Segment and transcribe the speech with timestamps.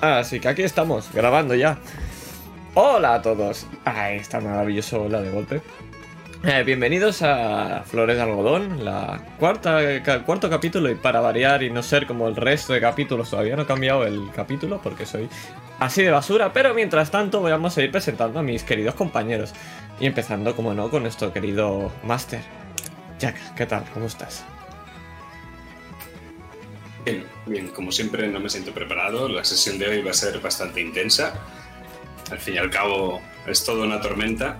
[0.00, 1.78] Así que aquí estamos, grabando ya.
[2.74, 3.66] Hola a todos.
[3.84, 5.60] Ahí está maravilloso la de golpe.
[6.42, 11.68] Eh, bienvenidos a Flores de Algodón, la cuarta, ca- cuarto capítulo y para variar y
[11.68, 15.28] no ser como el resto de capítulos, todavía no he cambiado el capítulo porque soy
[15.80, 19.52] así de basura, pero mientras tanto vamos a ir presentando a mis queridos compañeros
[20.00, 22.40] y empezando, como no, con nuestro querido Master.
[23.18, 23.84] Jack, ¿qué tal?
[23.92, 24.42] ¿Cómo estás?
[27.04, 30.38] Bien, bien, como siempre no me siento preparado, la sesión de hoy va a ser
[30.40, 31.34] bastante intensa.
[32.30, 34.58] Al fin y al cabo es toda una tormenta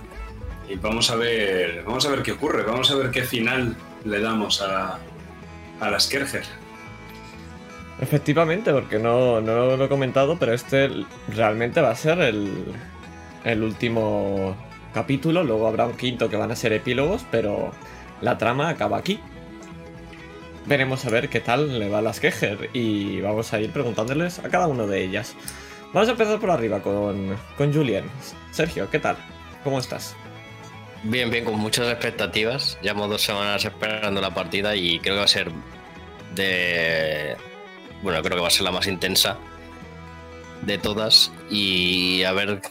[0.67, 4.19] y vamos a ver, vamos a ver qué ocurre, vamos a ver qué final le
[4.19, 4.99] damos a,
[5.79, 6.43] a la Skerger.
[8.01, 10.89] Efectivamente, porque no, no lo he comentado, pero este
[11.29, 12.73] realmente va a ser el,
[13.43, 14.57] el último
[14.93, 15.43] capítulo.
[15.43, 17.71] Luego habrá un quinto que van a ser epílogos, pero
[18.21, 19.19] la trama acaba aquí.
[20.65, 24.39] Veremos a ver qué tal le va a las Kejer y vamos a ir preguntándoles
[24.39, 25.35] a cada uno de ellas.
[25.93, 28.05] Vamos a empezar por arriba con, con Julien.
[28.51, 29.17] Sergio, ¿qué tal?
[29.63, 30.15] ¿Cómo estás?
[31.03, 32.77] Bien, bien, con muchas expectativas.
[32.81, 35.51] Llevamos dos semanas esperando la partida y creo que va a ser
[36.35, 37.35] de.
[38.03, 39.37] Bueno, creo que va a ser la más intensa
[40.61, 41.33] de todas.
[41.49, 42.61] Y a ver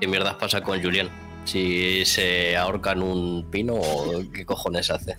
[0.00, 1.10] qué mierdas pasa con Julien.
[1.44, 5.16] Si se ahorca en un pino o qué cojones hace.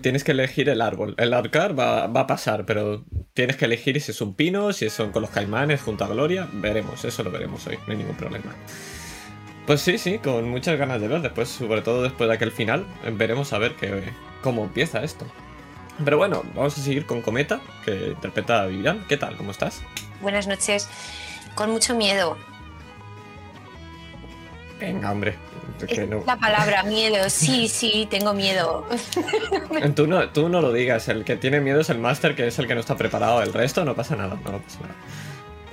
[0.00, 1.14] Tienes que elegir el árbol.
[1.18, 3.04] El arcar va, va a pasar, pero
[3.34, 6.48] tienes que elegir si es un pino, si son con los caimanes junto a Gloria.
[6.52, 8.54] Veremos, eso lo veremos hoy, no hay ningún problema.
[9.66, 11.20] Pues sí, sí, con muchas ganas de ver.
[11.20, 14.04] Después, sobre todo después de aquel final, veremos a ver qué,
[14.42, 15.26] cómo empieza esto.
[16.02, 19.04] Pero bueno, vamos a seguir con Cometa, que interpreta a Vivian.
[19.06, 19.36] ¿Qué tal?
[19.36, 19.82] ¿Cómo estás?
[20.20, 20.88] Buenas noches.
[21.54, 22.36] Con mucho miedo.
[24.80, 25.36] Venga, hombre.
[25.86, 27.28] Que Es no- La palabra miedo.
[27.28, 28.86] Sí, sí, tengo miedo.
[29.94, 32.58] Tú, no, tú no lo digas, el que tiene miedo es el máster, que es
[32.58, 33.42] el que no está preparado.
[33.42, 34.94] El resto no pasa nada, no pasa nada.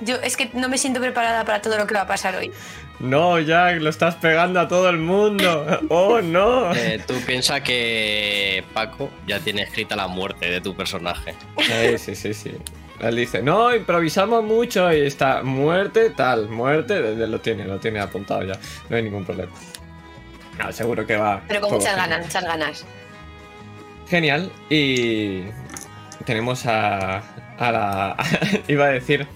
[0.00, 2.50] Yo es que no me siento preparada para todo lo que va a pasar hoy.
[2.98, 5.64] No, Jack, lo estás pegando a todo el mundo.
[5.88, 6.72] Oh, no.
[6.74, 11.34] Eh, tú piensas que Paco ya tiene escrita la muerte de tu personaje.
[11.58, 12.52] Sí, sí, sí, sí.
[13.00, 17.98] Él dice, no, improvisamos mucho y está muerte, tal, muerte, desde lo tiene, lo tiene
[18.00, 18.54] apuntado ya.
[18.88, 19.52] No hay ningún problema.
[20.64, 21.42] No, seguro que va.
[21.48, 22.08] Pero con muchas genial.
[22.10, 22.84] ganas, muchas ganas.
[24.08, 24.52] Genial.
[24.70, 25.42] Y
[26.24, 27.18] tenemos a,
[27.58, 28.16] a la...
[28.68, 29.26] iba a decir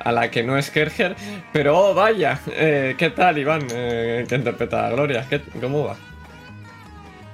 [0.00, 1.16] a la que no es Kerger,
[1.52, 2.38] pero oh, vaya.
[2.48, 3.66] Eh, ¿Qué tal, Iván?
[3.72, 5.26] Eh, que interpreta a Gloria.
[5.28, 5.96] ¿Qué- ¿Cómo va?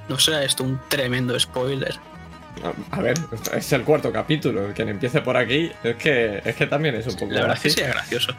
[0.09, 1.95] No sea esto un tremendo spoiler.
[2.65, 3.15] A- A ver,
[3.55, 4.73] es el cuarto capítulo.
[4.75, 7.75] Quien empiece por aquí es que, es que también es un poco La verdad es
[7.77, 8.33] que gracioso.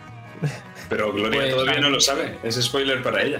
[0.89, 3.39] Pero Gloria Pues, todavía no lo sabe, es spoiler para ella.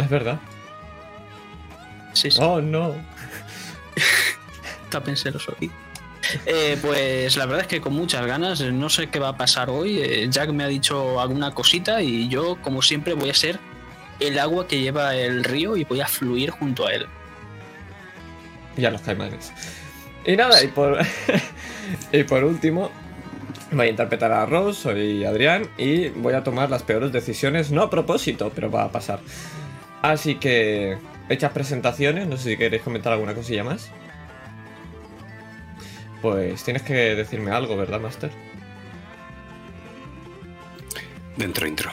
[0.00, 0.38] Es verdad.
[2.12, 2.38] Sí, sí.
[2.42, 2.94] Oh, no.
[4.90, 5.74] Tápense los oídos.
[6.46, 9.70] Eh, pues la verdad es que con muchas ganas, no sé qué va a pasar
[9.70, 10.00] hoy.
[10.00, 13.58] eh, Jack me ha dicho alguna cosita y yo, como siempre, voy a ser
[14.20, 17.06] el agua que lleva el río y voy a fluir junto a él.
[18.76, 19.52] Y a los caimanes.
[20.24, 20.98] Y nada, y por,
[22.12, 22.90] y por último,
[23.72, 27.82] voy a interpretar a Ross, soy Adrián, y voy a tomar las peores decisiones, no
[27.82, 29.20] a propósito, pero va a pasar.
[30.02, 33.90] Así que, hechas presentaciones, no sé si queréis comentar alguna cosilla más.
[36.22, 38.30] Pues tienes que decirme algo, ¿verdad, Master?
[41.36, 41.90] Dentro intro.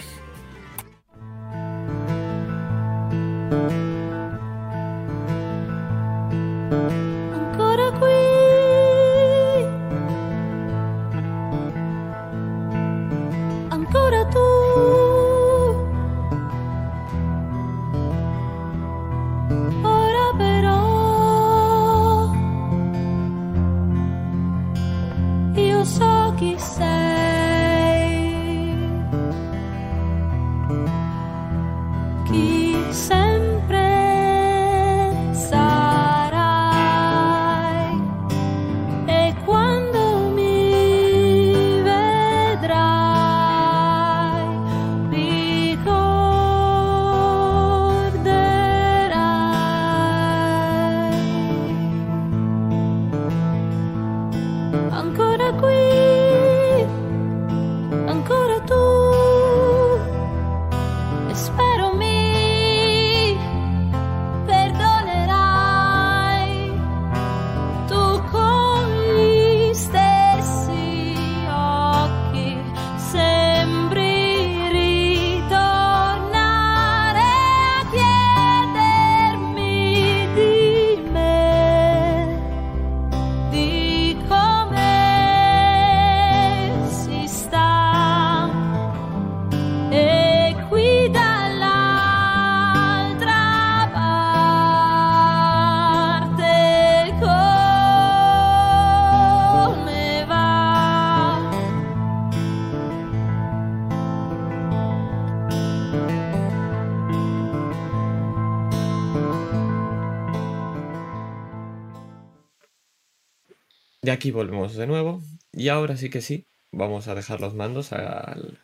[114.28, 115.22] Aquí volvemos de nuevo.
[115.54, 118.60] Y ahora sí que sí, vamos a dejar los mandos al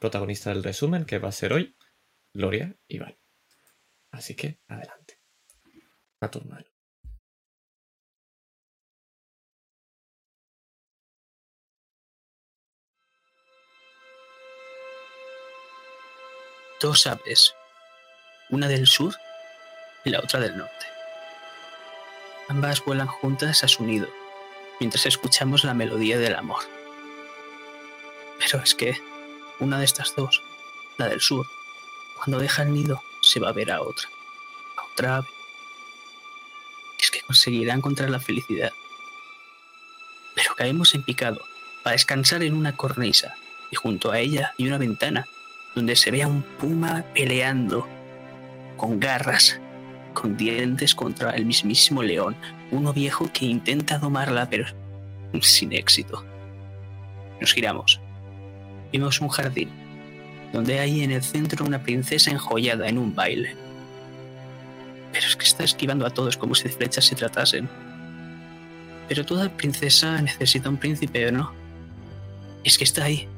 [0.00, 1.76] protagonista del resumen, que va a ser hoy,
[2.32, 3.16] Gloria Val.
[4.10, 5.20] Así que, adelante.
[6.20, 6.66] A tu mano.
[16.80, 17.54] Dos aves,
[18.50, 19.14] una del sur
[20.04, 20.86] y la otra del norte.
[22.48, 24.08] Ambas vuelan juntas a su nido,
[24.84, 26.62] mientras escuchamos la melodía del amor.
[28.38, 29.00] Pero es que
[29.58, 30.42] una de estas dos,
[30.98, 31.46] la del sur,
[32.18, 34.10] cuando deja el nido se va a ver a otra,
[34.76, 35.28] a otra ave.
[37.00, 38.74] Es que conseguirá encontrar la felicidad.
[40.34, 41.40] Pero caemos en picado
[41.82, 43.34] para descansar en una cornisa
[43.70, 45.26] y junto a ella hay una ventana
[45.74, 47.88] donde se ve a un puma peleando
[48.76, 49.58] con garras,
[50.12, 52.36] con dientes contra el mismísimo león,
[52.74, 54.66] uno viejo que intenta domarla pero
[55.40, 56.24] sin éxito.
[57.40, 58.00] Nos giramos.
[58.92, 59.70] Vimos un jardín,
[60.52, 63.56] donde hay en el centro una princesa enjollada en un baile.
[65.12, 67.68] Pero es que está esquivando a todos como si de flechas se tratasen.
[69.08, 71.52] Pero toda princesa necesita un príncipe, ¿o no?
[72.62, 73.28] Es que está ahí,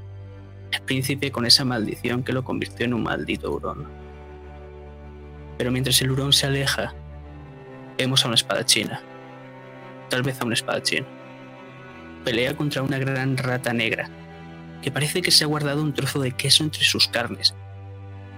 [0.72, 3.86] el príncipe con esa maldición que lo convirtió en un maldito hurón.
[5.58, 6.94] Pero mientras el hurón se aleja,
[7.98, 9.00] vemos a una espadachina.
[10.08, 11.04] Tal vez a un espadachín.
[12.24, 14.08] Pelea contra una gran rata negra,
[14.82, 17.54] que parece que se ha guardado un trozo de queso entre sus carnes.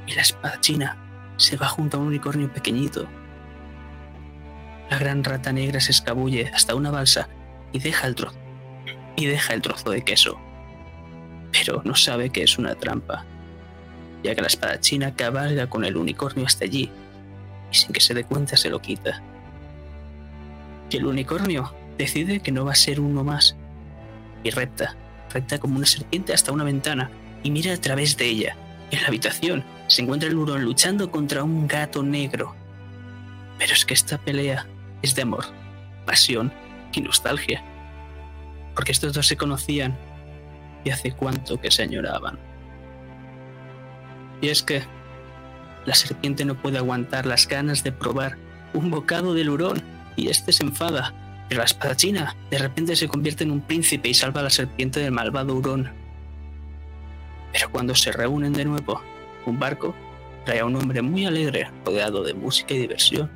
[0.06, 0.96] Y la espadachina
[1.36, 3.06] se va junto a un unicornio pequeñito.
[4.90, 7.28] La gran rata negra se escabulle hasta una balsa
[7.72, 8.38] y deja el trozo.
[9.16, 10.38] Y deja el trozo de queso
[11.52, 13.24] pero no sabe que es una trampa,
[14.22, 16.90] ya que la espadachina cabalga con el unicornio hasta allí
[17.70, 19.22] y sin que se dé cuenta se lo quita.
[20.90, 23.56] Y el unicornio decide que no va a ser uno más
[24.44, 24.96] y recta,
[25.32, 27.10] recta como una serpiente hasta una ventana
[27.42, 28.56] y mira a través de ella.
[28.90, 32.54] En la habitación se encuentra el hurón luchando contra un gato negro.
[33.58, 34.66] Pero es que esta pelea
[35.02, 35.44] es de amor,
[36.06, 36.52] pasión
[36.92, 37.62] y nostalgia.
[38.74, 39.96] Porque estos dos se conocían
[40.84, 42.38] y hace cuánto que se añoraban.
[44.40, 44.82] Y es que
[45.84, 48.38] la serpiente no puede aguantar las ganas de probar
[48.72, 49.82] un bocado del hurón
[50.18, 51.14] y este se enfada.
[51.48, 55.00] Pero la espadachina de repente se convierte en un príncipe y salva a la serpiente
[55.00, 55.90] del malvado hurón.
[57.52, 59.00] Pero cuando se reúnen de nuevo,
[59.46, 59.94] un barco
[60.44, 63.30] trae a un hombre muy alegre, rodeado de música y diversión.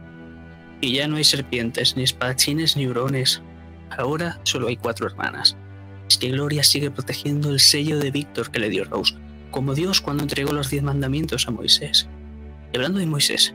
[0.81, 3.41] Y ya no hay serpientes, ni espadachines, ni hurones.
[3.97, 5.57] Ahora solo hay cuatro hermanas
[6.13, 9.15] es que Gloria sigue protegiendo el sello de Víctor que le dio Rose,
[9.51, 12.09] como Dios cuando entregó los diez mandamientos a Moisés.
[12.73, 13.55] Y hablando de Moisés,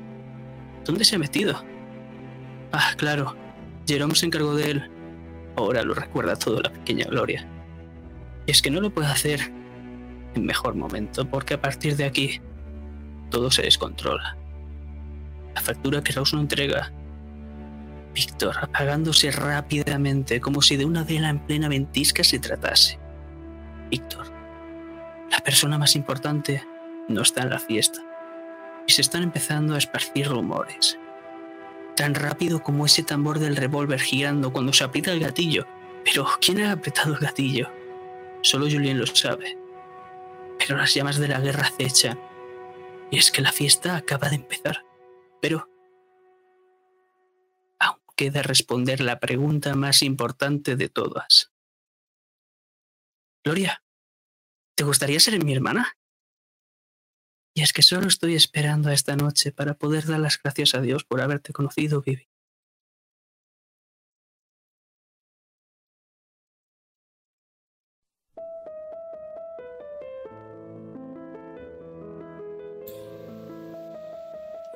[0.86, 1.64] ¿dónde se ha metido?
[2.72, 3.36] Ah, claro,
[3.88, 4.92] Jerome se encargó de él.
[5.56, 7.48] Ahora lo recuerda todo la pequeña Gloria.
[8.46, 9.52] Y es que no lo puede hacer
[10.36, 12.42] en mejor momento, porque a partir de aquí
[13.30, 14.38] todo se descontrola.
[15.56, 16.92] La factura que Rose no entrega
[18.18, 22.98] Víctor, apagándose rápidamente, como si de una vela en plena ventisca se tratase.
[23.92, 24.26] Víctor,
[25.30, 26.64] la persona más importante,
[27.08, 28.02] no está en la fiesta.
[28.88, 30.98] Y se están empezando a esparcir rumores.
[31.98, 35.68] Tan rápido como ese tambor del revólver girando cuando se aprieta el gatillo.
[36.06, 37.70] Pero, ¿quién ha apretado el gatillo?
[38.42, 39.58] Solo Julien lo sabe.
[40.58, 42.18] Pero las llamas de la guerra acechan.
[43.12, 44.86] Y es que la fiesta acaba de empezar.
[45.42, 45.68] Pero,
[48.18, 51.54] queda responder la pregunta más importante de todas.
[53.46, 53.82] Gloria,
[54.76, 55.96] ¿te gustaría ser mi hermana?
[57.58, 60.80] Y es que solo estoy esperando a esta noche para poder dar las gracias a
[60.80, 62.30] Dios por haberte conocido, Vivi.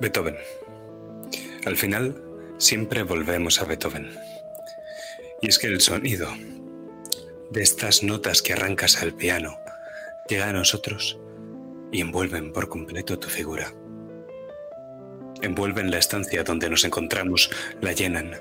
[0.00, 0.36] Beethoven.
[1.64, 2.20] Al final,
[2.58, 4.10] siempre volvemos a Beethoven.
[5.40, 6.28] Y es que el sonido
[7.52, 9.56] de estas notas que arrancas al piano
[10.28, 11.21] llega a nosotros
[11.92, 13.72] y envuelven por completo tu figura.
[15.42, 18.40] Envuelven la estancia donde nos encontramos, la llenan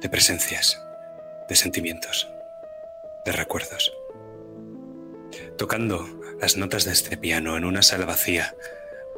[0.00, 0.80] de presencias,
[1.48, 2.28] de sentimientos,
[3.26, 3.92] de recuerdos.
[5.58, 6.06] Tocando
[6.40, 8.54] las notas de este piano en una sala vacía,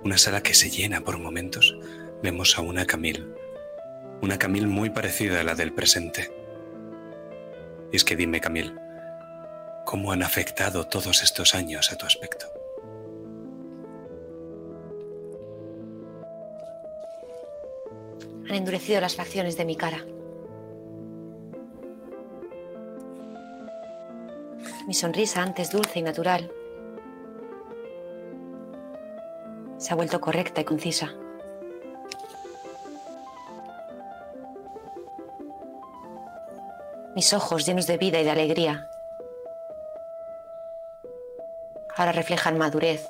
[0.03, 1.77] una sala que se llena por momentos,
[2.23, 3.25] vemos a una Camille
[4.23, 6.31] una Camille muy parecida a la del presente.
[7.93, 8.75] Y es que dime, Camille,
[9.85, 12.56] ¿cómo han afectado todos estos años a tu aspecto?
[18.49, 20.05] Han endurecido las facciones de mi cara.
[24.87, 26.53] Mi sonrisa, antes dulce y natural,
[29.79, 31.13] se ha vuelto correcta y concisa.
[37.17, 38.89] Mis ojos llenos de vida y de alegría
[41.97, 43.09] ahora reflejan madurez.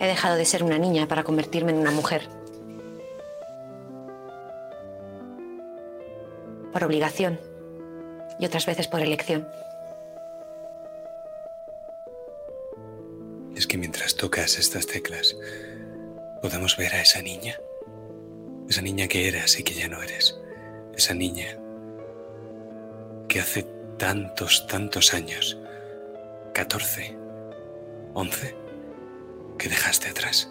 [0.00, 2.28] He dejado de ser una niña para convertirme en una mujer.
[6.72, 7.40] Por obligación
[8.38, 9.48] y otras veces por elección.
[13.56, 15.36] Es que mientras tocas estas teclas,
[16.40, 17.56] podemos ver a esa niña.
[18.68, 20.38] Esa niña que eras y que ya no eres.
[20.96, 21.58] Esa niña
[23.28, 23.64] que hace
[23.98, 25.58] tantos, tantos años,
[26.54, 27.16] 14,
[28.14, 28.54] 11,
[29.58, 30.50] que dejaste atrás.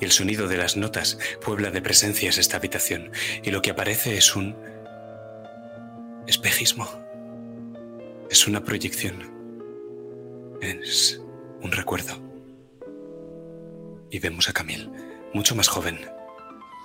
[0.00, 3.12] Y el sonido de las notas puebla de presencias esta habitación,
[3.42, 4.56] y lo que aparece es un
[6.26, 6.88] espejismo.
[8.30, 9.30] Es una proyección.
[10.60, 11.20] Es
[11.62, 12.14] un recuerdo.
[14.10, 14.90] Y vemos a Camille,
[15.32, 15.98] mucho más joven.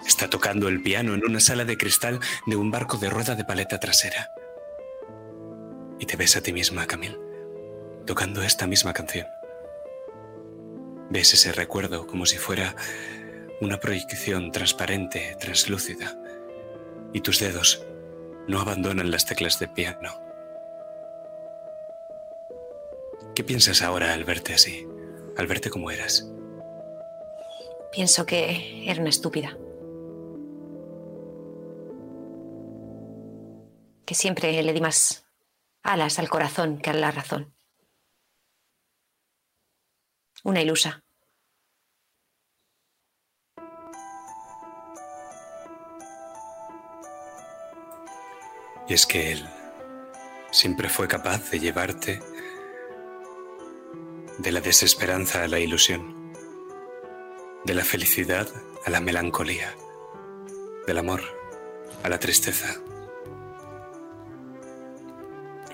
[0.05, 3.45] Está tocando el piano en una sala de cristal de un barco de rueda de
[3.45, 4.29] paleta trasera.
[5.99, 7.17] Y te ves a ti misma, Camille,
[8.05, 9.25] tocando esta misma canción.
[11.09, 12.75] Ves ese recuerdo como si fuera
[13.61, 16.17] una proyección transparente, translúcida,
[17.13, 17.85] y tus dedos
[18.47, 20.19] no abandonan las teclas de piano.
[23.35, 24.87] ¿Qué piensas ahora al verte así,
[25.37, 26.29] al verte como eras?
[27.91, 29.57] Pienso que era una estúpida.
[34.05, 35.25] Que siempre le di más
[35.81, 37.54] alas al corazón que a la razón.
[40.45, 41.01] Una ilusa.
[48.87, 49.49] Y es que él
[50.51, 52.21] siempre fue capaz de llevarte
[54.37, 56.31] de la desesperanza a la ilusión,
[57.63, 58.47] de la felicidad
[58.85, 59.75] a la melancolía,
[60.85, 61.21] del amor
[62.03, 62.79] a la tristeza.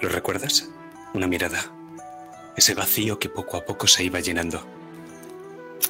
[0.01, 0.69] ¿Lo recuerdas?
[1.13, 1.80] Una mirada,
[2.55, 4.65] ese vacío que poco a poco se iba llenando.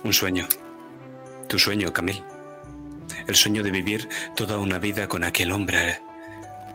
[0.04, 0.48] Un sueño,
[1.48, 2.24] tu sueño, Camille.
[3.28, 6.02] El sueño de vivir toda una vida con aquel hombre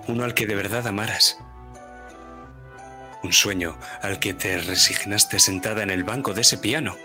[0.09, 1.39] uno al que de verdad amaras.
[3.23, 6.97] Un sueño al que te resignaste sentada en el banco de ese piano,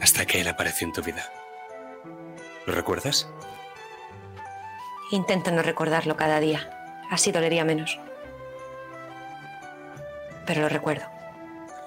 [0.00, 1.30] hasta que él apareció en tu vida.
[2.66, 3.28] ¿Lo recuerdas?
[5.10, 6.70] Intento no recordarlo cada día.
[7.10, 7.98] Así dolería menos.
[10.48, 11.04] Pero lo recuerdo.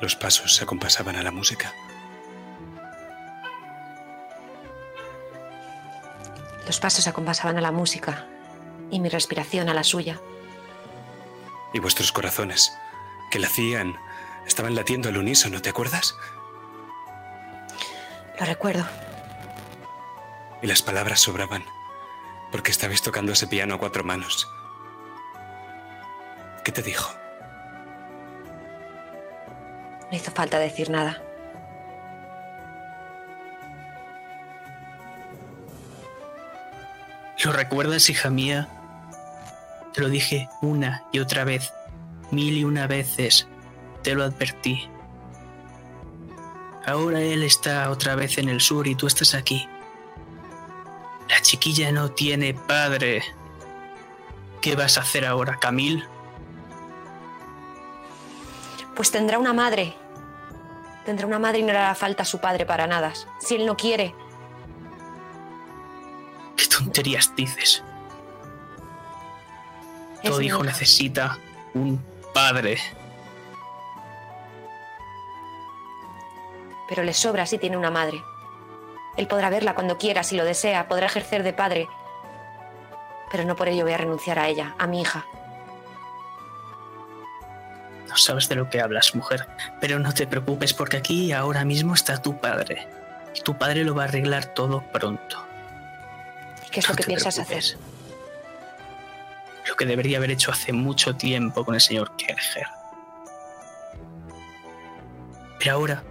[0.01, 1.73] Los pasos se acompasaban a la música.
[6.67, 8.27] Los pasos acompasaban a la música
[8.91, 10.19] y mi respiración a la suya.
[11.73, 12.71] Y vuestros corazones,
[13.31, 13.97] que la hacían,
[14.45, 16.15] estaban latiendo al unísono, ¿te acuerdas?
[18.39, 18.85] Lo recuerdo.
[20.61, 21.65] Y las palabras sobraban,
[22.51, 24.47] porque estabais tocando ese piano a cuatro manos.
[26.63, 27.20] ¿Qué te dijo?
[30.11, 31.21] No hizo falta decir nada.
[37.43, 38.67] ¿Lo recuerdas, hija mía?
[39.93, 41.73] Te lo dije una y otra vez,
[42.29, 43.47] mil y una veces.
[44.03, 44.87] Te lo advertí.
[46.85, 49.67] Ahora él está otra vez en el sur y tú estás aquí.
[51.29, 53.23] La chiquilla no tiene padre.
[54.61, 56.03] ¿Qué vas a hacer ahora, Camil?
[58.95, 59.95] Pues tendrá una madre.
[61.05, 63.13] Tendrá una madre y no le hará falta a su padre para nada.
[63.39, 64.13] Si él no quiere,
[66.55, 67.83] ¿Qué tonterías dices?
[70.21, 71.39] Es Todo hijo necesita
[71.73, 71.99] un
[72.33, 72.77] padre.
[76.91, 78.21] pero le sobra si tiene una madre.
[79.15, 81.87] Él podrá verla cuando quiera, si lo desea, podrá ejercer de padre.
[83.31, 85.25] Pero no por ello voy a renunciar a ella, a mi hija.
[88.11, 89.47] No sabes de lo que hablas, mujer.
[89.79, 92.85] Pero no te preocupes porque aquí y ahora mismo está tu padre.
[93.33, 95.47] Y tu padre lo va a arreglar todo pronto.
[96.67, 97.75] ¿Y qué es lo que piensas preocupes.
[97.75, 97.79] hacer?
[99.69, 102.67] Lo que debería haber hecho hace mucho tiempo con el señor Kerger.
[105.57, 106.03] Pero ahora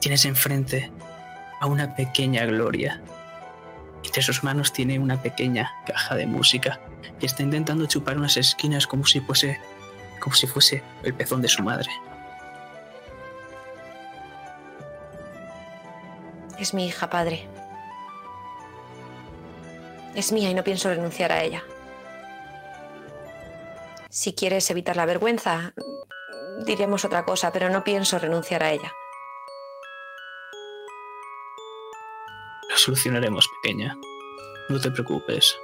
[0.00, 0.92] tienes enfrente
[1.60, 3.00] a una pequeña Gloria.
[4.04, 6.78] Entre sus manos tiene una pequeña caja de música
[7.20, 9.58] y está intentando chupar unas esquinas como si fuese
[10.18, 11.90] como si fuese el pezón de su madre.
[16.58, 17.48] Es mi hija, padre.
[20.14, 21.62] Es mía y no pienso renunciar a ella.
[24.10, 25.72] Si quieres evitar la vergüenza,
[26.64, 28.92] diremos otra cosa, pero no pienso renunciar a ella.
[32.68, 33.96] Lo solucionaremos, pequeña.
[34.68, 35.56] No te preocupes.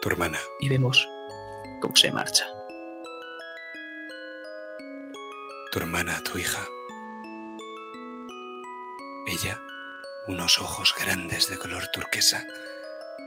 [0.00, 0.38] Tu hermana.
[0.58, 1.06] Y vemos
[1.80, 2.46] cómo se marcha.
[5.72, 6.66] Tu hermana, tu hija.
[9.26, 9.60] Ella,
[10.26, 12.44] unos ojos grandes de color turquesa,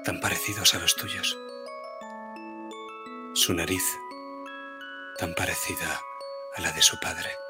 [0.04, 1.38] tan parecidos a los tuyos.
[3.36, 3.84] Su nariz,
[5.20, 6.02] tan parecida
[6.56, 7.43] a la de su padre.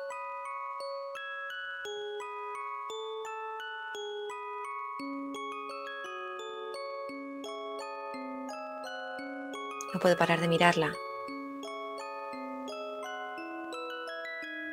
[10.04, 10.92] Puedo parar de mirarla.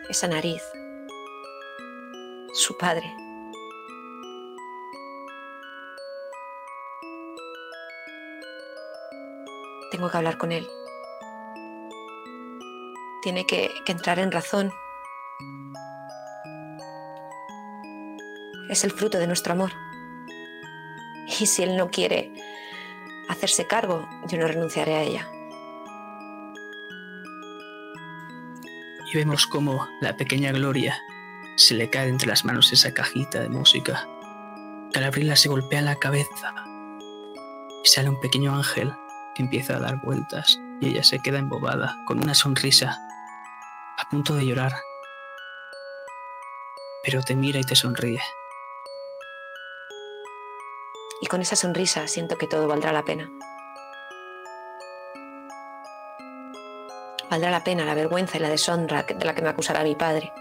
[0.08, 0.60] Esa nariz.
[2.52, 3.14] Su padre.
[9.92, 10.68] Tengo que hablar con él.
[13.22, 14.72] Tiene que, que entrar en razón.
[18.68, 19.70] Es el fruto de nuestro amor.
[21.38, 22.32] Y si él no quiere
[23.32, 25.28] hacerse cargo, yo no renunciaré a ella.
[29.12, 31.00] Y vemos cómo la pequeña Gloria
[31.56, 34.08] se le cae entre las manos esa cajita de música.
[34.92, 36.54] Que al abrirla se golpea la cabeza.
[37.85, 38.92] Y sale un pequeño ángel
[39.35, 42.98] que empieza a dar vueltas y ella se queda embobada, con una sonrisa,
[43.98, 44.74] a punto de llorar.
[47.05, 48.20] Pero te mira y te sonríe.
[51.20, 53.30] Y con esa sonrisa siento que todo valdrá la pena.
[57.30, 60.33] Valdrá la pena la vergüenza y la deshonra de la que me acusará mi padre.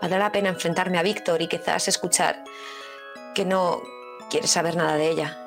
[0.00, 2.42] Valdrá la pena enfrentarme a Víctor y quizás escuchar
[3.34, 3.82] que no
[4.30, 5.38] quiere saber nada de ella.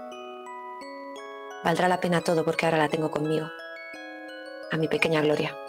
[1.63, 3.47] Valdrá la pena todo porque ahora la tengo conmigo.
[4.71, 5.64] A mi pequeña Gloria.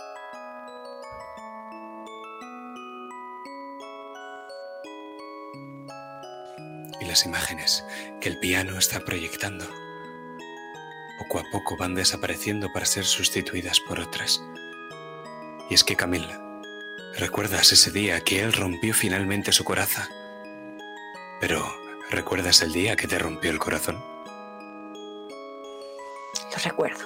[7.24, 7.85] Imágenes
[8.20, 9.66] que el piano está proyectando
[11.18, 14.42] poco a poco van desapareciendo para ser sustituidas por otras.
[15.68, 16.40] Y es que Camila,
[17.18, 20.09] ¿recuerdas ese día que él rompió finalmente su coraza?
[21.40, 21.64] Pero,
[22.11, 24.02] ¿recuerdas el día que te rompió el corazón?
[26.52, 27.05] Lo recuerdo.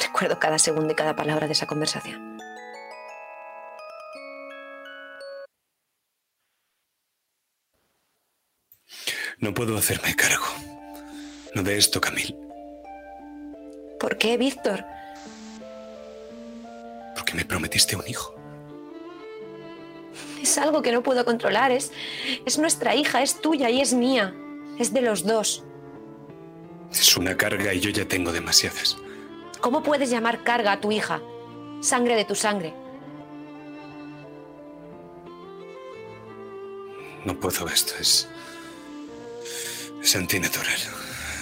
[0.00, 2.33] Recuerdo cada segundo y cada palabra de esa conversación.
[9.38, 10.44] No puedo hacerme cargo.
[11.54, 12.36] No de esto, Camil,
[14.00, 14.84] ¿Por qué, Víctor?
[17.14, 18.34] porque me prometiste un hijo.
[20.42, 21.70] Es algo que no puedo controlar.
[21.70, 21.92] Es,
[22.44, 24.34] es nuestra hija, es tuya y es mía.
[24.78, 25.64] Es de los dos.
[26.90, 28.98] Es una carga y yo ya tengo demasiadas.
[29.60, 31.22] ¿Cómo puedes llamar carga a tu hija?
[31.80, 32.74] Sangre de tu sangre.
[37.24, 38.28] No puedo esto, es...
[40.04, 40.76] Es antinatural.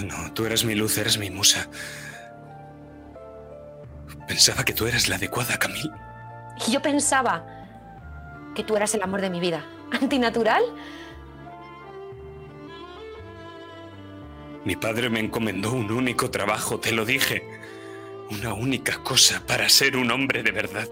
[0.07, 1.69] No, tú eres mi luz, eres mi musa.
[4.29, 5.91] Pensaba que tú eras la adecuada, Camil.
[6.69, 7.45] Y yo pensaba
[8.55, 9.65] que tú eras el amor de mi vida.
[10.01, 10.63] ¿Antinatural?
[14.65, 17.43] Mi padre me encomendó un único trabajo, te lo dije.
[18.31, 20.89] Una única cosa para ser un hombre de verdad.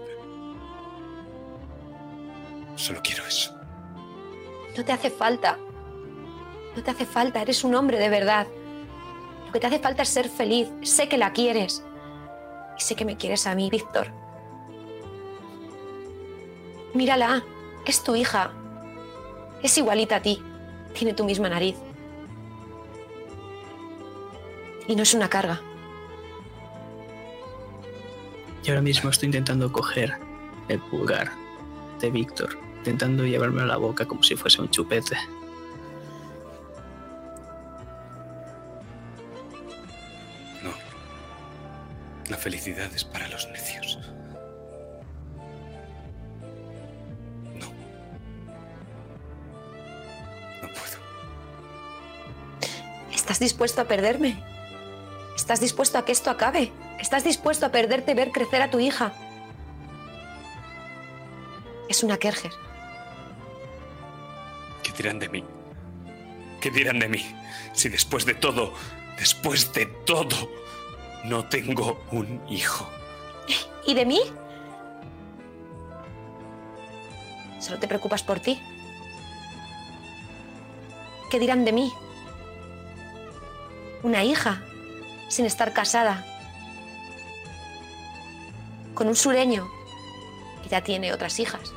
[2.75, 3.57] Solo quiero eso.
[4.75, 5.57] No te hace falta.
[6.75, 8.47] No te hace falta, eres un hombre de verdad.
[9.45, 10.69] Lo que te hace falta es ser feliz.
[10.81, 11.83] Sé que la quieres.
[12.77, 14.07] Y sé que me quieres a mí, Víctor.
[16.93, 17.43] Mírala,
[17.85, 18.51] es tu hija.
[19.61, 20.41] Es igualita a ti.
[20.93, 21.75] Tiene tu misma nariz.
[24.87, 25.61] Y no es una carga.
[28.63, 30.13] Y ahora mismo estoy intentando coger
[30.67, 31.31] el pulgar
[31.99, 35.17] de Víctor, intentando llevármelo a la boca como si fuese un chupete.
[42.41, 43.99] Felicidad es para los necios.
[47.53, 47.67] No.
[50.61, 50.97] No puedo.
[53.13, 54.43] ¿Estás dispuesto a perderme?
[55.35, 56.71] ¿Estás dispuesto a que esto acabe?
[56.99, 59.13] ¿Estás dispuesto a perderte ver crecer a tu hija?
[61.87, 62.51] Es una Kerger.
[64.81, 65.43] ¿Qué dirán de mí?
[66.59, 67.35] ¿Qué dirán de mí?
[67.73, 68.73] Si después de todo,
[69.17, 70.49] después de todo,
[71.23, 72.89] no tengo un hijo.
[73.85, 74.21] ¿Y de mí?
[77.59, 78.59] Solo te preocupas por ti.
[81.29, 81.91] ¿Qué dirán de mí?
[84.03, 84.63] Una hija,
[85.29, 86.25] sin estar casada,
[88.95, 89.69] con un sureño
[90.63, 91.73] que ya tiene otras hijas.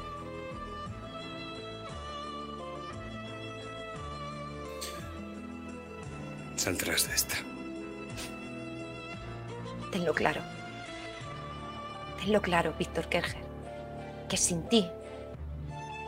[6.56, 7.23] Saldrás de.
[9.94, 10.40] Tenlo claro.
[12.18, 13.44] Tenlo claro, Víctor Kerger,
[14.28, 14.90] que sin ti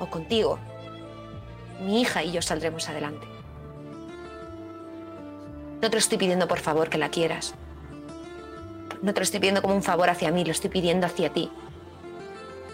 [0.01, 0.59] o contigo,
[1.85, 3.29] mi hija y yo saldremos adelante.
[5.81, 7.55] No te lo estoy pidiendo por favor que la quieras.
[9.03, 11.49] No te lo estoy pidiendo como un favor hacia mí, lo estoy pidiendo hacia ti.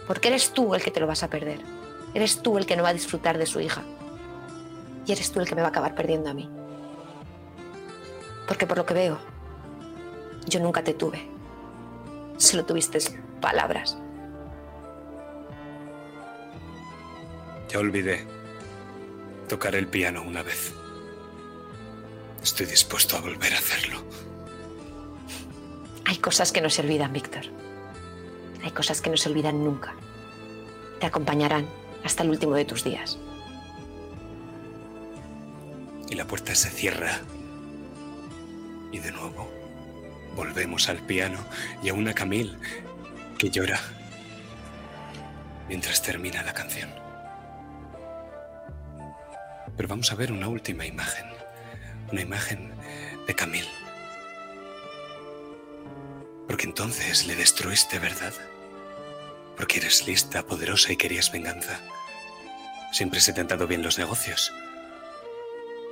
[0.06, 1.60] Porque eres tú el que te lo vas a perder.
[2.14, 3.82] Eres tú el que no va a disfrutar de su hija.
[5.04, 6.48] Y eres tú el que me va a acabar perdiendo a mí.
[8.48, 9.31] Porque por lo que veo,
[10.46, 11.28] yo nunca te tuve.
[12.36, 12.98] Solo tuviste
[13.40, 13.96] palabras.
[17.68, 18.26] Ya olvidé
[19.48, 20.72] tocar el piano una vez.
[22.42, 24.02] Estoy dispuesto a volver a hacerlo.
[26.04, 27.44] Hay cosas que no se olvidan, Víctor.
[28.62, 29.94] Hay cosas que no se olvidan nunca.
[31.00, 31.66] Te acompañarán
[32.04, 33.18] hasta el último de tus días.
[36.10, 37.20] Y la puerta se cierra.
[38.90, 39.61] Y de nuevo
[40.36, 41.38] volvemos al piano
[41.82, 42.56] y a una Camille
[43.38, 43.80] que llora
[45.68, 46.90] mientras termina la canción.
[49.76, 51.26] Pero vamos a ver una última imagen.
[52.10, 52.72] Una imagen
[53.26, 53.70] de Camille.
[56.46, 58.34] Porque entonces le destruiste, ¿verdad?
[59.56, 61.80] Porque eres lista, poderosa y querías venganza.
[62.92, 64.52] Siempre se te han dado bien los negocios.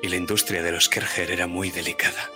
[0.02, 2.30] Y la industria de los Kerger era muy delicada.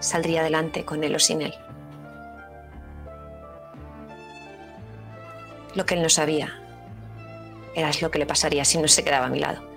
[0.00, 1.54] Saldría adelante con él o sin él.
[5.74, 6.60] Lo que él no sabía
[7.74, 9.68] era lo que le pasaría si no se quedaba a mi lado.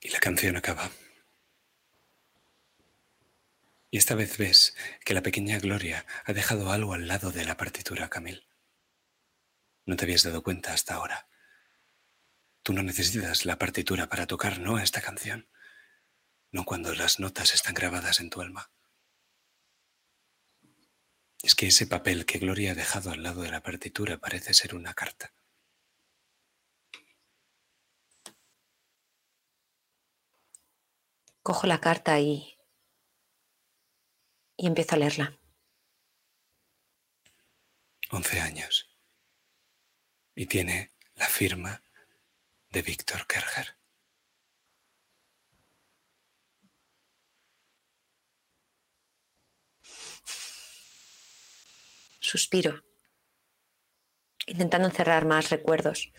[0.00, 0.90] Y la canción acaba.
[3.90, 7.56] Y esta vez ves que la pequeña Gloria ha dejado algo al lado de la
[7.56, 8.53] partitura, Camille.
[9.86, 11.28] No te habías dado cuenta hasta ahora.
[12.62, 15.48] Tú no necesitas la partitura para tocar, no, esta canción.
[16.50, 18.70] No cuando las notas están grabadas en tu alma.
[21.42, 24.74] Es que ese papel que Gloria ha dejado al lado de la partitura parece ser
[24.74, 25.34] una carta.
[31.42, 32.56] Cojo la carta y.
[34.56, 35.38] y empiezo a leerla.
[38.10, 38.93] Once años.
[40.34, 41.82] Y tiene la firma
[42.70, 43.76] de Víctor Kerger.
[52.18, 52.82] Suspiro,
[54.46, 56.12] intentando encerrar más recuerdos,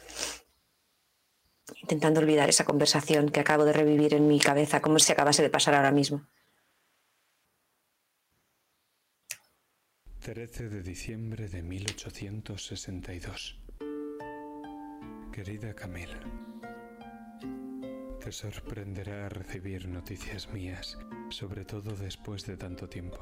[1.82, 5.49] intentando olvidar esa conversación que acabo de revivir en mi cabeza como si acabase de
[5.49, 6.25] pasar ahora mismo.
[10.21, 13.64] 13 de diciembre de 1862.
[15.36, 16.17] Querida Camila,
[18.24, 23.19] te sorprenderá recibir noticias mías, sobre todo después de tanto tiempo.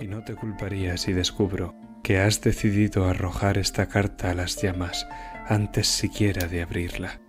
[0.00, 5.06] Y no te culparía si descubro que has decidido arrojar esta carta a las llamas
[5.46, 7.20] antes siquiera de abrirla.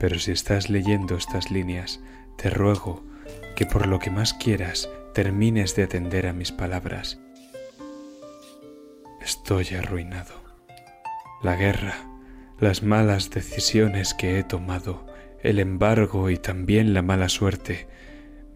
[0.00, 2.00] Pero si estás leyendo estas líneas,
[2.38, 3.04] te ruego
[3.54, 7.20] que por lo que más quieras termines de atender a mis palabras.
[9.20, 10.42] Estoy arruinado.
[11.40, 12.11] La guerra,
[12.62, 15.04] las malas decisiones que he tomado,
[15.42, 17.88] el embargo y también la mala suerte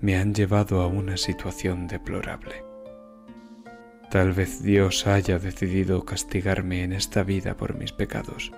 [0.01, 2.63] me han llevado a una situación deplorable.
[4.09, 8.53] Tal vez Dios haya decidido castigarme en esta vida por mis pecados,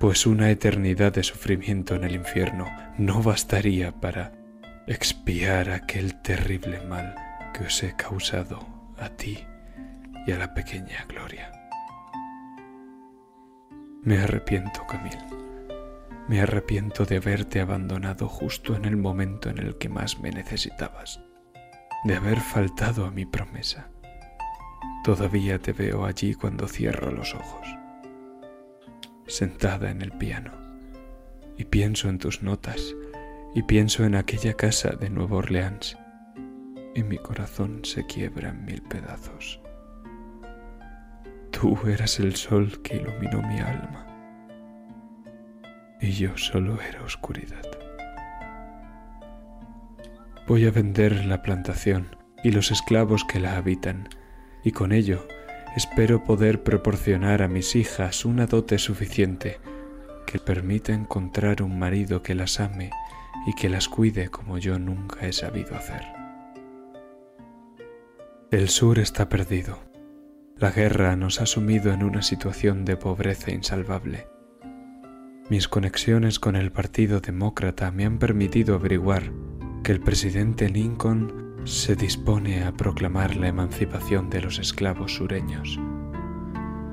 [0.00, 4.32] pues una eternidad de sufrimiento en el infierno no bastaría para
[4.86, 7.14] expiar aquel terrible mal
[7.52, 9.44] que os he causado a ti
[10.26, 11.55] y a la pequeña Gloria.
[14.06, 15.18] Me arrepiento, Camil.
[16.28, 21.20] Me arrepiento de haberte abandonado justo en el momento en el que más me necesitabas,
[22.04, 23.90] de haber faltado a mi promesa.
[25.02, 27.66] Todavía te veo allí cuando cierro los ojos,
[29.26, 30.52] sentada en el piano,
[31.56, 32.94] y pienso en tus notas,
[33.56, 35.98] y pienso en aquella casa de Nueva Orleans,
[36.94, 39.60] y mi corazón se quiebra en mil pedazos.
[41.58, 44.02] Tú eras el sol que iluminó mi alma.
[45.98, 47.64] y yo solo era oscuridad.
[50.46, 52.14] Voy a vender la plantación
[52.44, 54.10] y los esclavos que la habitan,
[54.64, 55.26] y con ello
[55.74, 59.58] espero poder proporcionar a mis hijas una dote suficiente
[60.26, 62.90] que permita encontrar un marido que las ame
[63.46, 66.02] y que las cuide como yo nunca he sabido hacer.
[68.50, 69.85] El sur está perdido.
[70.58, 74.26] La guerra nos ha sumido en una situación de pobreza insalvable.
[75.50, 79.32] Mis conexiones con el Partido Demócrata me han permitido averiguar
[79.84, 85.78] que el presidente Lincoln se dispone a proclamar la emancipación de los esclavos sureños.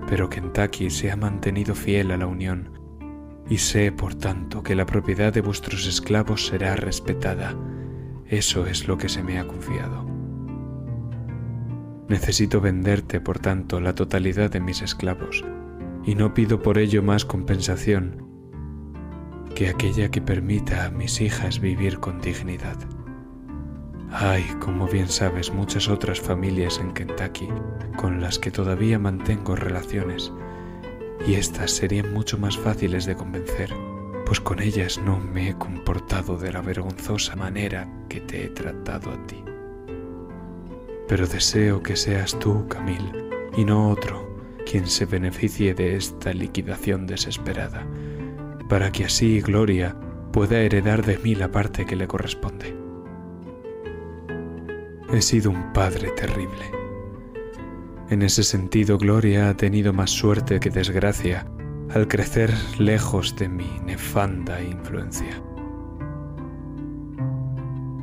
[0.10, 2.69] Pero Kentucky se ha mantenido fiel a la Unión
[3.49, 7.56] y sé, por tanto, que la propiedad de vuestros esclavos será respetada.
[8.28, 10.12] Eso es lo que se me ha confiado.
[12.13, 15.43] Necesito venderte, por tanto, la totalidad de mis esclavos,
[16.06, 18.28] y no pido por ello más compensación
[19.56, 22.78] que aquella que permita a mis hijas vivir con dignidad.
[24.12, 27.47] Hay, como bien sabes, muchas otras familias en Kentucky
[27.97, 30.32] con las que todavía mantengo relaciones,
[31.26, 33.73] y estas serían mucho más fáciles de convencer,
[34.28, 39.10] pues con ellas no me he comportado de la vergonzosa manera que te he tratado
[39.10, 39.43] a ti.
[41.13, 43.12] Pero deseo que seas tú, Camille,
[43.56, 47.86] y no otro, quien se beneficie de esta liquidación desesperada,
[48.67, 49.95] para que así Gloria
[50.32, 52.76] pueda heredar de mí la parte que le corresponde.
[55.13, 56.71] He sido un padre terrible.
[58.10, 61.45] En ese sentido, Gloria ha tenido más suerte que desgracia
[61.93, 65.43] al crecer lejos de mi nefanda influencia.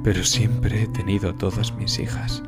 [0.04, 2.44] Pero siempre he tenido todas mis hijas,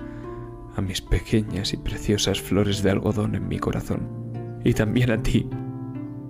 [0.76, 4.08] a mis pequeñas y preciosas flores de algodón en mi corazón,
[4.64, 5.48] y también a ti,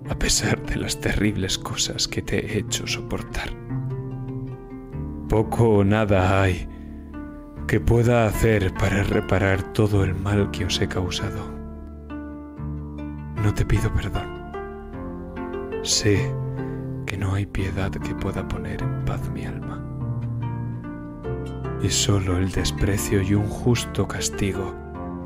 [0.09, 3.49] a pesar de las terribles cosas que te he hecho soportar.
[5.29, 6.67] Poco o nada hay
[7.67, 11.49] que pueda hacer para reparar todo el mal que os he causado.
[13.41, 14.51] No te pido perdón.
[15.81, 16.31] Sé
[17.05, 19.72] que no hay piedad que pueda poner en paz mi alma.
[21.83, 24.73] Y solo el desprecio y un justo castigo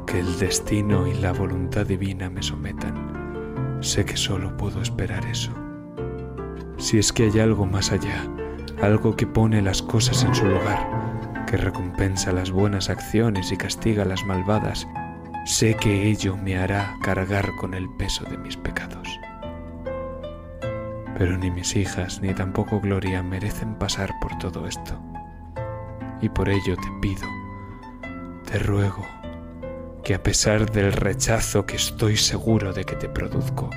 [0.08, 3.78] que el destino y la voluntad divina me sometan.
[3.82, 5.52] Sé que solo puedo esperar eso.
[6.78, 8.26] Si es que hay algo más allá,
[8.82, 14.04] algo que pone las cosas en su lugar, que recompensa las buenas acciones y castiga
[14.04, 14.88] las malvadas,
[15.46, 19.08] sé que ello me hará cargar con el peso de mis pecados.
[21.20, 25.00] Pero ni mis hijas ni tampoco Gloria merecen pasar por todo esto.
[26.22, 27.28] Y por ello te pido,
[28.46, 29.06] te ruego,
[30.04, 33.70] que a pesar del rechazo que estoy seguro de que te produzco,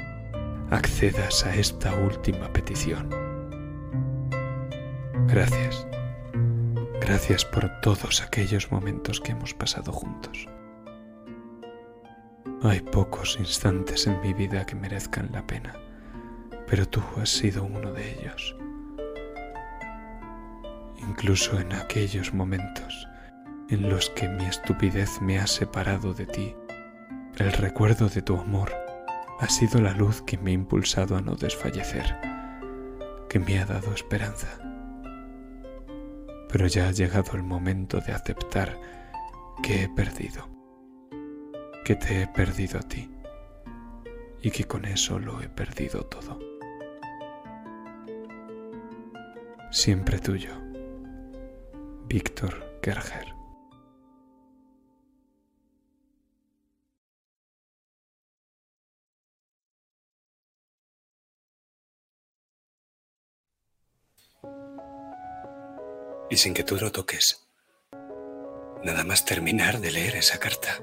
[0.70, 3.11] accedas a esta última petición.
[5.26, 5.87] Gracias.
[7.00, 10.46] Gracias por todos aquellos momentos que hemos pasado juntos.
[12.62, 15.74] Hay pocos instantes en mi vida que merezcan la pena,
[16.66, 18.55] pero tú has sido uno de ellos.
[21.00, 23.08] Incluso en aquellos momentos
[23.68, 26.54] en los que mi estupidez me ha separado de ti,
[27.38, 28.72] el recuerdo de tu amor
[29.38, 32.16] ha sido la luz que me ha impulsado a no desfallecer,
[33.28, 34.48] que me ha dado esperanza.
[36.48, 38.78] Pero ya ha llegado el momento de aceptar
[39.62, 40.48] que he perdido,
[41.84, 43.10] que te he perdido a ti
[44.42, 46.38] y que con eso lo he perdido todo.
[49.70, 50.59] Siempre tuyo,
[52.10, 53.32] Víctor Kerger.
[66.28, 67.48] y sin que tú lo toques.
[68.82, 70.80] Nada más terminar de leer esa carta,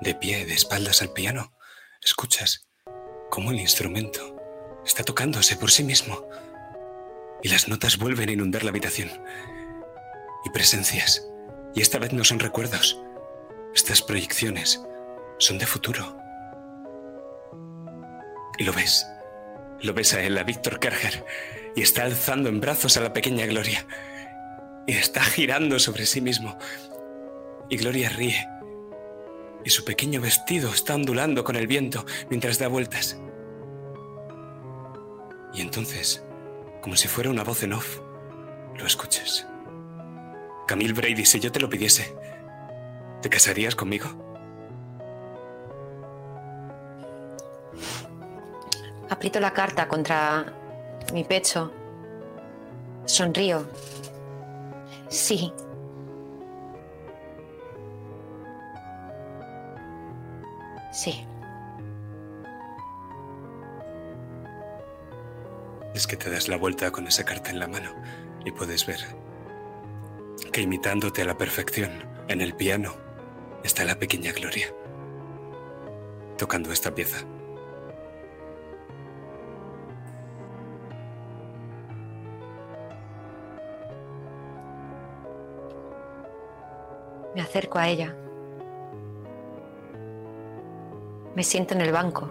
[0.00, 1.56] de pie, de espaldas al piano,
[2.02, 2.68] escuchas
[3.30, 4.36] cómo el instrumento
[4.84, 6.28] está tocándose por sí mismo
[7.42, 9.10] y las notas vuelven a inundar la habitación.
[10.44, 11.28] Y presencias,
[11.74, 13.00] y esta vez no son recuerdos,
[13.74, 14.82] estas proyecciones
[15.38, 16.16] son de futuro.
[18.58, 19.06] Y lo ves,
[19.80, 21.24] lo ves a él, a Víctor Kerger,
[21.74, 23.86] y está alzando en brazos a la pequeña Gloria
[24.86, 26.58] y está girando sobre sí mismo.
[27.68, 28.48] Y Gloria ríe.
[29.64, 33.18] Y su pequeño vestido está ondulando con el viento mientras da vueltas.
[35.54, 36.24] Y entonces,
[36.80, 38.00] como si fuera una voz en off,
[38.76, 39.46] lo escuchas.
[40.66, 42.14] Camille Brady, si yo te lo pidiese,
[43.20, 44.08] ¿te casarías conmigo?
[49.10, 50.46] Aprieto la carta contra
[51.12, 51.72] mi pecho.
[53.04, 53.66] Sonrío.
[55.08, 55.52] Sí.
[60.92, 61.26] Sí.
[65.94, 67.94] Es que te das la vuelta con esa carta en la mano
[68.44, 69.00] y puedes ver
[70.52, 71.90] que imitándote a la perfección
[72.28, 72.94] en el piano
[73.64, 74.72] está la pequeña Gloria
[76.36, 77.24] tocando esta pieza.
[87.34, 88.14] Me acerco a ella.
[91.34, 92.30] Me siento en el banco.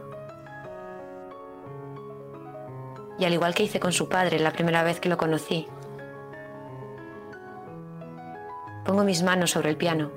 [3.18, 5.68] Y al igual que hice con su padre la primera vez que lo conocí,
[8.92, 10.12] pongo mis manos sobre el piano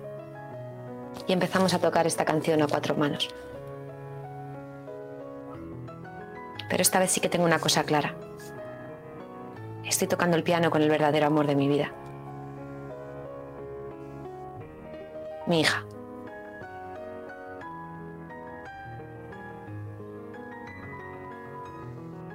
[1.29, 3.33] y empezamos a tocar esta canción a cuatro manos.
[6.69, 8.17] Pero esta vez sí que tengo una cosa clara.
[9.85, 11.93] Estoy tocando el piano con el verdadero amor de mi vida.
[15.47, 15.85] Mi hija.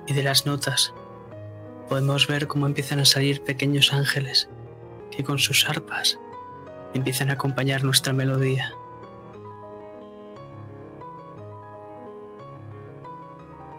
[0.08, 0.94] Y de las notas
[1.90, 4.50] podemos ver cómo empiezan a salir pequeños ángeles
[5.12, 6.18] que con sus arpas
[6.94, 8.74] empiezan a acompañar nuestra melodía.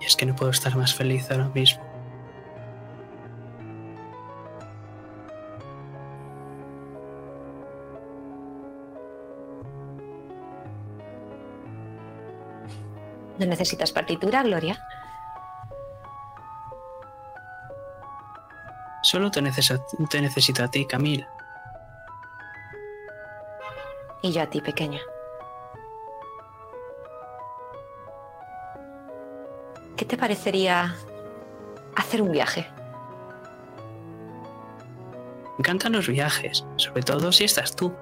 [0.01, 1.91] Y es que no puedo estar más feliz ahora mismo.
[13.39, 14.79] ¿No necesitas partitura, Gloria?
[19.03, 21.27] Solo te, necesito, te necesito a ti, Camila.
[24.23, 25.01] Y yo a ti, pequeña.
[29.97, 30.95] ¿Qué te parecería
[31.97, 32.67] hacer un viaje?
[35.45, 37.95] Me encantan los viajes, sobre todo si estás tú.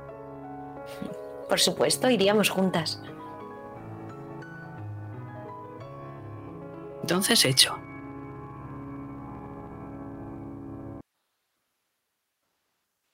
[1.48, 3.00] Por supuesto, iríamos juntas.
[7.02, 7.76] Entonces hecho.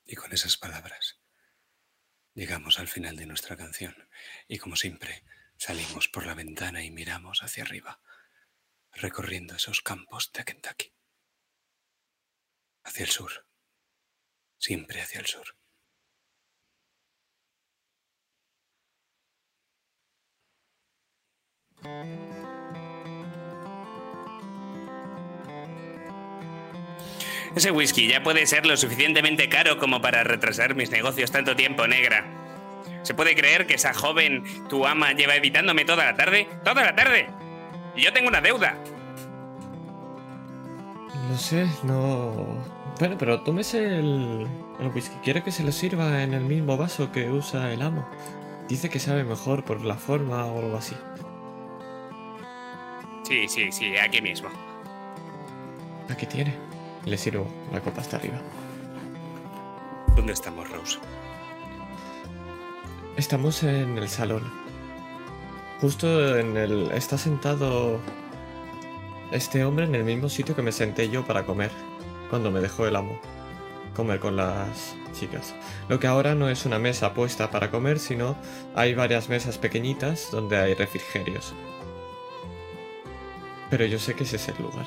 [0.07, 1.24] Y con esas palabras
[2.35, 3.95] llegamos al final de nuestra canción
[4.49, 5.25] y como siempre
[5.57, 8.01] salimos por la ventana y miramos hacia arriba,
[8.93, 10.93] recorriendo esos campos de Kentucky.
[12.83, 13.47] Hacia el sur,
[14.59, 15.57] siempre hacia el sur.
[27.57, 31.87] Ese whisky ya puede ser lo suficientemente caro como para retrasar mis negocios tanto tiempo,
[31.87, 32.25] negra.
[33.03, 36.49] ¿Se puede creer que esa joven, tu ama, lleva evitándome toda la tarde?
[36.65, 37.29] ¡Toda la tarde!
[37.95, 38.77] Y yo tengo una deuda.
[41.29, 42.35] No sé, no.
[42.99, 44.49] Bueno, pero tómese el,
[44.81, 45.17] el whisky.
[45.23, 48.09] Quiere que se lo sirva en el mismo vaso que usa el amo.
[48.69, 50.97] Dice que sabe mejor por la forma o algo así.
[53.25, 54.49] Sí, sí, sí, aquí mismo.
[56.11, 56.74] Aquí tiene.
[57.05, 58.41] Le sirvo la copa hasta arriba.
[60.17, 60.99] ¿Dónde estamos, Rose?
[63.17, 64.43] Estamos en el salón.
[65.81, 66.91] Justo en el.
[66.93, 68.01] Está sentado
[69.33, 71.71] este hombre en el mismo sitio que me senté yo para comer.
[72.31, 73.21] Cuando me dejó el amo.
[73.95, 75.55] Comer con las chicas.
[75.89, 78.37] Lo que ahora no es una mesa puesta para comer, sino
[78.75, 81.55] hay varias mesas pequeñitas donde hay refrigerios.
[83.71, 84.87] Pero yo sé que ese es el lugar.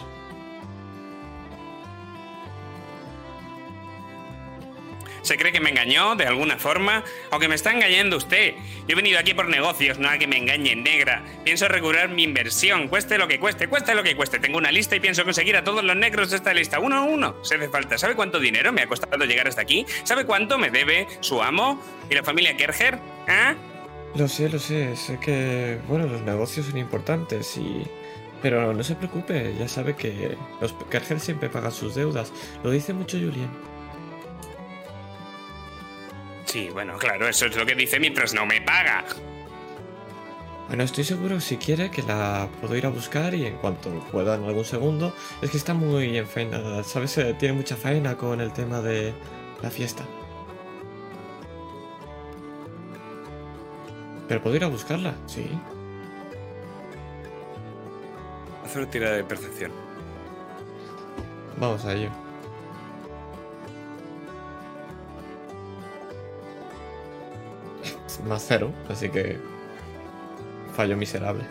[5.27, 7.03] ¿Se cree que me engañó de alguna forma?
[7.31, 8.53] ¿O que me está engañando usted?
[8.87, 11.21] Yo he venido aquí por negocios, no a que me engañe, negra.
[11.43, 14.39] Pienso recuperar mi inversión, cueste lo que cueste, cueste lo que cueste.
[14.39, 17.01] Tengo una lista y pienso conseguir a todos los negros de esta lista, uno a
[17.01, 17.43] uno.
[17.43, 17.97] Se hace falta.
[17.97, 19.85] ¿Sabe cuánto dinero me ha costado llegar hasta aquí?
[20.05, 21.77] ¿Sabe cuánto me debe su amo
[22.09, 22.97] y la familia Kerger?
[23.27, 23.53] ¿Ah?
[24.15, 24.95] Lo sé, lo sé.
[24.95, 27.83] Sé que, bueno, los negocios son importantes y...
[28.41, 32.31] Pero no se preocupe, ya sabe que los Kerger siempre pagan sus deudas.
[32.63, 33.49] Lo dice mucho Julien.
[36.47, 39.03] Sí, bueno, claro, eso es lo que dice mientras no me paga.
[40.67, 44.35] Bueno, estoy seguro si quiere que la puedo ir a buscar y en cuanto pueda
[44.35, 45.13] en algún segundo.
[45.41, 47.17] Es que está muy enfeinada, ¿sabes?
[47.17, 49.13] Eh, Tiene mucha faena con el tema de
[49.61, 50.03] la fiesta.
[54.27, 55.47] Pero puedo ir a buscarla, sí.
[58.65, 59.71] Haz una tirada de percepción.
[61.57, 62.09] Vamos a ello.
[68.25, 69.37] Más cero, así que
[70.75, 71.43] fallo miserable.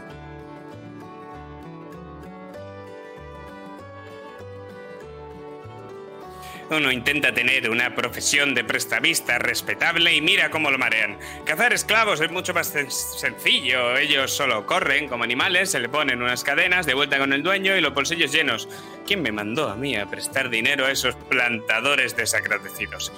[6.69, 11.17] Uno intenta tener una profesión de prestamista respetable y mira cómo lo marean.
[11.45, 13.97] Cazar esclavos es mucho más sen- sencillo.
[13.97, 17.77] Ellos solo corren como animales, se le ponen unas cadenas de vuelta con el dueño
[17.77, 18.69] y los bolsillos llenos.
[19.07, 23.13] ¿Quién me mandó a mí a prestar dinero a esos plantadores desagradecidos?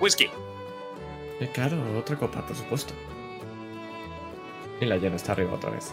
[0.00, 0.30] Whisky.
[1.42, 2.94] Eh, claro, otra copa, por supuesto.
[4.80, 5.92] Y la llena está arriba otra vez.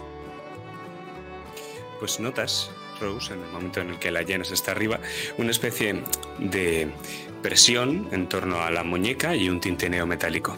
[1.99, 2.69] Pues notas,
[3.01, 4.99] Rose, en el momento en el que la llenas está arriba,
[5.39, 6.03] una especie
[6.37, 6.93] de
[7.41, 10.55] presión en torno a la muñeca y un tintineo metálico.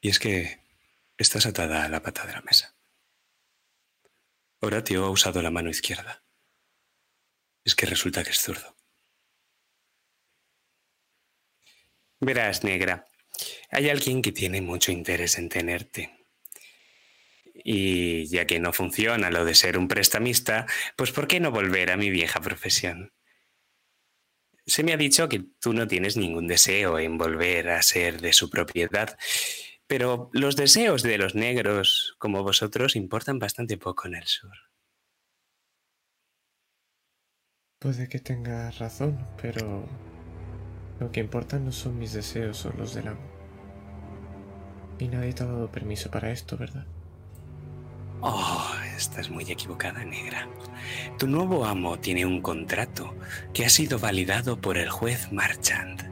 [0.00, 0.62] Y es que
[1.18, 2.74] estás atada a la pata de la mesa.
[4.60, 6.22] Horatio ha usado la mano izquierda.
[7.66, 8.77] Es que resulta que es zurdo.
[12.20, 13.06] Verás, negra,
[13.70, 16.26] hay alguien que tiene mucho interés en tenerte.
[17.54, 20.66] Y ya que no funciona lo de ser un prestamista,
[20.96, 23.12] pues ¿por qué no volver a mi vieja profesión?
[24.66, 28.32] Se me ha dicho que tú no tienes ningún deseo en volver a ser de
[28.32, 29.16] su propiedad,
[29.86, 34.56] pero los deseos de los negros como vosotros importan bastante poco en el sur.
[37.78, 39.88] Puede que tengas razón, pero
[41.00, 43.20] lo que importa no son mis deseos, son los del amo.
[44.98, 46.86] Y nadie te ha dado permiso para esto, ¿verdad?
[48.20, 50.48] Oh, estás muy equivocada, negra.
[51.18, 53.14] Tu nuevo amo tiene un contrato
[53.52, 56.07] que ha sido validado por el juez Marchand.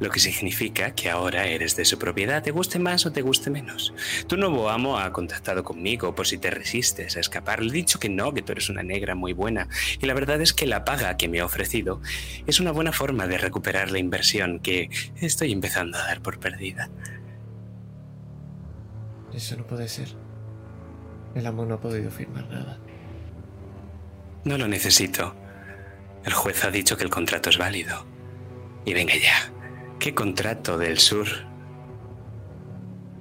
[0.00, 3.50] Lo que significa que ahora eres de su propiedad, te guste más o te guste
[3.50, 3.92] menos.
[4.28, 7.62] Tu nuevo amo ha contactado conmigo por si te resistes a escapar.
[7.62, 9.68] Le he dicho que no, que tú eres una negra muy buena.
[10.00, 12.00] Y la verdad es que la paga que me ha ofrecido
[12.46, 16.88] es una buena forma de recuperar la inversión que estoy empezando a dar por perdida.
[19.34, 20.08] Eso no puede ser.
[21.34, 22.78] El amo no ha podido firmar nada.
[24.44, 25.34] No lo necesito.
[26.24, 28.06] El juez ha dicho que el contrato es válido.
[28.84, 29.52] Y venga ya,
[29.98, 31.26] ¿qué contrato del sur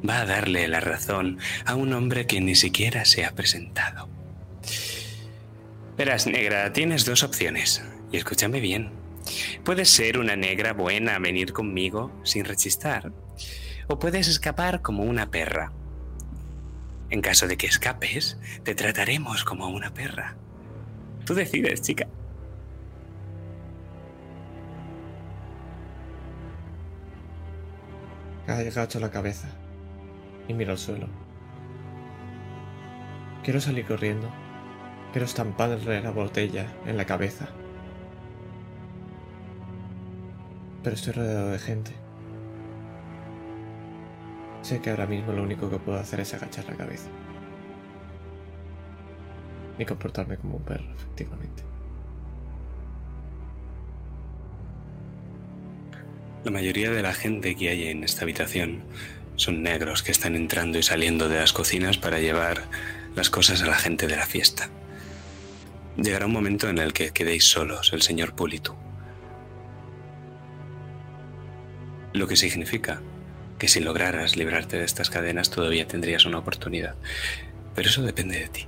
[0.08, 4.10] va a darle la razón a un hombre que ni siquiera se ha presentado?
[5.98, 7.84] Verás, negra, tienes dos opciones.
[8.12, 8.92] Y escúchame bien.
[9.64, 13.12] Puedes ser una negra buena a venir conmigo sin rechistar.
[13.88, 15.74] O puedes escapar como una perra.
[17.10, 20.36] En caso de que escapes, te trataremos como una perra.
[21.26, 22.08] Tú decides, chica.
[28.48, 29.50] Agacho la cabeza
[30.48, 31.08] y miro al suelo.
[33.44, 34.30] Quiero salir corriendo.
[35.12, 37.50] Quiero estamparle la botella en la cabeza.
[40.82, 41.92] Pero estoy rodeado de gente.
[44.62, 47.10] Sé que ahora mismo lo único que puedo hacer es agachar la cabeza.
[49.78, 51.67] Y comportarme como un perro, efectivamente.
[56.44, 58.84] La mayoría de la gente que hay en esta habitación
[59.36, 62.64] son negros que están entrando y saliendo de las cocinas para llevar
[63.16, 64.70] las cosas a la gente de la fiesta.
[65.98, 68.76] Llegará un momento en el que quedéis solos, el señor Pulitu.
[72.14, 73.02] Lo que significa
[73.58, 76.96] que si lograras librarte de estas cadenas todavía tendrías una oportunidad.
[77.76, 78.68] Pero eso depende de ti.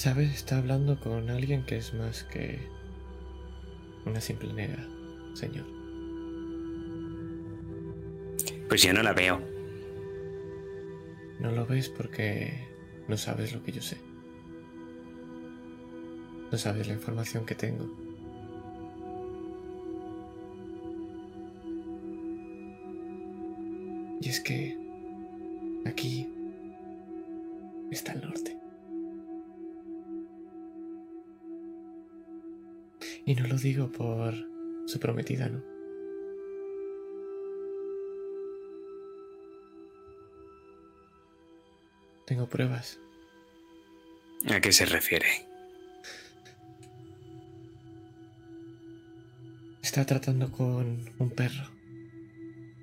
[0.00, 0.32] ¿Sabes?
[0.32, 2.58] Está hablando con alguien que es más que
[4.06, 4.82] una simple negra,
[5.34, 5.66] señor.
[8.66, 9.42] Pues yo no la veo.
[11.38, 12.66] No lo ves porque
[13.08, 13.98] no sabes lo que yo sé.
[16.50, 17.84] No sabes la información que tengo.
[24.22, 24.78] Y es que
[25.84, 26.26] aquí
[27.90, 28.59] está el norte.
[33.30, 34.34] Y no lo digo por
[34.86, 35.62] su prometida, ¿no?
[42.26, 42.98] Tengo pruebas.
[44.52, 45.28] ¿A qué se refiere?
[49.80, 51.70] Está tratando con un perro.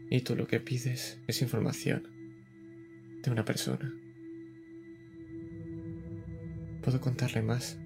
[0.09, 2.07] Y tú lo que pides es información
[3.21, 3.93] de una persona.
[6.83, 7.77] Puedo contarle más,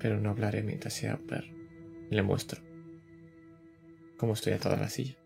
[0.00, 1.18] pero no hablaré mientras sea.
[2.10, 2.60] Y le muestro
[4.20, 5.16] cómo estoy atada a la silla.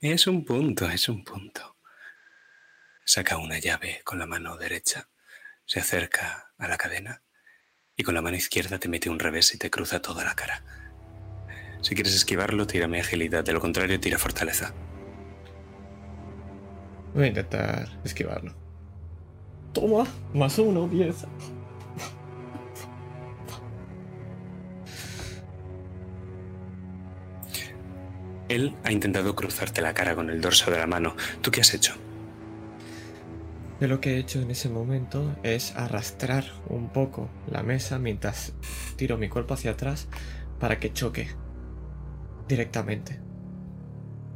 [0.00, 1.78] Es un punto, es un punto.
[3.06, 5.08] Saca una llave con la mano derecha,
[5.64, 7.22] se acerca a la cadena
[7.96, 10.62] y con la mano izquierda te mete un revés y te cruza toda la cara.
[11.80, 14.74] Si quieres esquivarlo, tírame agilidad, de lo contrario, tira fortaleza.
[17.14, 18.61] Voy a intentar esquivarlo.
[19.72, 20.04] Toma,
[20.34, 21.24] más uno, diez.
[28.48, 31.16] Él ha intentado cruzarte la cara con el dorso de la mano.
[31.40, 31.94] ¿Tú qué has hecho?
[33.80, 38.52] Yo lo que he hecho en ese momento es arrastrar un poco la mesa mientras
[38.96, 40.06] tiro mi cuerpo hacia atrás
[40.60, 41.28] para que choque
[42.46, 43.20] directamente.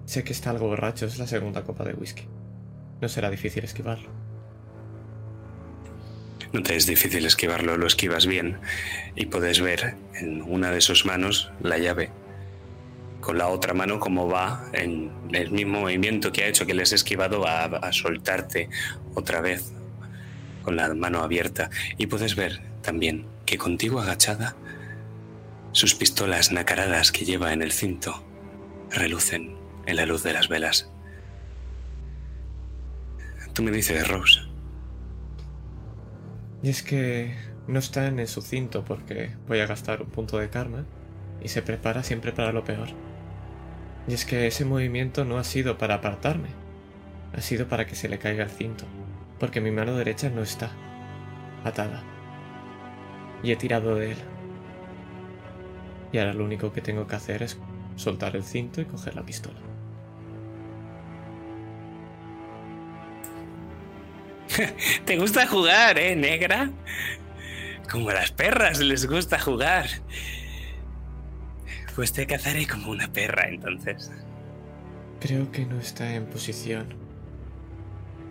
[0.06, 2.26] Sé que está algo borracho, es la segunda copa de whisky.
[3.00, 4.25] No será difícil esquivarlo.
[6.56, 8.56] No te es difícil esquivarlo, lo esquivas bien.
[9.14, 12.08] Y puedes ver en una de sus manos la llave.
[13.20, 16.92] Con la otra mano, como va en el mismo movimiento que ha hecho que les
[16.92, 18.70] he esquivado, va a, a soltarte
[19.14, 19.70] otra vez
[20.62, 21.68] con la mano abierta.
[21.98, 24.56] Y puedes ver también que contigo agachada,
[25.72, 28.24] sus pistolas nacaradas que lleva en el cinto
[28.90, 30.88] relucen en la luz de las velas.
[33.52, 34.45] Tú me dices, Rose,
[36.62, 37.34] Y es que
[37.66, 40.84] no está en su cinto porque voy a gastar un punto de karma
[41.42, 42.88] y se prepara siempre para lo peor.
[44.08, 46.48] Y es que ese movimiento no ha sido para apartarme,
[47.34, 48.84] ha sido para que se le caiga el cinto,
[49.38, 50.70] porque mi mano derecha no está
[51.64, 52.02] atada.
[53.42, 54.18] Y he tirado de él.
[56.12, 57.58] Y ahora lo único que tengo que hacer es
[57.96, 59.65] soltar el cinto y coger la pistola.
[65.04, 66.70] ¿Te gusta jugar, eh, negra?
[67.90, 69.86] Como a las perras les gusta jugar.
[71.94, 74.10] Pues te cazaré como una perra entonces.
[75.20, 76.94] Creo que no está en posición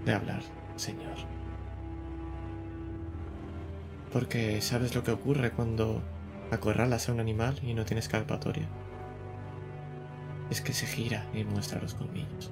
[0.06, 0.42] de hablar,
[0.76, 1.16] señor.
[4.14, 6.04] Porque sabes lo que ocurre cuando
[6.52, 8.68] acorralas a un animal y no tiene escapatoria.
[10.50, 12.52] Es que se gira y muestra los colmillos.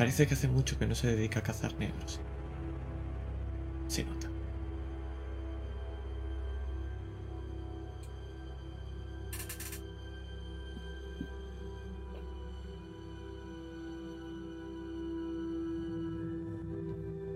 [0.00, 2.20] Parece que hace mucho que no se dedica a cazar negros.
[3.86, 4.30] Se nota.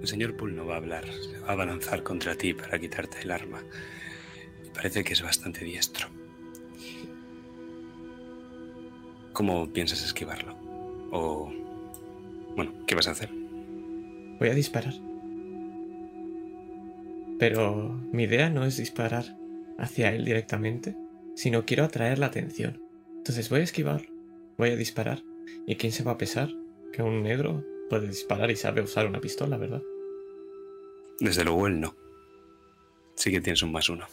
[0.01, 3.21] el señor Poole no va a hablar, se va a abalanzar contra ti para quitarte
[3.21, 3.63] el arma.
[4.73, 6.09] Parece que es bastante diestro.
[9.35, 10.57] ¿Cómo piensas esquivarlo?
[11.13, 11.64] O...
[12.57, 13.31] Bueno, ¿qué vas a hacer?
[14.39, 14.95] Voy a disparar.
[17.39, 19.37] Pero mi idea no es disparar
[19.79, 20.97] hacia él directamente,
[21.35, 22.81] sino quiero atraer la atención.
[23.17, 24.09] Entonces voy a esquivarlo,
[24.57, 25.23] voy a disparar.
[25.67, 26.51] ¿Y quién se va a pesar?
[26.93, 29.83] Que un negro puede disparar y sabe usar una pistola, ¿verdad?
[31.21, 31.97] Desde luego él no.
[33.15, 34.07] Sí que tienes un más uno.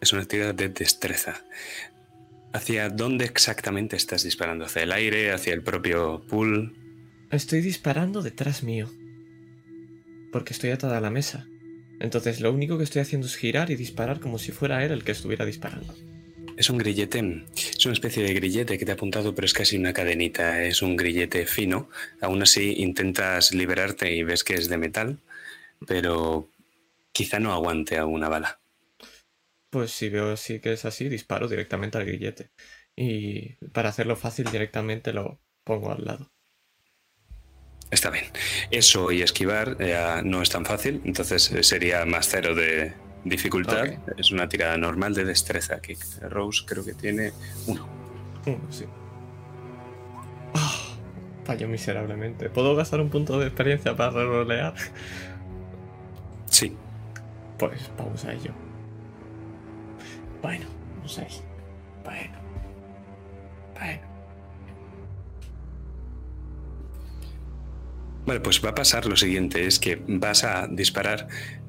[0.00, 1.44] Es una actividad de destreza.
[2.52, 4.64] ¿Hacia dónde exactamente estás disparando?
[4.64, 5.30] ¿Hacia el aire?
[5.30, 6.74] ¿Hacia el propio pool?
[7.30, 8.90] Estoy disparando detrás mío.
[10.32, 11.46] Porque estoy atada a la mesa.
[12.00, 15.04] Entonces lo único que estoy haciendo es girar y disparar como si fuera él el
[15.04, 15.94] que estuviera disparando.
[16.56, 19.76] Es un grillete, es una especie de grillete que te ha apuntado, pero es casi
[19.76, 21.88] una cadenita, es un grillete fino.
[22.20, 25.18] Aún así intentas liberarte y ves que es de metal,
[25.86, 26.48] pero
[27.12, 28.59] quizá no aguante a una bala.
[29.70, 32.50] Pues si veo sí que es así, disparo directamente al grillete.
[32.96, 36.32] Y para hacerlo fácil directamente lo pongo al lado.
[37.90, 38.26] Está bien.
[38.70, 42.94] Eso y esquivar ya no es tan fácil, entonces eh, sería más cero de
[43.24, 43.90] dificultad.
[44.16, 45.80] Es una tirada normal de destreza.
[45.80, 47.34] Que Rose creo que tiene
[47.66, 47.88] uno.
[48.46, 48.86] Uno, sí.
[50.54, 50.98] Ah,
[51.44, 52.50] fallo miserablemente.
[52.50, 54.74] ¿Puedo gastar un punto de experiencia para rerolear?
[56.50, 56.78] Sí,
[57.56, 58.56] Pues vamos a ello.
[60.42, 60.66] Bueno,
[61.02, 61.42] un 6.
[62.04, 62.38] Bueno.
[63.74, 64.00] Bueno.
[68.26, 71.26] Vale, pues va a pasar lo siguiente, es que vas a disparar,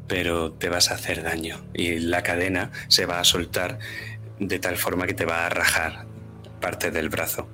[0.07, 3.80] pero te vas a hacer daño y la cadena se va a soltar
[4.39, 6.05] de tal forma que te va a rajar
[6.59, 7.47] parte del brazo.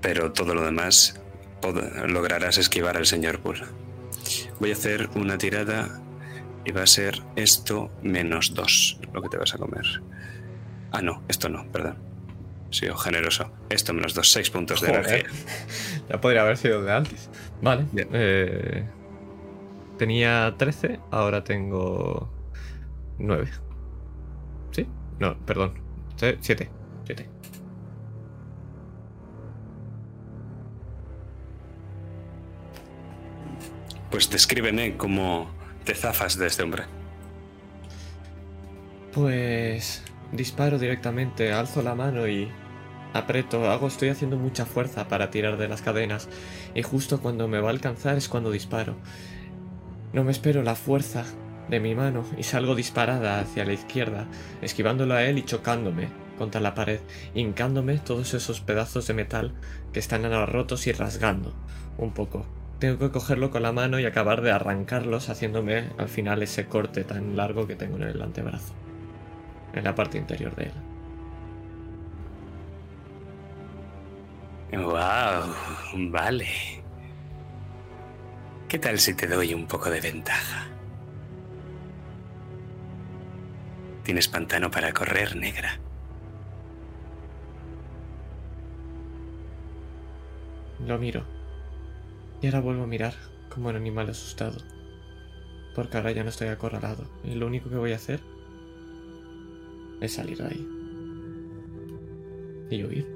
[0.00, 1.20] Pero todo lo demás
[2.06, 3.62] lograrás esquivar al señor Bull.
[4.60, 6.00] Voy a hacer una tirada
[6.66, 10.02] y va a ser esto menos dos, lo que te vas a comer.
[10.90, 11.98] Ah, no, esto no, perdón.
[12.70, 13.52] He sido generoso.
[13.70, 15.02] Esto menos dos, seis puntos de Joder.
[15.02, 15.30] gracia.
[16.08, 17.30] Ya podría haber sido de antes.
[17.62, 17.86] Vale.
[17.94, 18.84] Eh,
[19.98, 22.28] tenía 13, ahora tengo
[23.18, 23.48] 9.
[24.72, 24.86] ¿Sí?
[25.18, 25.74] No, perdón.
[26.16, 26.70] 7.
[27.04, 27.28] 7.
[34.10, 35.55] Pues descríbeme cómo
[35.86, 36.82] te zafas de este hombre.
[39.14, 42.50] Pues disparo directamente, alzo la mano y
[43.14, 46.28] Aprieto, hago, estoy haciendo mucha fuerza para tirar de las cadenas
[46.74, 48.94] y justo cuando me va a alcanzar es cuando disparo.
[50.12, 51.24] No me espero la fuerza
[51.70, 54.26] de mi mano y salgo disparada hacia la izquierda,
[54.60, 57.00] esquivándolo a él y chocándome contra la pared,
[57.34, 59.54] hincándome todos esos pedazos de metal
[59.94, 61.54] que están ahora rotos y rasgando
[61.96, 62.44] un poco.
[62.78, 67.04] Tengo que cogerlo con la mano y acabar de arrancarlos haciéndome al final ese corte
[67.04, 68.74] tan largo que tengo en el antebrazo,
[69.72, 70.72] en la parte interior de él.
[74.72, 76.48] Wow, vale.
[78.68, 80.66] ¿Qué tal si te doy un poco de ventaja?
[84.02, 85.78] Tienes pantano para correr, negra.
[90.80, 91.35] Lo miro.
[92.42, 93.14] Y ahora vuelvo a mirar
[93.48, 94.58] como un animal asustado.
[95.74, 97.08] Porque ahora ya no estoy acorralado.
[97.24, 98.20] Y lo único que voy a hacer
[100.00, 100.68] es salir de ahí.
[102.70, 103.06] Y huir.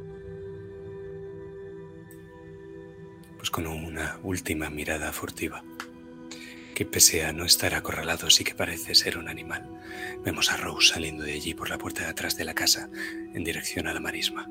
[3.37, 5.65] Pues con una última mirada furtiva,
[6.75, 9.69] que pese a no estar acorralado sí que parece ser un animal,
[10.25, 12.91] vemos a Rose saliendo de allí por la puerta de atrás de la casa
[13.35, 14.49] en dirección a la marisma.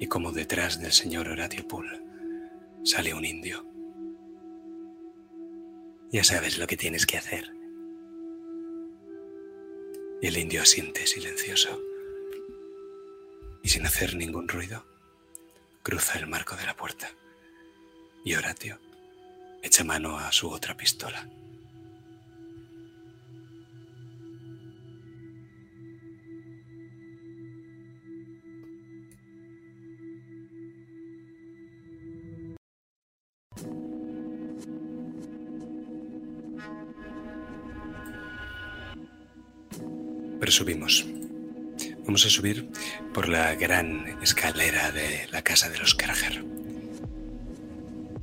[0.00, 2.09] Y como detrás del señor Horatio Poole
[2.84, 3.64] sale un indio.
[6.12, 7.52] Ya sabes lo que tienes que hacer.
[10.22, 11.80] Y el indio asiente silencioso
[13.62, 14.84] y sin hacer ningún ruido
[15.82, 17.10] cruza el marco de la puerta
[18.24, 18.78] y Horatio
[19.62, 21.28] echa mano a su otra pistola.
[40.50, 41.06] Subimos.
[42.04, 42.68] Vamos a subir
[43.14, 46.44] por la gran escalera de la casa de los Kerger.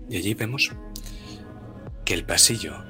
[0.09, 0.71] Y allí vemos
[2.03, 2.83] que el pasillo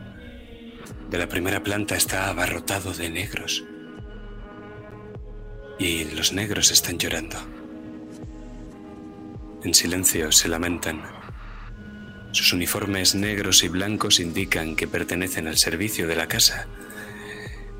[1.10, 3.64] de la primera planta está abarrotado de negros.
[5.78, 7.38] Y los negros están llorando.
[9.64, 11.04] En silencio se lamentan.
[12.32, 16.68] Sus uniformes negros y blancos indican que pertenecen al servicio de la casa.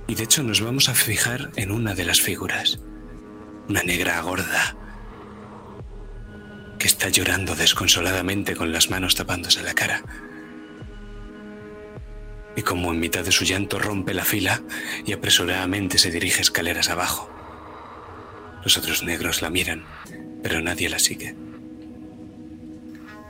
[0.08, 2.80] Y de hecho nos vamos a fijar en una de las figuras
[3.68, 4.76] una negra gorda
[6.80, 10.04] que está llorando desconsoladamente con las manos tapándose la cara.
[12.56, 14.62] Y como en mitad de su llanto rompe la fila
[15.06, 17.30] y apresuradamente se dirige escaleras abajo.
[18.64, 19.84] Los otros negros la miran,
[20.42, 21.36] pero nadie la sigue.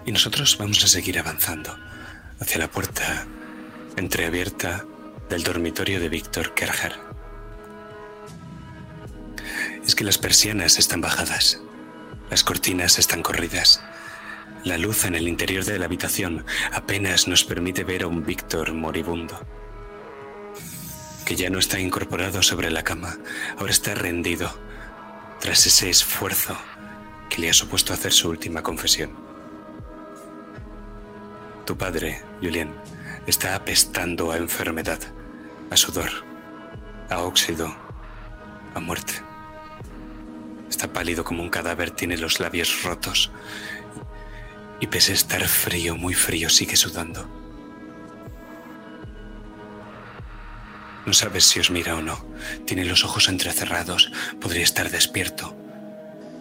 [0.05, 1.78] Y nosotros vamos a seguir avanzando
[2.39, 3.25] hacia la puerta
[3.97, 4.86] entreabierta
[5.30, 7.07] del dormitorio de Víctor Kerger
[9.88, 11.61] es que las persianas están bajadas,
[12.30, 13.82] las cortinas están corridas.
[14.65, 18.73] La luz en el interior de la habitación apenas nos permite ver a un Víctor
[18.73, 19.39] moribundo,
[21.25, 23.17] que ya no está incorporado sobre la cama,
[23.57, 24.53] ahora está rendido
[25.39, 26.57] tras ese esfuerzo
[27.30, 29.15] que le ha supuesto hacer su última confesión.
[31.65, 32.73] Tu padre, Julián,
[33.25, 34.99] está apestando a enfermedad,
[35.70, 36.09] a sudor,
[37.09, 37.76] a óxido,
[38.74, 39.13] a muerte.
[40.70, 43.32] Está pálido como un cadáver, tiene los labios rotos.
[44.80, 47.28] Y pese a estar frío, muy frío, sigue sudando.
[51.05, 52.24] No sabes si os mira o no.
[52.65, 54.11] Tiene los ojos entrecerrados.
[54.41, 55.55] Podría estar despierto.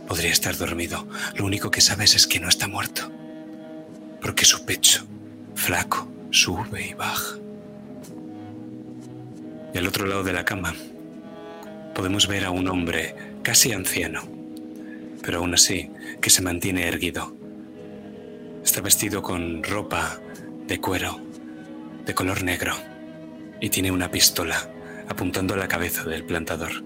[0.09, 1.07] Podría estar dormido.
[1.37, 3.11] Lo único que sabes es que no está muerto.
[4.21, 5.07] Porque su pecho,
[5.55, 7.46] flaco, sube y baja.
[9.77, 10.75] Al otro lado de la cama
[11.95, 14.23] podemos ver a un hombre casi anciano,
[15.23, 17.37] pero aún así que se mantiene erguido.
[18.65, 20.19] Está vestido con ropa
[20.67, 21.21] de cuero,
[22.07, 22.73] de color negro,
[23.61, 24.57] y tiene una pistola
[25.09, 26.83] apuntando a la cabeza del plantador.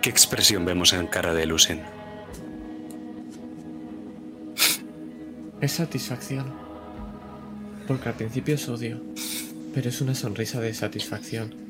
[0.00, 1.82] ¿Qué expresión vemos en cara de Lucen?
[5.60, 6.63] Es satisfacción.
[7.86, 9.00] Porque al principio es odio,
[9.74, 11.64] pero es una sonrisa de satisfacción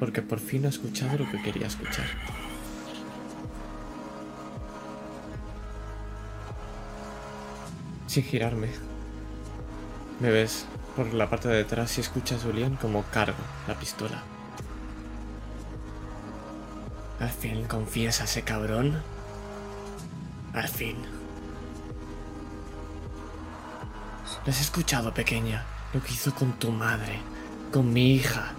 [0.00, 2.06] porque por fin ha escuchado lo que quería escuchar.
[8.06, 8.68] Sin girarme.
[10.18, 10.64] Me ves
[10.96, 13.38] por la parte de detrás y escuchas a Julián como cargo
[13.68, 14.22] la pistola.
[17.20, 19.02] Al fin confiesa ese cabrón.
[20.54, 21.19] Al fin.
[24.44, 25.64] ¿No has escuchado, pequeña?
[25.92, 27.20] Lo que hizo con tu madre,
[27.72, 28.52] con mi hija.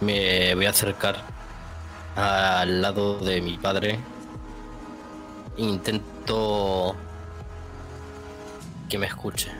[0.00, 1.16] Me voy a acercar
[2.16, 3.98] al lado de mi padre.
[5.58, 6.96] Intento
[8.88, 9.52] que me escuche.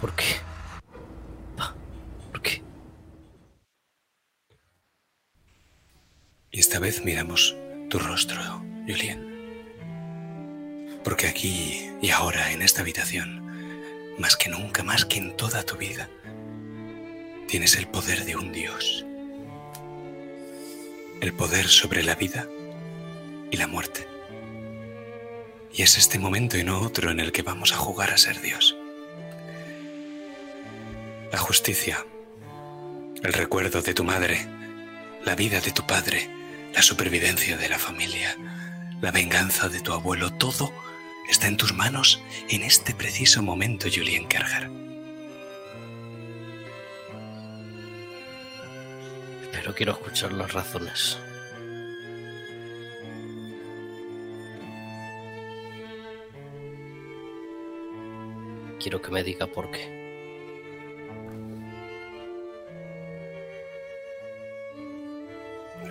[0.00, 0.43] ¿Por qué?
[6.54, 7.56] Y esta vez miramos
[7.90, 8.40] tu rostro,
[8.86, 9.26] Julien.
[11.02, 13.42] Porque aquí y ahora, en esta habitación,
[14.20, 16.08] más que nunca, más que en toda tu vida,
[17.48, 19.04] tienes el poder de un Dios.
[21.20, 22.46] El poder sobre la vida
[23.50, 24.06] y la muerte.
[25.72, 28.40] Y es este momento y no otro en el que vamos a jugar a ser
[28.40, 28.76] Dios.
[31.32, 32.06] La justicia,
[33.24, 34.46] el recuerdo de tu madre,
[35.24, 36.43] la vida de tu padre,
[36.74, 38.36] la supervivencia de la familia,
[39.00, 40.72] la venganza de tu abuelo, todo
[41.30, 44.70] está en tus manos en este preciso momento, Julien Kerger.
[49.52, 51.18] Pero quiero escuchar las razones.
[58.80, 60.03] Quiero que me diga por qué.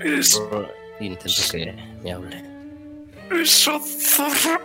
[0.02, 0.42] Es
[1.00, 1.74] Intento que
[2.04, 2.44] me hable.
[3.32, 4.62] esa zorra.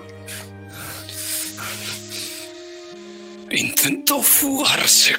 [3.50, 5.16] Intentó fugarse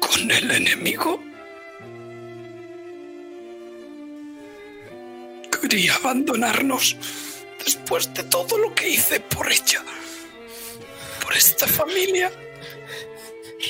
[0.00, 1.22] con el enemigo.
[5.62, 6.96] Quería abandonarnos
[7.64, 9.84] después de todo lo que hice por ella.
[11.22, 12.32] Por esta familia.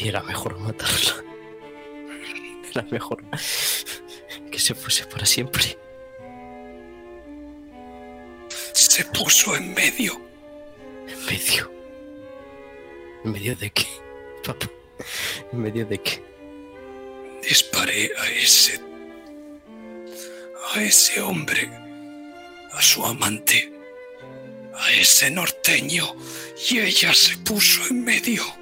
[0.00, 1.24] Y era mejor matarla.
[2.72, 3.22] Era mejor
[4.50, 5.78] que se fuese para siempre.
[8.72, 10.20] Se puso en medio.
[11.08, 11.70] En medio.
[13.24, 13.86] ¿En medio de qué?
[14.44, 14.70] Papá.
[15.52, 16.22] ¿En medio de qué?
[17.42, 18.80] Disparé a ese.
[20.74, 21.70] a ese hombre.
[22.72, 23.72] a su amante.
[24.74, 26.14] a ese norteño.
[26.68, 28.59] y ella se puso en medio.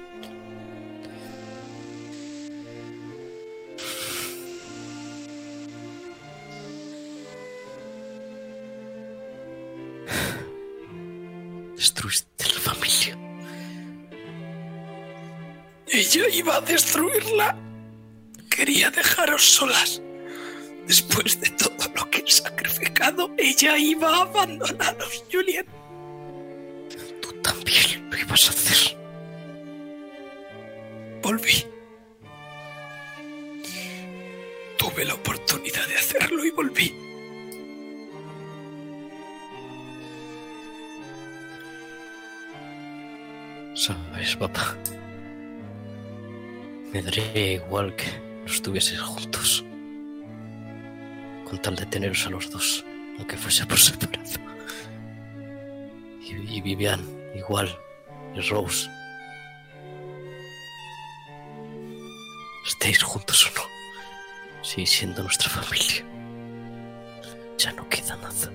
[11.99, 13.17] Destruiste la familia.
[15.91, 17.57] Ella iba a destruirla.
[18.49, 20.01] Quería dejaros solas.
[20.87, 25.65] Después de todo lo que he sacrificado, ella iba a abandonaros, Julian.
[27.21, 28.97] Tú también lo ibas a hacer.
[31.21, 31.65] Volví.
[34.77, 37.08] Tuve la oportunidad de hacerlo y volví.
[43.79, 44.75] Sabes, papá.
[46.91, 48.07] Me daría igual que
[48.41, 49.63] no estuvieses juntos.
[51.45, 52.83] Con tal de teneros a los dos,
[53.17, 54.41] aunque fuese por separado.
[56.21, 56.99] Y, y Vivian,
[57.33, 57.73] igual.
[58.35, 58.89] Y Rose.
[62.67, 64.61] Estéis juntos o no.
[64.61, 66.03] Sigue siendo nuestra familia.
[67.57, 68.51] Ya no queda nada.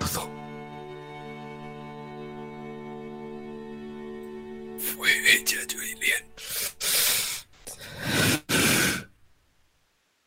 [0.00, 0.43] Todo.
[4.92, 6.24] Fue ella, Julian.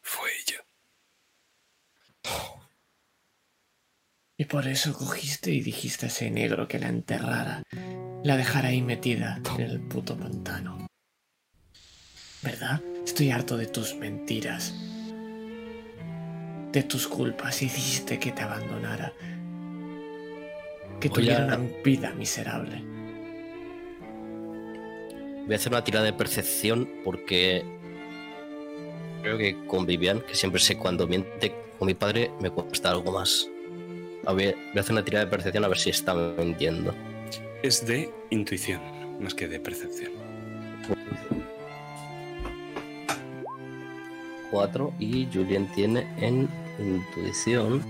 [0.02, 0.66] Fue ella.
[4.38, 7.64] Y por eso cogiste y dijiste a ese negro que la enterrara.
[8.24, 10.88] La dejara ahí metida en el puto pantano.
[12.42, 12.82] ¿Verdad?
[13.06, 14.74] Estoy harto de tus mentiras.
[16.72, 17.62] De tus culpas.
[17.62, 19.14] Hiciste que te abandonara.
[21.00, 22.97] Que Voy tuviera a- una vida miserable.
[25.48, 27.64] Voy a hacer una tirada de percepción porque
[29.22, 33.14] creo que con Vivian, que siempre sé cuando miente con mi padre, me cuesta algo
[33.14, 33.48] más.
[34.26, 36.94] A ver, voy a hacer una tirada de percepción a ver si está mintiendo.
[37.64, 38.82] Es de intuición,
[39.22, 40.12] más que de percepción.
[44.52, 47.82] 4 y Julien tiene en intuición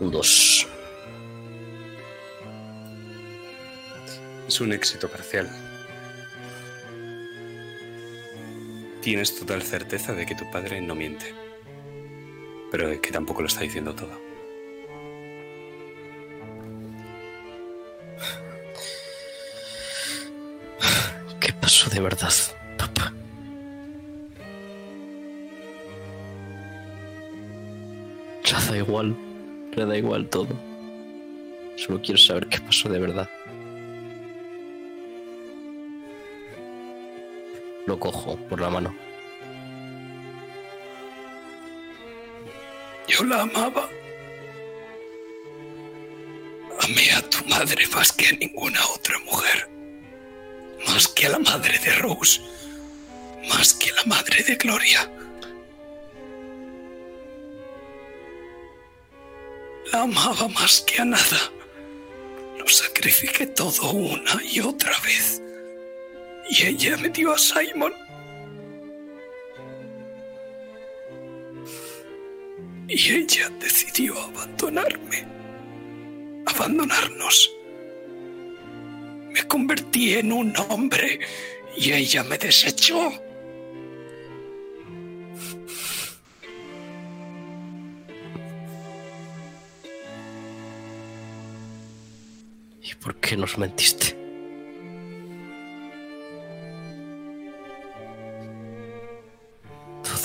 [0.00, 0.49] un 2.
[4.50, 5.48] Es un éxito parcial.
[9.00, 11.32] Tienes total certeza de que tu padre no miente.
[12.72, 14.10] Pero de que tampoco lo está diciendo todo.
[21.38, 22.32] ¿Qué pasó de verdad,
[22.76, 23.12] papá?
[28.42, 29.16] Le da igual,
[29.76, 30.58] le da igual todo.
[31.76, 33.30] Solo quiero saber qué pasó de verdad.
[37.90, 38.94] Lo cojo por la mano.
[43.08, 43.88] Yo la amaba.
[46.84, 49.68] Amé a tu madre más que a ninguna otra mujer.
[50.86, 52.40] Más que a la madre de Rose.
[53.48, 55.10] Más que a la madre de Gloria.
[59.92, 61.40] La amaba más que a nada.
[62.56, 65.42] Lo sacrifiqué todo una y otra vez.
[66.48, 67.92] Y ella me dio a Simon.
[72.88, 75.24] Y ella decidió abandonarme.
[76.46, 77.50] Abandonarnos.
[79.32, 81.20] Me convertí en un hombre
[81.76, 83.12] y ella me desechó.
[92.82, 94.19] ¿Y por qué nos mentiste?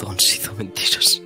[0.04, 1.22] Han sido mentiras.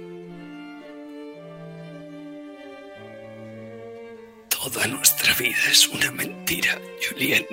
[4.49, 7.45] Toda nuestra vida es una mentira, Julien.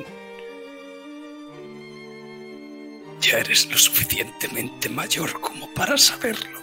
[3.20, 6.60] Ya eres lo suficientemente mayor como para saberlo.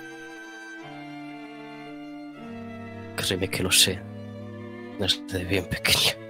[3.16, 4.00] Créeme que lo sé.
[5.00, 6.23] Desde bien pequeña.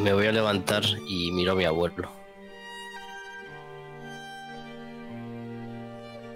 [0.00, 2.10] Me voy a levantar y miro a mi abuelo.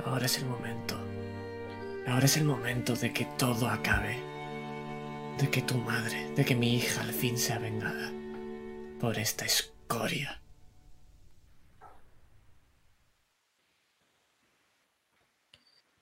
[0.04, 0.96] Ahora es el momento.
[2.06, 4.18] Ahora es el momento de que todo acabe.
[5.38, 8.12] De que tu madre, de que mi hija al fin sea vengada
[9.00, 10.40] por esta escoria.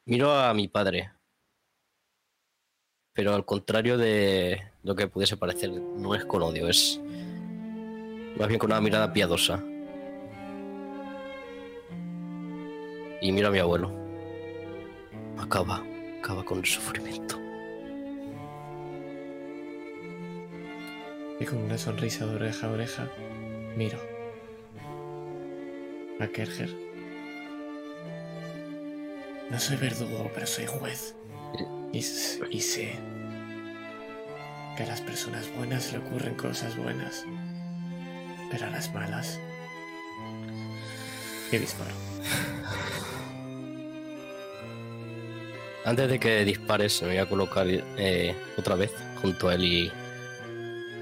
[0.05, 1.13] Miro a mi padre.
[3.13, 7.01] Pero al contrario de lo que pudiese parecer, no es con odio, es
[8.39, 9.63] más bien con una mirada piadosa.
[13.21, 13.93] Y miro a mi abuelo.
[15.39, 15.83] Acaba,
[16.19, 17.37] acaba con el sufrimiento.
[21.39, 23.09] Y con una sonrisa de oreja a oreja,
[23.77, 23.99] miro
[26.21, 26.71] a Kerger.
[29.51, 31.15] No soy verdugo, pero soy juez.
[31.93, 32.93] Y sé
[34.77, 37.27] que a las personas buenas le ocurren cosas buenas,
[38.53, 39.41] pero a las malas.
[41.51, 41.91] Y disparo.
[45.85, 49.93] Antes de que dispares, me voy a colocar eh, otra vez junto a él y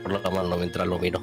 [0.03, 1.21] por la mano mientras lo miro.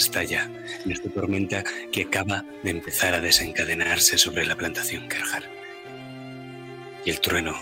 [0.00, 0.50] Restalla
[0.82, 5.42] en esta tormenta que acaba de empezar a desencadenarse sobre la plantación Kerjar.
[7.04, 7.54] Y el trueno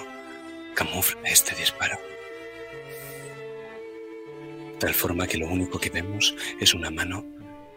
[0.72, 1.98] camufla este disparo.
[4.78, 7.26] Tal forma que lo único que vemos es una mano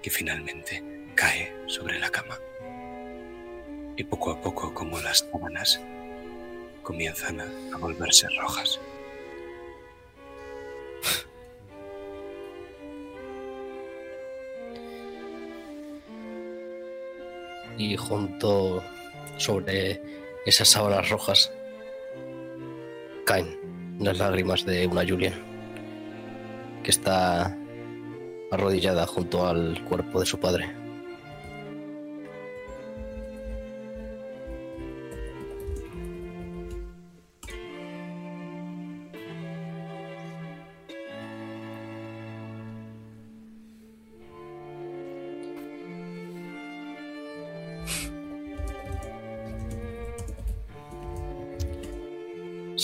[0.03, 0.83] que finalmente
[1.15, 2.37] cae sobre la cama.
[3.97, 5.81] Y poco a poco, como las sábanas,
[6.83, 8.79] comienzan a volverse rojas.
[17.81, 18.83] Y junto
[19.37, 20.01] sobre
[20.45, 21.51] esas sábanas rojas
[23.25, 23.57] caen
[23.99, 25.33] las lágrimas de una Julia
[26.83, 27.57] que está
[28.51, 30.80] arrodillada junto al cuerpo de su padre.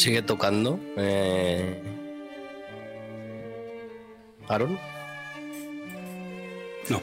[0.07, 0.79] Sigue tocando.
[0.95, 1.83] Eh...
[4.47, 4.79] Aaron.
[6.87, 7.01] No.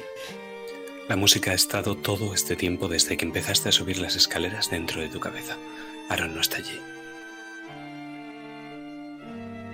[1.07, 5.03] La música ha estado todo este tiempo desde que empezaste a subir las escaleras dentro
[5.03, 5.59] de tu cabeza.
[6.09, 6.81] Aaron no está allí.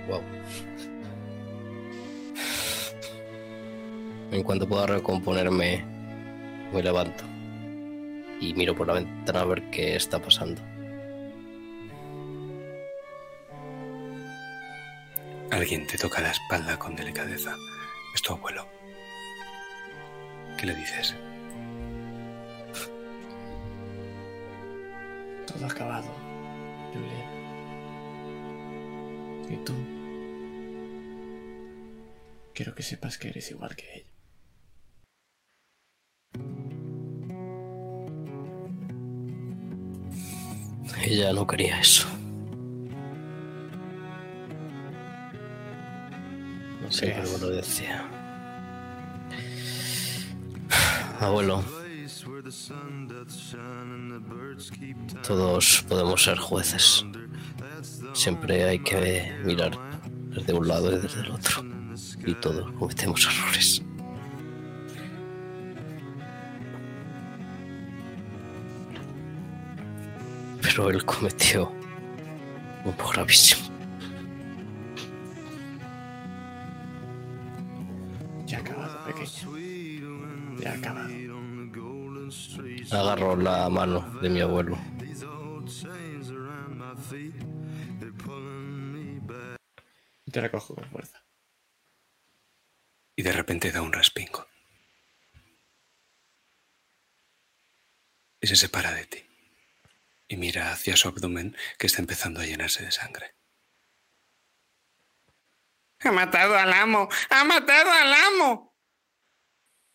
[0.09, 0.21] Wow.
[4.33, 5.85] En cuanto pueda recomponerme,
[6.73, 7.23] me levanto
[8.41, 10.61] y miro por la ventana a ver qué está pasando.
[15.51, 17.55] Alguien te toca la espalda con delicadeza
[18.15, 18.65] Es tu abuelo.
[20.57, 21.15] ¿Qué le dices?
[25.45, 26.07] Todo acabado,
[26.93, 27.29] Julian.
[29.49, 29.73] Y tú.
[32.53, 34.11] Quiero que sepas que eres igual que ella.
[41.03, 42.07] Ella no quería eso.
[46.91, 47.29] No sé creas.
[47.29, 48.05] cómo lo decía.
[51.21, 51.63] Abuelo.
[55.25, 57.05] Todos podemos ser jueces.
[58.11, 59.71] Siempre hay que mirar
[60.35, 61.63] desde un lado y desde el otro.
[62.25, 63.81] Y todos cometemos errores.
[70.61, 71.71] Pero él cometió
[72.83, 73.70] un gravísimo.
[82.91, 84.77] Agarró la mano de mi abuelo.
[90.25, 91.23] Y te la cojo con fuerza.
[93.15, 94.45] Y de repente da un respingo.
[98.41, 99.25] Y se separa de ti.
[100.27, 103.35] Y mira hacia su abdomen que está empezando a llenarse de sangre.
[105.99, 107.07] ¡Ha matado al amo!
[107.29, 108.75] ¡Ha matado al amo!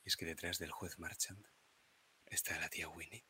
[0.02, 1.55] Y es que detrás del juez Marchand
[2.36, 3.24] está la tía Winnie,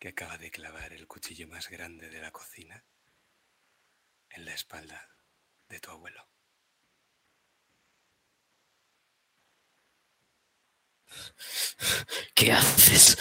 [0.00, 2.84] que acaba de clavar el cuchillo más grande de la cocina
[4.30, 5.08] en la espalda
[5.68, 6.28] de tu abuelo.
[12.34, 13.16] ¿Qué haces?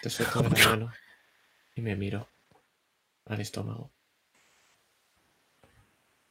[0.00, 0.92] Te suelto de la mano
[1.74, 2.26] y me miro
[3.26, 3.92] al estómago.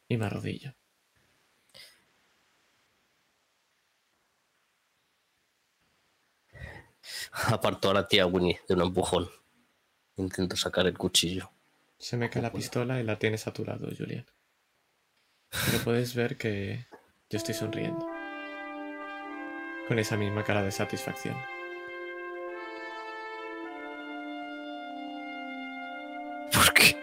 [0.08, 0.79] Y me arrodillo.
[7.32, 9.30] Apartó a la tía Winnie de un empujón.
[10.18, 11.52] Intento sacar el cuchillo.
[11.98, 14.26] Se me cae la pistola y la tienes a tu lado, Julian.
[15.50, 16.86] Pero puedes ver que
[17.30, 18.08] yo estoy sonriendo.
[19.88, 21.36] Con esa misma cara de satisfacción.
[26.54, 26.96] ¿Por qué?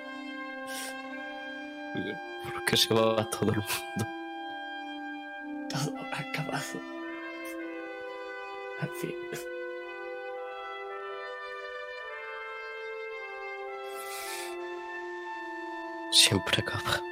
[2.45, 4.07] ¿Por qué se va todo el mundo?
[5.69, 6.81] Todo ha acabado.
[8.81, 9.56] Al fin.
[16.17, 17.03] Siempre acaba.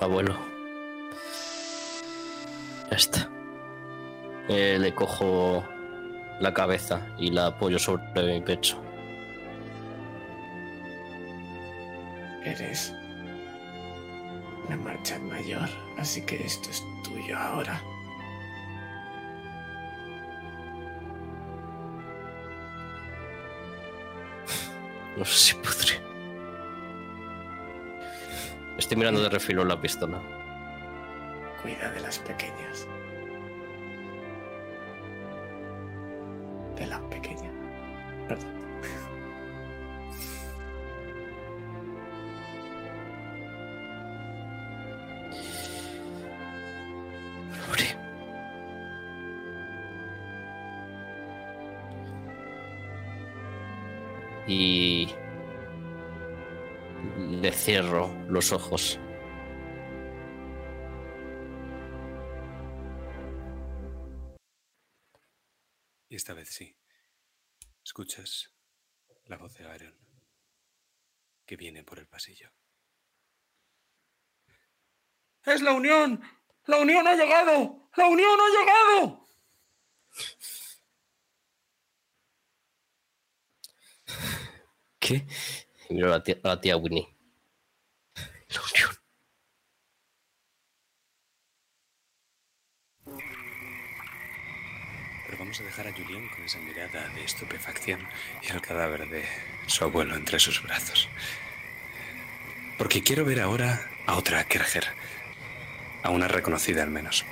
[0.00, 0.34] Abuelo.
[2.90, 3.30] Ya está.
[4.48, 5.62] Eh, le cojo
[6.40, 8.82] la cabeza y la apoyo sobre mi pecho.
[12.44, 12.92] Eres
[14.68, 17.80] la marcha mayor, así que esto es tuyo ahora.
[25.16, 26.00] No sé si podré.
[28.78, 30.20] Estoy mirando de refilo la pistola.
[31.62, 32.86] Cuida de las pequeñas.
[58.32, 58.98] Los ojos.
[66.08, 66.76] Y esta vez sí.
[67.84, 68.52] Escuchas
[69.26, 69.94] la voz de Aaron
[71.44, 72.50] que viene por el pasillo.
[75.44, 76.22] ¡Es la unión!
[76.66, 77.90] ¡La unión ha llegado!
[77.96, 79.28] ¡La unión ha llegado!
[84.98, 85.26] ¿Qué?
[85.90, 87.11] Y miro a la tía, a la tía Winnie.
[95.52, 98.00] Vamos a dejar a Julien con esa mirada de estupefacción
[98.40, 99.22] y al cadáver de
[99.66, 101.10] su abuelo entre sus brazos.
[102.78, 104.86] Porque quiero ver ahora a otra Kerger,
[106.02, 107.26] a una reconocida al menos.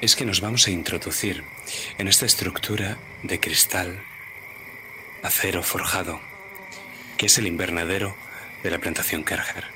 [0.00, 1.42] Es que nos vamos a introducir
[1.98, 4.00] en esta estructura de cristal,
[5.24, 6.20] acero forjado,
[7.16, 8.14] que es el invernadero
[8.62, 9.73] de la plantación Kerger.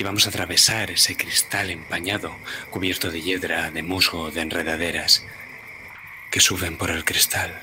[0.00, 2.34] Y vamos a atravesar ese cristal empañado,
[2.70, 5.26] cubierto de hiedra, de musgo, de enredaderas,
[6.30, 7.60] que suben por el cristal.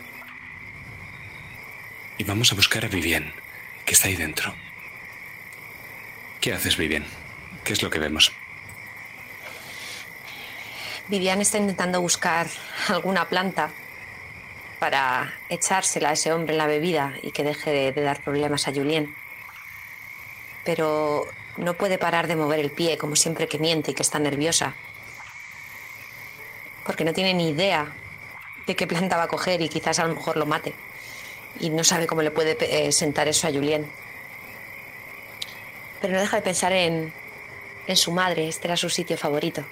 [2.19, 3.33] y vamos a buscar a Vivien,
[3.85, 4.53] que está ahí dentro.
[6.39, 7.05] ¿Qué haces, Vivien?
[7.63, 8.31] ¿Qué es lo que vemos?
[11.07, 12.45] Vivian está intentando buscar
[12.87, 13.71] alguna planta
[14.77, 18.67] para echársela a ese hombre en la bebida y que deje de, de dar problemas
[18.67, 19.15] a Julien.
[20.63, 21.27] Pero
[21.57, 24.75] no puede parar de mover el pie, como siempre que miente y que está nerviosa.
[26.85, 27.93] Porque no tiene ni idea
[28.67, 30.73] de qué planta va a coger y quizás a lo mejor lo mate.
[31.59, 33.89] Y no sabe cómo le puede eh, sentar eso a Julien.
[35.99, 37.11] Pero no deja de pensar en,
[37.87, 39.63] en su madre, este era su sitio favorito.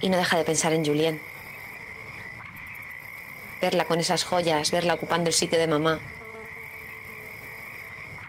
[0.00, 1.20] Y no deja de pensar en Julien.
[3.60, 6.00] Verla con esas joyas, verla ocupando el sitio de mamá.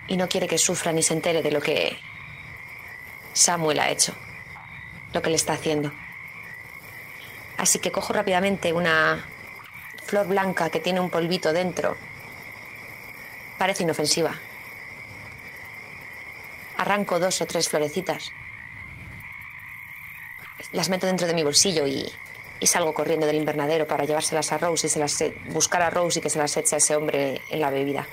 [0.07, 1.97] Y no quiere que sufra ni se entere de lo que
[3.33, 4.13] Samuel ha hecho,
[5.13, 5.91] lo que le está haciendo.
[7.57, 9.25] Así que cojo rápidamente una
[10.03, 11.97] flor blanca que tiene un polvito dentro.
[13.57, 14.35] Parece inofensiva.
[16.77, 18.31] Arranco dos o tres florecitas.
[20.71, 22.11] Las meto dentro de mi bolsillo y,
[22.59, 25.89] y salgo corriendo del invernadero para llevárselas a Rose y se las e- buscar a
[25.89, 28.05] Rose y que se las eche a ese hombre en la bebida.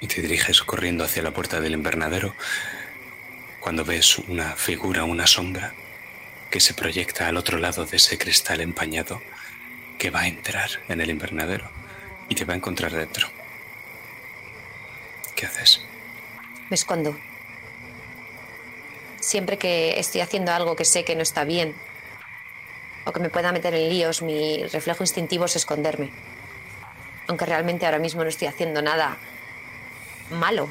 [0.00, 2.34] Y te diriges corriendo hacia la puerta del invernadero
[3.60, 5.74] cuando ves una figura, una sombra
[6.50, 9.20] que se proyecta al otro lado de ese cristal empañado
[9.98, 11.68] que va a entrar en el invernadero
[12.28, 13.28] y te va a encontrar dentro.
[15.34, 15.82] ¿Qué haces?
[16.70, 17.16] Me escondo.
[19.20, 21.74] Siempre que estoy haciendo algo que sé que no está bien
[23.04, 26.10] o que me pueda meter en líos, mi reflejo instintivo es esconderme.
[27.26, 29.18] Aunque realmente ahora mismo no estoy haciendo nada
[30.30, 30.68] malo.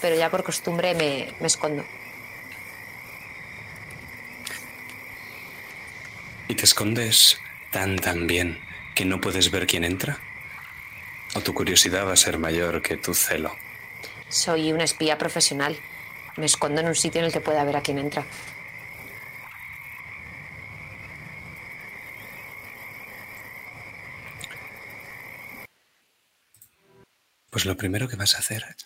[0.00, 1.84] Pero ya por costumbre me, me escondo.
[6.48, 7.40] ¿Y te escondes
[7.70, 8.58] tan tan bien
[8.94, 10.18] que no puedes ver quién entra?
[11.34, 13.54] ¿O tu curiosidad va a ser mayor que tu celo?
[14.28, 15.76] Soy una espía profesional.
[16.36, 18.24] Me escondo en un sitio en el que pueda ver a quién entra.
[27.50, 28.76] Pues lo primero que vas a hacer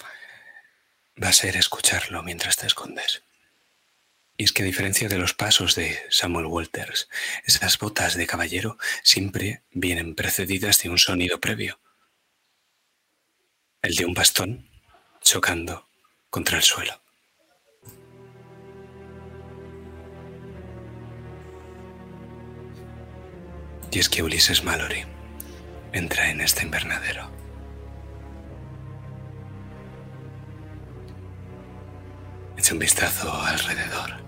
[1.22, 3.22] va a ser escucharlo mientras te escondes.
[4.36, 7.08] Y es que a diferencia de los pasos de Samuel Walters,
[7.44, 11.80] esas botas de caballero siempre vienen precedidas de un sonido previo.
[13.82, 14.70] El de un bastón
[15.20, 15.88] chocando
[16.30, 17.00] contra el suelo.
[23.90, 25.04] Y es que Ulises Mallory
[25.92, 27.41] entra en este invernadero.
[32.62, 34.22] Echa un vistazo alrededor.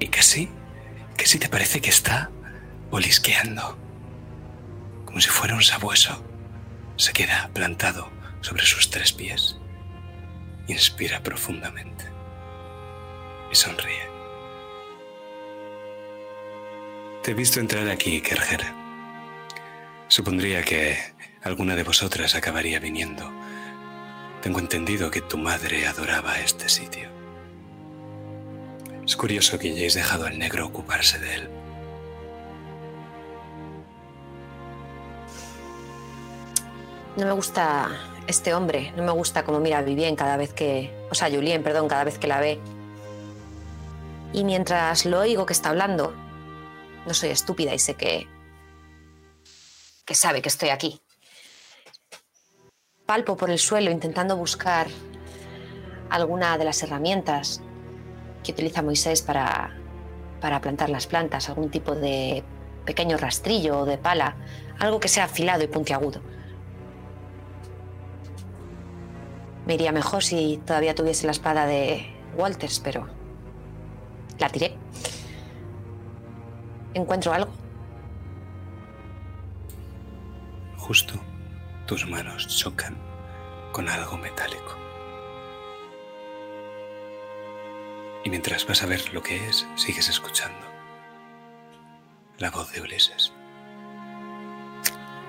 [0.00, 0.48] Y casi,
[1.16, 2.28] casi te parece que está
[2.90, 3.78] olisqueando.
[5.04, 6.20] Como si fuera un sabueso.
[6.96, 8.10] Se queda plantado
[8.40, 9.58] sobre sus tres pies.
[10.66, 12.04] Inspira profundamente.
[13.52, 14.10] Y sonríe.
[17.22, 18.64] Te he visto entrar aquí, Kerger.
[20.08, 20.98] Supondría que
[21.44, 23.32] alguna de vosotras acabaría viniendo.
[24.42, 27.08] Tengo entendido que tu madre adoraba este sitio.
[29.04, 31.50] Es curioso que hayáis dejado al negro ocuparse de él.
[37.16, 37.88] No me gusta
[38.28, 40.94] este hombre, no me gusta cómo mira a Vivien cada vez que.
[41.10, 42.60] O sea, Julien, perdón, cada vez que la ve.
[44.32, 46.14] Y mientras lo oigo que está hablando,
[47.06, 48.28] no soy estúpida y sé que.
[50.04, 51.00] que sabe que estoy aquí.
[53.08, 54.86] Palpo por el suelo intentando buscar
[56.10, 57.62] alguna de las herramientas
[58.44, 59.74] que utiliza Moisés para,
[60.42, 62.44] para plantar las plantas, algún tipo de
[62.84, 64.36] pequeño rastrillo o de pala,
[64.78, 66.20] algo que sea afilado y puntiagudo.
[69.64, 73.08] Me iría mejor si todavía tuviese la espada de Walters, pero
[74.38, 74.76] la tiré.
[76.92, 77.52] ¿Encuentro algo?
[80.76, 81.27] Justo
[81.88, 82.96] tus manos chocan
[83.72, 84.76] con algo metálico.
[88.24, 90.68] Y mientras vas a ver lo que es, sigues escuchando
[92.36, 93.32] la voz de Ulises.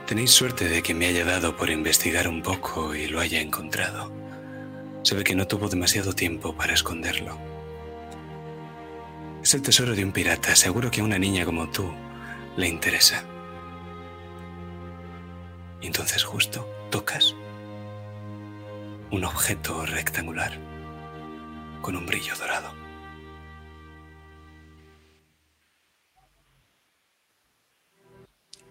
[0.06, 4.12] Tenéis suerte de que me haya dado por investigar un poco y lo haya encontrado.
[5.04, 7.40] Se ve que no tuvo demasiado tiempo para esconderlo.
[9.42, 10.56] Es el tesoro de un pirata.
[10.56, 11.90] Seguro que a una niña como tú
[12.58, 13.24] le interesa.
[15.82, 17.36] Y entonces justo tocas
[19.12, 20.52] un objeto rectangular
[21.82, 22.72] con un brillo dorado.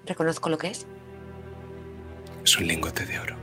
[0.04, 0.86] Reconozco lo que es.
[2.44, 3.36] Es un lingote de oro.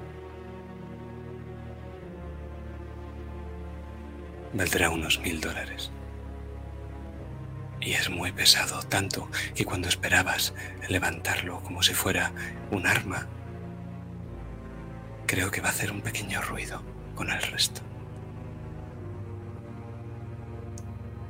[4.53, 5.91] Valdrá unos mil dólares.
[7.81, 10.55] Y es muy pesado, tanto que cuando esperabas
[10.89, 12.31] levantarlo como si fuera
[12.71, 13.27] un arma,
[15.36, 16.82] creo que va a hacer un pequeño ruido
[17.14, 17.82] con el resto.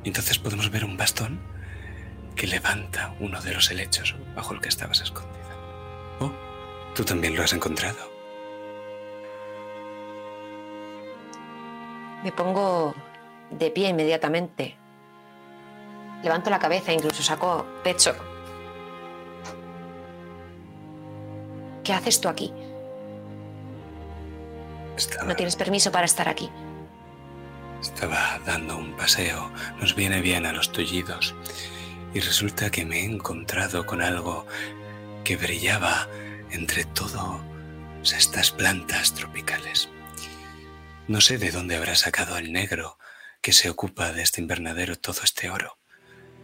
[0.04, 1.42] Entonces podemos ver un bastón
[2.36, 5.40] que levanta uno de los helechos bajo el que estabas escondida.
[6.20, 6.32] Oh,
[6.94, 7.98] tú también lo has encontrado.
[12.24, 12.94] Me pongo
[13.50, 14.78] de pie inmediatamente.
[16.22, 18.14] Levanto la cabeza, incluso saco pecho.
[21.84, 22.54] ¿Qué haces tú aquí?
[24.98, 26.50] Estaba, No tienes permiso para estar aquí.
[27.82, 29.52] estaba dando un paseo.
[29.80, 31.36] Nos viene bien a los tullidos.
[32.14, 34.46] Y resulta que me he encontrado con algo
[35.24, 36.08] que brillaba
[36.52, 37.42] entre todas
[38.16, 39.90] estas plantas tropicales.
[41.08, 42.98] No sé de dónde habrá sacado el negro
[43.42, 45.78] que se ocupa de este invernadero todo este oro.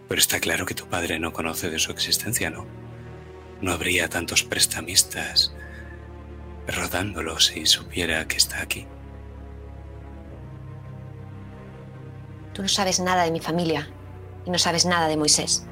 [0.07, 2.67] Pero está claro que tu padre no conoce de su existencia, ¿no?
[3.61, 5.53] No habría tantos prestamistas
[6.71, 8.87] rodándolo si supiera que está aquí.
[12.53, 13.89] Tú no sabes nada de mi familia
[14.45, 15.65] y no sabes nada de Moisés.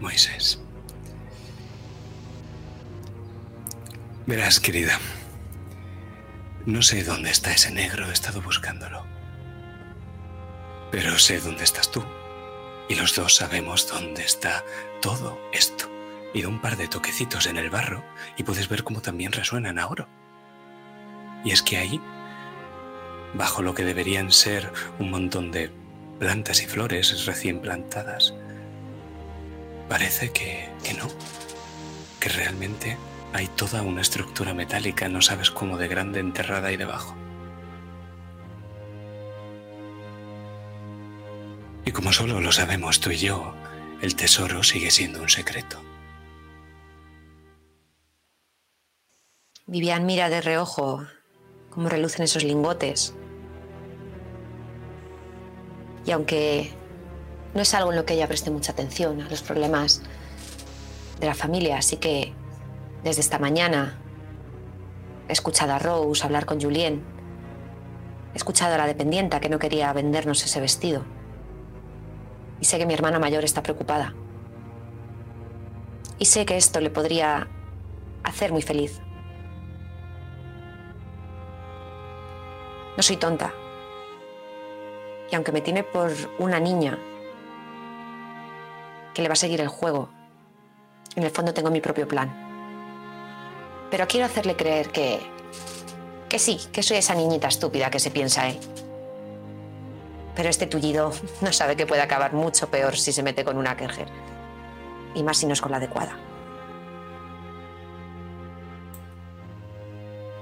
[0.00, 0.60] Moisés.
[4.26, 4.98] Verás, querida,
[6.66, 9.04] no sé dónde está ese negro, he estado buscándolo.
[10.90, 12.04] Pero sé dónde estás tú.
[12.88, 14.64] Y los dos sabemos dónde está
[15.00, 15.97] todo esto.
[16.34, 18.04] Y da un par de toquecitos en el barro
[18.36, 20.08] y puedes ver cómo también resuenan a oro.
[21.44, 22.00] Y es que ahí,
[23.34, 25.70] bajo lo que deberían ser un montón de
[26.18, 28.34] plantas y flores recién plantadas,
[29.88, 31.08] parece que, que no.
[32.20, 32.98] Que realmente
[33.32, 37.14] hay toda una estructura metálica, no sabes cómo de grande enterrada ahí debajo.
[41.84, 43.54] Y como solo lo sabemos tú y yo,
[44.02, 45.87] el tesoro sigue siendo un secreto.
[49.68, 51.04] Vivian mira de reojo
[51.68, 53.14] cómo relucen esos lingotes.
[56.06, 56.70] Y aunque
[57.52, 60.00] no es algo en lo que ella preste mucha atención a los problemas
[61.20, 62.32] de la familia, así que
[63.04, 63.98] desde esta mañana
[65.28, 67.04] he escuchado a Rose hablar con Julien.
[68.32, 71.04] He escuchado a la dependienta que no quería vendernos ese vestido.
[72.58, 74.14] Y sé que mi hermana mayor está preocupada.
[76.18, 77.48] Y sé que esto le podría
[78.24, 79.02] hacer muy feliz.
[82.98, 83.54] No soy tonta.
[85.30, 86.10] Y aunque me tiene por
[86.40, 86.98] una niña
[89.14, 90.08] que le va a seguir el juego,
[91.14, 92.28] en el fondo tengo mi propio plan.
[93.88, 95.20] Pero quiero hacerle creer que...
[96.28, 98.58] que sí, que soy esa niñita estúpida que se piensa él.
[100.34, 103.76] Pero este tullido no sabe que puede acabar mucho peor si se mete con una
[103.76, 104.08] Kerger.
[105.14, 106.16] Y más si no es con la adecuada.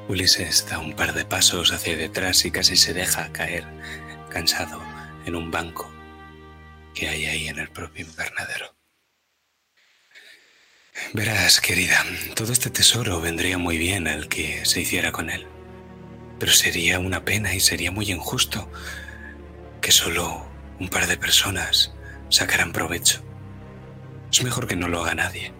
[0.08, 3.64] Ulises da un par de pasos hacia detrás y casi se deja caer,
[4.30, 4.80] cansado,
[5.24, 5.90] en un banco
[6.94, 8.76] que hay ahí en el propio invernadero.
[11.12, 12.04] Verás, querida,
[12.34, 15.46] todo este tesoro vendría muy bien al que se hiciera con él.
[16.38, 18.70] Pero sería una pena y sería muy injusto
[19.80, 20.46] que solo
[20.78, 21.92] un par de personas
[22.28, 23.22] sacaran provecho.
[24.32, 25.52] Es mejor que no lo haga nadie.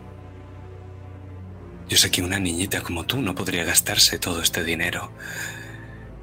[1.89, 5.13] Yo sé que una niñita como tú no podría gastarse todo este dinero.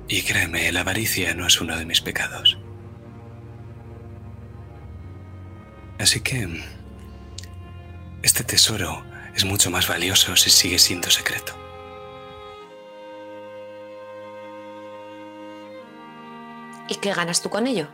[0.07, 2.57] Y créeme, la avaricia no es uno de mis pecados.
[5.99, 6.61] Así que...
[8.21, 9.03] Este tesoro
[9.35, 11.53] es mucho más valioso si sigue siendo secreto.
[16.87, 17.87] ¿Y qué ganas tú con ello?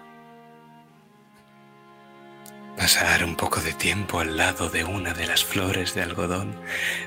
[2.79, 6.55] Pasar un poco de tiempo al lado de una de las flores de algodón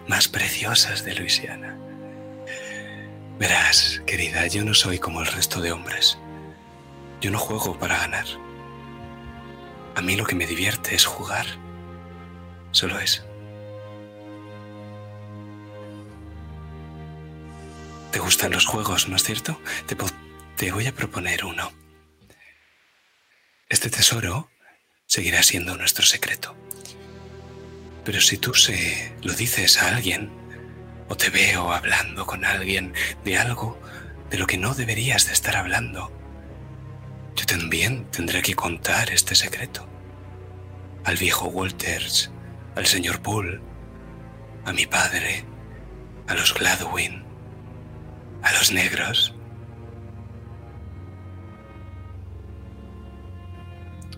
[0.06, 1.78] más preciosas de Luisiana.
[3.38, 6.18] Verás, querida, yo no soy como el resto de hombres.
[7.22, 8.26] Yo no juego para ganar.
[9.94, 11.46] A mí lo que me divierte es jugar.
[12.70, 13.24] Solo eso.
[18.10, 19.58] ¿Te gustan los juegos, no es cierto?
[19.86, 19.96] Te,
[20.56, 21.72] te voy a proponer uno.
[23.70, 24.51] Este tesoro
[25.12, 26.56] seguirá siendo nuestro secreto.
[28.02, 30.30] Pero si tú se lo dices a alguien,
[31.06, 33.78] o te veo hablando con alguien de algo
[34.30, 36.10] de lo que no deberías de estar hablando,
[37.36, 39.86] yo también tendré que contar este secreto.
[41.04, 42.30] al viejo Walters,
[42.74, 43.60] al señor Poole,
[44.64, 45.44] a mi padre,
[46.26, 47.22] a los Gladwin,
[48.42, 49.34] a los negros.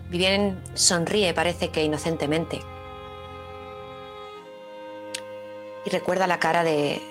[0.09, 2.61] Vivien sonríe, parece que inocentemente.
[5.85, 7.01] Y recuerda la cara de,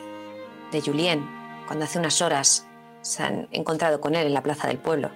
[0.73, 1.29] de Julien
[1.67, 2.67] cuando hace unas horas
[3.03, 5.11] se han encontrado con él en la plaza del pueblo.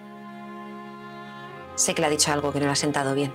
[1.75, 3.33] Sé que le ha dicho algo que no le ha sentado bien.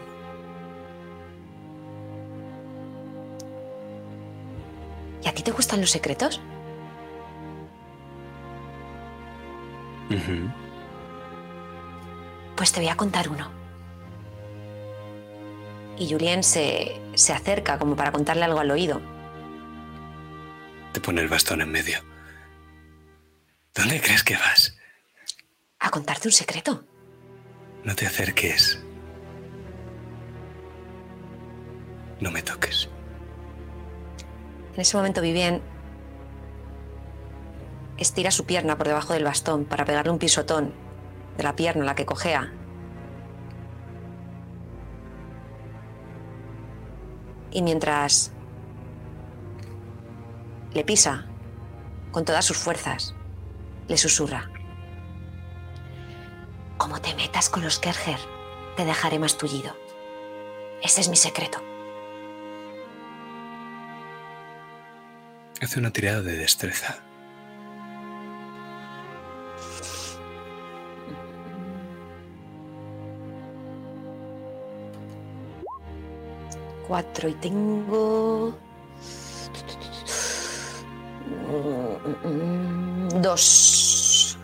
[5.23, 6.41] ¿Y a ti te gustan los secretos?
[12.55, 13.62] Pues te voy a contar uno.
[15.97, 19.01] Y Julien se, se acerca como para contarle algo al oído.
[20.91, 21.99] Te pone el bastón en medio.
[23.73, 24.75] ¿Dónde crees que vas?
[25.79, 26.83] ¿A contarte un secreto?
[27.83, 28.79] No te acerques.
[32.19, 32.87] No me toques.
[34.75, 35.61] En ese momento Vivien
[37.97, 40.73] estira su pierna por debajo del bastón para pegarle un pisotón
[41.37, 42.53] de la pierna a la que cojea.
[47.53, 48.31] Y mientras
[50.73, 51.27] le pisa
[52.11, 53.13] con todas sus fuerzas,
[53.87, 54.49] le susurra.
[56.77, 58.19] Como te metas con los Kerger,
[58.75, 59.75] te dejaré más tullido.
[60.81, 61.61] Ese es mi secreto.
[65.61, 66.97] Hace una tirada de destreza.
[76.93, 78.55] Cuatro y tengo...
[83.15, 84.37] Dos.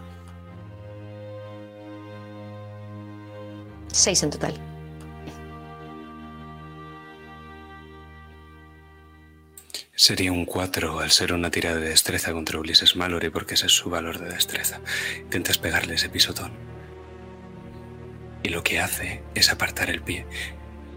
[3.91, 4.55] Seis en total.
[9.93, 13.73] Sería un 4 al ser una tirada de destreza contra Ulises Mallory porque ese es
[13.73, 14.81] su valor de destreza.
[15.19, 16.51] Intentas pegarle ese pisotón.
[18.41, 20.25] Y lo que hace es apartar el pie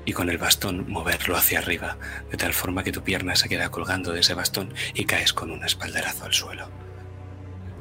[0.05, 1.97] y con el bastón moverlo hacia arriba,
[2.31, 5.51] de tal forma que tu pierna se queda colgando de ese bastón y caes con
[5.51, 6.69] un espaldarazo al suelo.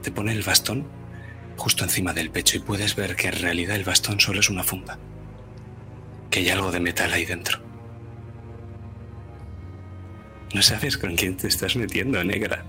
[0.03, 0.87] Te pone el bastón
[1.57, 4.63] justo encima del pecho y puedes ver que en realidad el bastón solo es una
[4.63, 4.97] funda.
[6.29, 7.59] Que hay algo de metal ahí dentro.
[10.53, 12.65] No sabes con quién te estás metiendo, negra.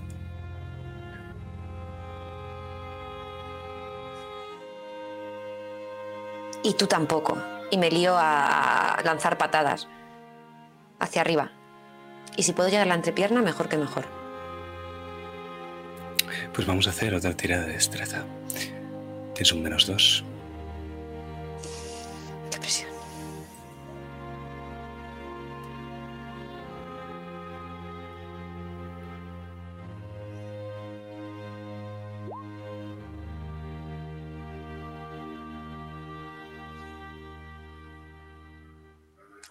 [6.63, 7.37] Y tú tampoco.
[7.73, 9.87] Y me lío a lanzar patadas
[10.99, 11.49] hacia arriba.
[12.37, 14.05] Y si puedo llegar a la entrepierna, mejor que mejor.
[16.53, 18.25] Pues vamos a hacer otra tirada de destreza.
[19.33, 20.23] Tienes un menos dos.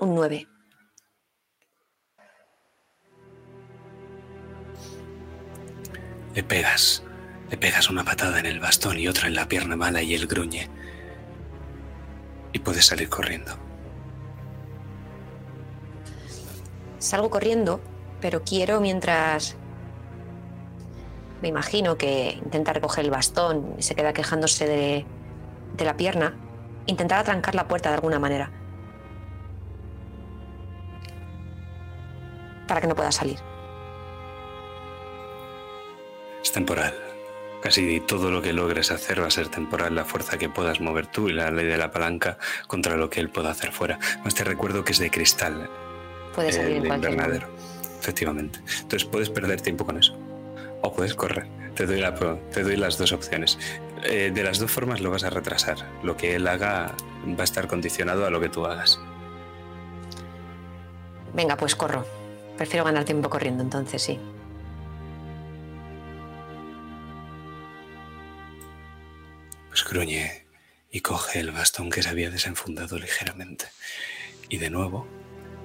[0.02, 0.48] Un 9.
[6.34, 7.04] Le pegas.
[7.48, 10.26] Le pegas una patada en el bastón y otra en la pierna mala y él
[10.26, 10.68] gruñe.
[12.52, 13.52] Y puedes salir corriendo.
[16.98, 17.80] Salgo corriendo,
[18.20, 19.54] pero quiero mientras...
[21.42, 25.06] Me imagino que intenta recoger el bastón y se queda quejándose de,
[25.76, 26.36] de la pierna.
[26.86, 28.61] Intentar atrancar la puerta de alguna manera.
[32.72, 33.38] Para que no pueda salir.
[36.42, 36.94] Es temporal.
[37.62, 41.06] Casi todo lo que logres hacer va a ser temporal, la fuerza que puedas mover
[41.06, 42.38] tú y la ley de la palanca
[42.68, 43.98] contra lo que él pueda hacer fuera.
[44.24, 45.68] Más te recuerdo que es de cristal,
[46.34, 47.48] Puede salir el en cualquier invernadero.
[48.00, 48.60] Efectivamente.
[48.80, 50.16] Entonces puedes perder tiempo con eso.
[50.80, 51.48] O puedes correr.
[51.74, 53.58] Te doy, la, pro- te doy las dos opciones.
[54.02, 55.76] Eh, de las dos formas lo vas a retrasar.
[56.02, 56.94] Lo que él haga
[57.38, 58.98] va a estar condicionado a lo que tú hagas.
[61.34, 62.21] Venga, pues corro.
[62.62, 64.20] Prefiero ganar tiempo corriendo, entonces sí.
[69.68, 70.47] Pues gruñe
[70.93, 73.66] y coge el bastón que se había desenfundado ligeramente.
[74.48, 75.09] Y de nuevo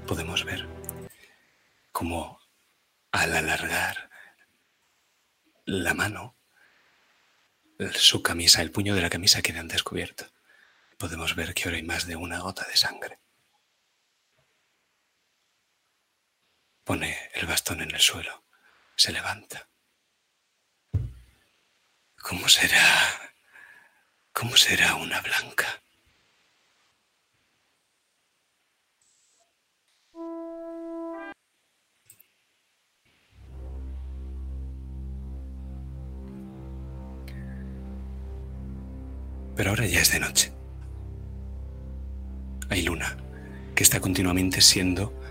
[0.07, 0.67] podemos ver
[1.91, 2.39] cómo
[3.11, 4.09] al alargar
[5.65, 6.35] la mano,
[7.93, 10.25] su camisa, el puño de la camisa queda descubierto.
[10.97, 13.19] Podemos ver que ahora hay más de una gota de sangre.
[16.87, 18.45] pone el bastón en el suelo,
[18.95, 19.67] se levanta.
[22.21, 23.33] ¿Cómo será?
[24.31, 25.67] ¿Cómo será una blanca?
[39.57, 40.53] Pero ahora ya es de noche.
[42.69, 43.17] Hay luna,
[43.75, 45.26] que está continuamente siendo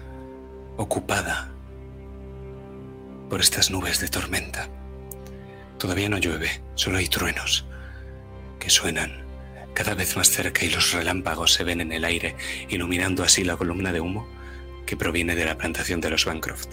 [0.76, 1.48] ocupada
[3.28, 4.68] por estas nubes de tormenta.
[5.78, 7.66] Todavía no llueve, solo hay truenos
[8.58, 9.24] que suenan
[9.74, 12.34] cada vez más cerca y los relámpagos se ven en el aire,
[12.68, 14.26] iluminando así la columna de humo
[14.86, 16.68] que proviene de la plantación de los Bancroft.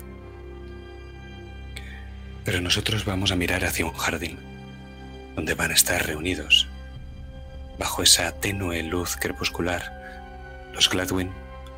[2.45, 4.39] Pero nosotros vamos a mirar hacia un jardín,
[5.35, 6.67] donde van a estar reunidos,
[7.77, 11.31] bajo esa tenue luz crepuscular, los Gladwin,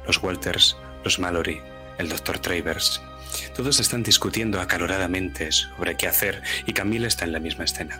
[0.05, 1.59] los Walters, los Mallory,
[1.97, 2.39] el Dr.
[2.39, 3.01] Travers.
[3.55, 7.99] Todos están discutiendo acaloradamente sobre qué hacer y Camille está en la misma escena.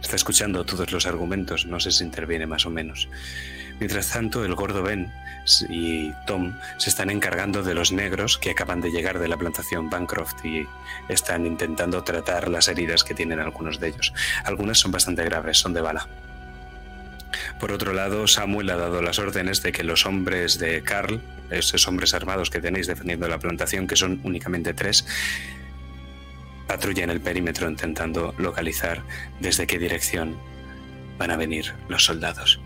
[0.00, 3.08] Está escuchando todos los argumentos, no sé si interviene más o menos.
[3.78, 5.12] Mientras tanto, el gordo Ben
[5.68, 9.90] y Tom se están encargando de los negros que acaban de llegar de la plantación
[9.90, 10.66] Bancroft y
[11.08, 14.12] están intentando tratar las heridas que tienen algunos de ellos.
[14.44, 16.08] Algunas son bastante graves, son de bala.
[17.60, 21.86] Por otro lado, Samuel ha dado las órdenes de que los hombres de Carl, esos
[21.88, 25.06] hombres armados que tenéis defendiendo la plantación, que son únicamente tres,
[26.66, 29.02] patrullen el perímetro intentando localizar
[29.40, 30.36] desde qué dirección
[31.18, 32.60] van a venir los soldados.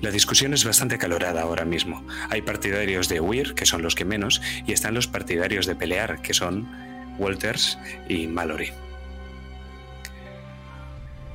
[0.00, 2.04] La discusión es bastante calorada ahora mismo.
[2.30, 6.22] Hay partidarios de huir, que son los que menos, y están los partidarios de pelear,
[6.22, 6.68] que son
[7.18, 7.78] Walters
[8.08, 8.72] y Mallory.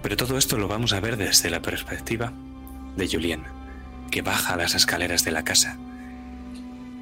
[0.02, 2.34] Pero todo esto lo vamos a ver desde la perspectiva
[2.98, 3.44] de Julien,
[4.12, 5.78] que baja las escaleras de la casa.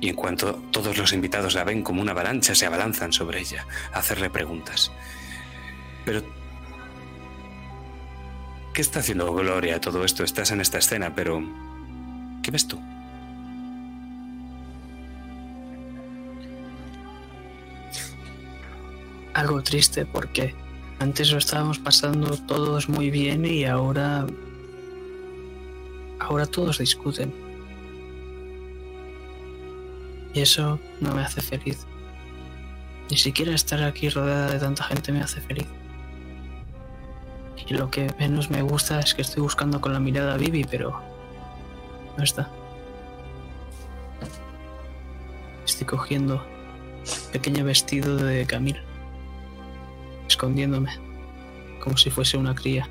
[0.01, 3.65] Y en cuanto todos los invitados la ven como una avalancha, se abalanzan sobre ella
[3.93, 4.91] a hacerle preguntas.
[6.03, 6.21] Pero
[8.75, 10.25] ¿Qué está haciendo Gloria todo esto?
[10.25, 11.41] Estás en esta escena, pero...
[12.43, 12.77] ¿Qué ves tú?
[19.33, 20.53] Algo triste porque
[20.99, 24.27] antes lo estábamos pasando todos muy bien y ahora...
[26.19, 27.33] Ahora todos discuten.
[30.33, 31.85] Y eso no me hace feliz.
[33.09, 35.67] Ni siquiera estar aquí rodeada de tanta gente me hace feliz.
[37.67, 40.65] Y lo que menos me gusta es que estoy buscando con la mirada a Vivi,
[40.65, 41.01] pero
[42.17, 42.49] no está.
[45.65, 48.81] Estoy cogiendo el pequeño vestido de Camille,
[50.27, 50.91] escondiéndome,
[51.83, 52.87] como si fuese una cría.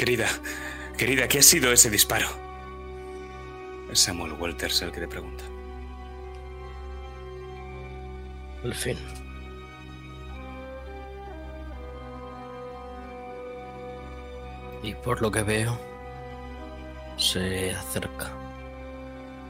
[0.00, 0.28] Querida,
[0.96, 2.26] querida, ¿qué ha sido ese disparo?
[3.92, 5.44] Es Samuel Walters el que te pregunta.
[8.64, 8.96] Al fin.
[14.82, 15.78] Y por lo que veo,
[17.18, 18.32] se acerca,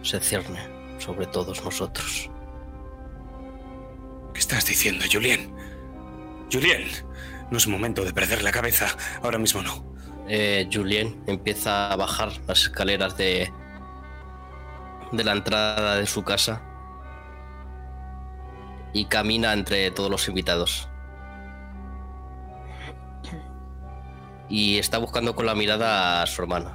[0.03, 0.67] se cierne
[0.99, 2.29] sobre todos nosotros.
[4.35, 5.55] ¿Qué estás diciendo, Julien?
[6.53, 6.89] Julien,
[7.53, 8.89] no es momento de perder la cabeza.
[9.23, 9.90] Ahora mismo no.
[10.29, 13.53] Eh, Julien empieza a bajar las escaleras de,
[15.13, 16.63] de la entrada de su casa
[18.93, 20.89] y camina entre todos los invitados.
[24.49, 26.73] Y está buscando con la mirada a su hermana.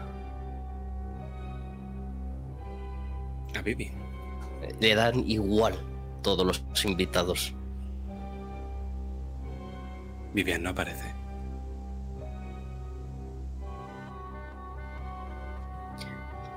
[3.58, 3.92] A Vivi.
[4.80, 5.76] Le dan igual
[6.22, 7.54] todos los invitados.
[10.34, 11.15] Vivian no aparece.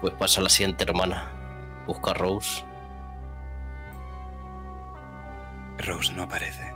[0.01, 1.33] Pues pasa la siguiente hermana.
[1.87, 2.65] Busca a Rose.
[5.79, 6.73] Rose no aparece.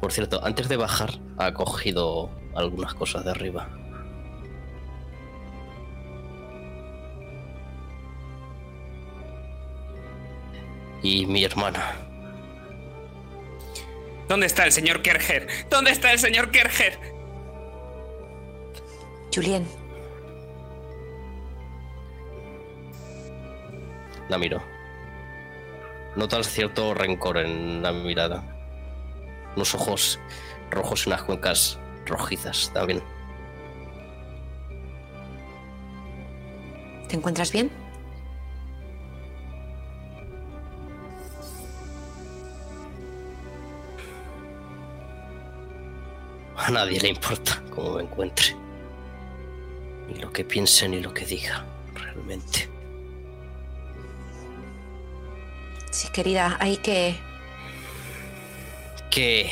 [0.00, 3.68] Por cierto, antes de bajar ha cogido algunas cosas de arriba.
[11.02, 11.94] Y mi hermana.
[14.28, 15.48] ¿Dónde está el señor Kerger?
[15.68, 17.13] ¿Dónde está el señor Kerger?
[19.34, 19.66] Julien,
[24.28, 24.62] La miro.
[26.14, 28.44] Notas cierto rencor en la mirada.
[29.56, 30.20] Unos ojos
[30.70, 33.02] rojos y unas cuencas rojizas también.
[37.08, 37.70] ¿te encuentras bien?
[46.56, 48.63] A nadie le importa cómo me encuentre.
[50.08, 51.64] Ni lo que piense ni lo que diga,
[51.94, 52.68] realmente.
[55.90, 57.16] Sí, querida, hay que...
[59.10, 59.50] ¿Qué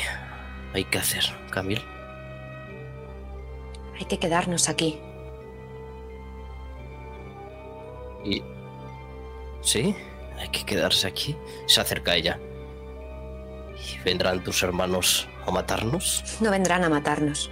[0.73, 1.81] hay que hacer, Camil?
[3.97, 4.99] Hay que quedarnos aquí.
[8.25, 8.43] Y...
[9.61, 9.95] ¿Sí?
[10.39, 11.35] hay que quedarse aquí.
[11.67, 12.39] Se acerca a ella.
[13.77, 16.23] ¿Y vendrán tus hermanos a matarnos?
[16.41, 17.49] No vendrán a matarnos.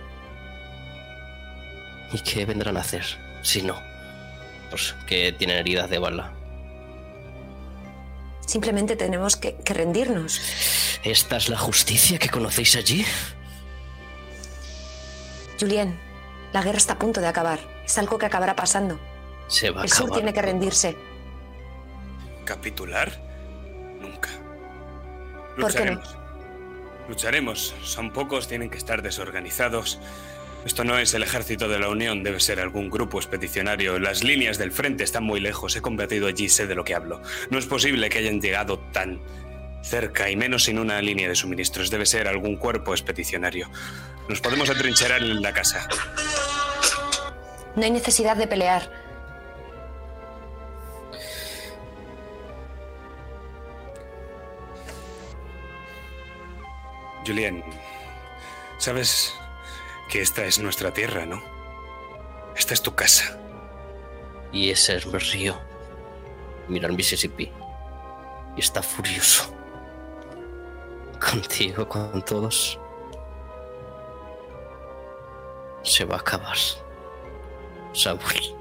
[2.13, 3.05] ¿Y qué vendrán a hacer
[3.41, 3.81] si no?
[4.69, 6.33] Pues que tienen heridas de bala.
[8.45, 10.41] Simplemente tenemos que, que rendirnos.
[11.03, 13.05] ¿Esta es la justicia que conocéis allí?
[15.59, 15.97] Julien,
[16.53, 17.59] la guerra está a punto de acabar.
[17.85, 18.99] Es algo que acabará pasando.
[19.47, 20.97] Se va a El sur tiene que rendirse.
[22.45, 23.11] ¿Capitular?
[23.99, 24.29] Nunca.
[25.59, 26.01] ¿Por qué no?
[27.07, 27.75] Lucharemos.
[27.83, 29.99] Son pocos, tienen que estar desorganizados.
[30.65, 33.97] Esto no es el ejército de la Unión, debe ser algún grupo expedicionario.
[33.97, 35.75] Las líneas del frente están muy lejos.
[35.75, 37.21] He combatido allí, sé de lo que hablo.
[37.49, 39.19] No es posible que hayan llegado tan
[39.81, 41.89] cerca y menos sin una línea de suministros.
[41.89, 43.71] Debe ser algún cuerpo expedicionario.
[44.29, 45.87] Nos podemos atrincherar en la casa.
[47.75, 49.01] No hay necesidad de pelear.
[57.25, 57.63] Julien,
[58.77, 59.40] sabes
[60.11, 61.41] que esta es nuestra tierra, ¿no?
[62.53, 63.39] Esta es tu casa.
[64.51, 65.57] Y ese es mi río.
[66.67, 67.49] Mira el Mississippi.
[68.57, 69.55] Y está furioso.
[71.17, 72.77] Contigo, con todos.
[75.83, 76.57] Se va a acabar.
[77.93, 78.53] Samuel.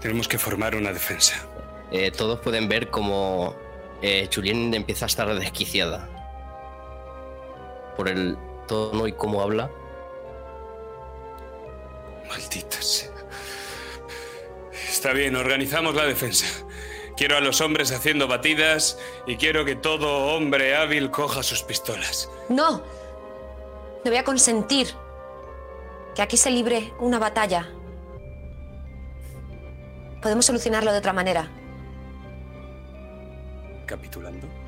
[0.00, 1.44] Tenemos que formar una defensa.
[1.90, 3.56] Eh, todos pueden ver como
[4.00, 6.11] eh, Julien empieza a estar desquiciada.
[7.96, 8.36] Por el
[8.66, 9.70] tono y cómo habla.
[12.28, 13.10] Maldita sea.
[14.72, 16.46] Está bien, organizamos la defensa.
[17.16, 22.30] Quiero a los hombres haciendo batidas y quiero que todo hombre hábil coja sus pistolas.
[22.48, 22.78] No.
[24.04, 24.88] No voy a consentir
[26.14, 27.68] que aquí se libre una batalla.
[30.20, 31.50] Podemos solucionarlo de otra manera.
[33.86, 34.61] ¿Capitulando?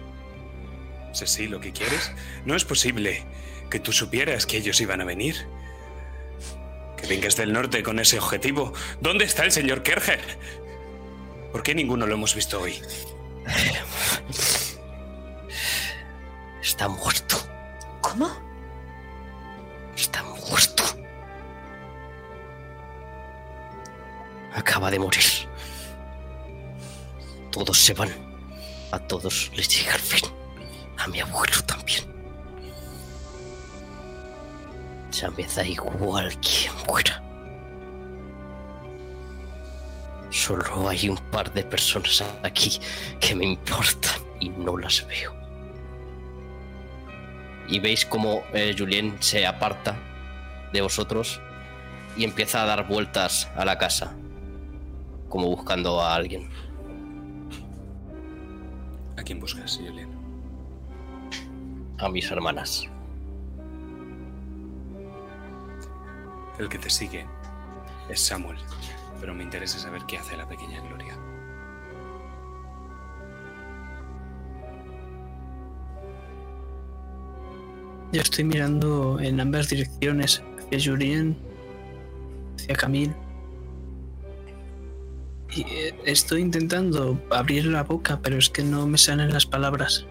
[1.15, 2.11] ¿Es así lo que quieres?
[2.45, 3.25] No es posible
[3.71, 5.47] que tú supieras que ellos iban a venir.
[6.97, 8.73] Que vengas del norte con ese objetivo.
[9.01, 10.21] ¿Dónde está el señor Kerger?
[11.53, 12.83] ¿Por qué ninguno lo hemos visto hoy?
[16.61, 17.37] Está muerto.
[18.01, 18.29] ¿Cómo?
[19.97, 20.83] Está muerto.
[24.53, 25.23] Acaba de morir.
[27.53, 28.11] Todos se van.
[28.91, 30.44] A todos les llega el fin.
[31.05, 32.03] A mi abuelo también.
[35.13, 37.23] Ya me da igual quién muera.
[40.31, 42.81] Solo hay un par de personas aquí
[43.21, 45.35] que me importan y no las veo.
[47.69, 49.97] Y veis cómo eh, Julien se aparta
[50.73, 51.41] de vosotros
[52.17, 54.17] y empieza a dar vueltas a la casa,
[55.29, 56.49] como buscando a alguien.
[59.17, 60.04] ¿A quién buscas, Julien?
[61.99, 62.89] A mis hermanas.
[66.59, 67.27] El que te sigue
[68.09, 68.59] es Samuel,
[69.21, 71.17] pero me interesa saber qué hace la pequeña Gloria.
[78.13, 81.37] Yo estoy mirando en ambas direcciones, hacia Julien,
[82.57, 83.15] hacia Camille.
[85.51, 90.07] Y eh, estoy intentando abrir la boca, pero es que no me salen las palabras.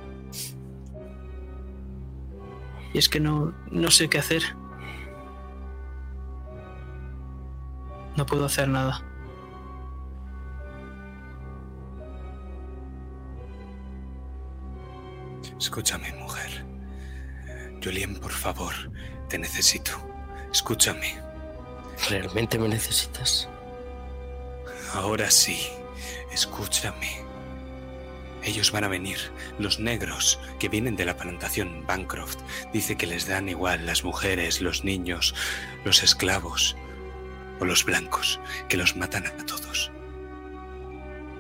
[2.94, 4.44] Y es que no, no sé qué hacer.
[8.16, 9.02] No puedo hacer nada.
[15.58, 16.66] Escúchame, mujer.
[17.84, 18.74] Julien, por favor,
[19.28, 19.92] te necesito.
[20.52, 21.16] Escúchame.
[22.10, 23.50] ¿Realmente me necesitas?
[24.94, 25.68] Ahora sí,
[26.32, 27.23] escúchame.
[28.44, 29.18] Ellos van a venir,
[29.58, 32.40] los negros que vienen de la plantación Bancroft.
[32.74, 35.34] Dice que les dan igual las mujeres, los niños,
[35.86, 36.76] los esclavos
[37.60, 39.92] o los blancos, que los matan a todos.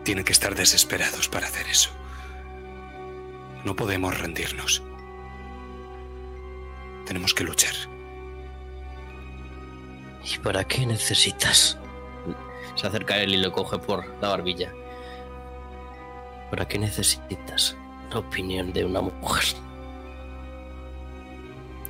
[0.03, 1.89] Tienen que estar desesperados para hacer eso.
[3.65, 4.81] No podemos rendirnos.
[7.05, 7.73] Tenemos que luchar.
[10.23, 11.77] ¿Y para qué necesitas?
[12.75, 14.73] Se acerca a él y lo coge por la barbilla.
[16.53, 17.75] ¿Para qué necesitas
[18.11, 19.43] la opinión de una mujer?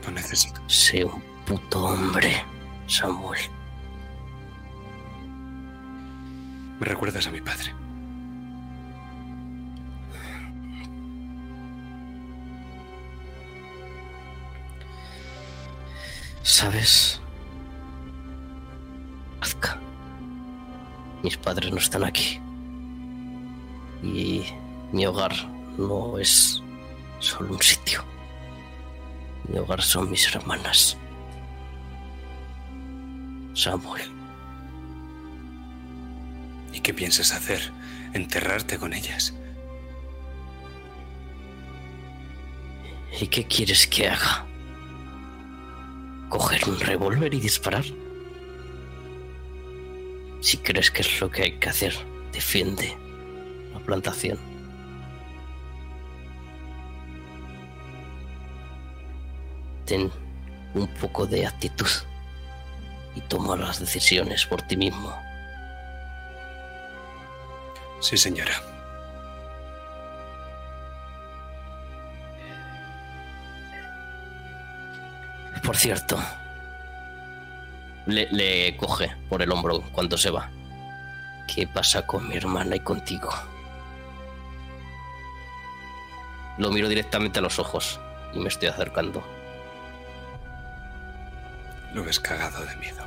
[0.06, 0.62] Lo necesito.
[0.68, 2.46] Sé un puto hombre,
[2.88, 3.42] Samuel.
[6.80, 7.76] Me recuerdas a mi padre.
[16.42, 17.20] ¿Sabes?
[19.42, 19.78] Azka.
[21.22, 22.40] Mis padres no están aquí.
[24.04, 24.44] Y
[24.92, 25.34] mi hogar
[25.78, 26.62] no es
[27.20, 28.04] solo un sitio.
[29.48, 30.98] Mi hogar son mis hermanas.
[33.54, 34.12] Samuel,
[36.74, 37.72] ¿Y qué piensas hacer?
[38.14, 39.34] ¿Enterrarte con ellas?
[43.24, 44.46] ¿y qué quieres que haga?
[46.30, 47.86] ¿Coger un revólver y disparar?
[50.42, 51.94] Si crees que es lo que hay que hacer,
[52.34, 52.98] defiende
[53.86, 54.38] plantación.
[59.86, 60.12] Ten
[60.74, 61.90] un poco de actitud
[63.16, 65.14] y toma las decisiones por ti mismo.
[68.00, 68.54] Sí, señora.
[75.64, 76.18] Por cierto,
[78.06, 80.50] le, le coge por el hombro cuando se va.
[81.48, 83.32] ¿Qué pasa con mi hermana y contigo?
[86.58, 88.00] Lo miro directamente a los ojos
[88.34, 89.24] y me estoy acercando.
[91.94, 93.06] Lo ves cagado de miedo.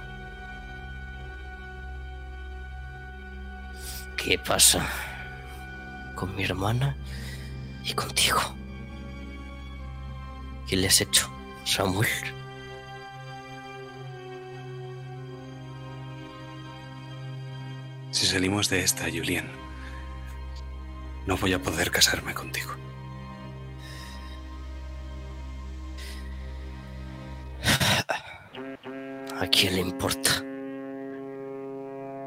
[4.17, 4.85] ¿Qué pasa
[6.15, 6.97] con mi hermana
[7.85, 8.41] y contigo?
[10.67, 11.31] ¿Qué le has hecho,
[11.65, 12.09] Samuel?
[18.11, 19.49] Si salimos de esta, Julián,
[21.27, 22.73] no voy a poder casarme contigo.
[29.59, 30.31] Quién le importa?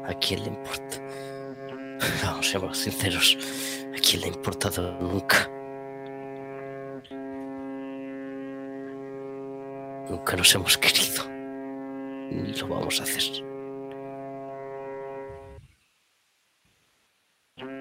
[0.04, 0.96] ¿A quién le importa?
[2.24, 3.38] Vamos, seamos sinceros.
[3.96, 5.48] ¿A quién le ha importado nunca?
[10.08, 11.24] Nunca nos hemos querido.
[12.32, 13.44] Ni lo vamos a hacer.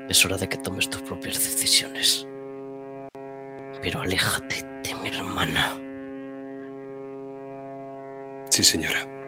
[0.09, 2.27] Es hora de que tomes tus propias decisiones.
[3.81, 5.75] Pero aléjate de mi hermana.
[8.49, 9.18] Sí, señora.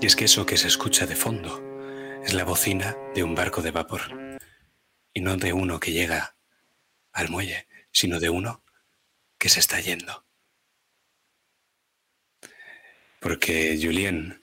[0.00, 1.62] Y es que eso que se escucha de fondo
[2.22, 4.38] es la bocina de un barco de vapor.
[5.14, 6.36] Y no de uno que llega
[7.12, 8.62] al muelle, sino de uno
[9.38, 10.24] que se está yendo.
[13.20, 14.42] Porque, Julien,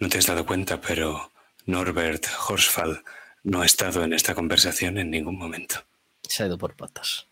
[0.00, 1.32] no te has dado cuenta, pero
[1.66, 3.04] Norbert Horsfall
[3.42, 5.84] no ha estado en esta conversación en ningún momento.
[6.22, 7.27] Se ha ido por patas.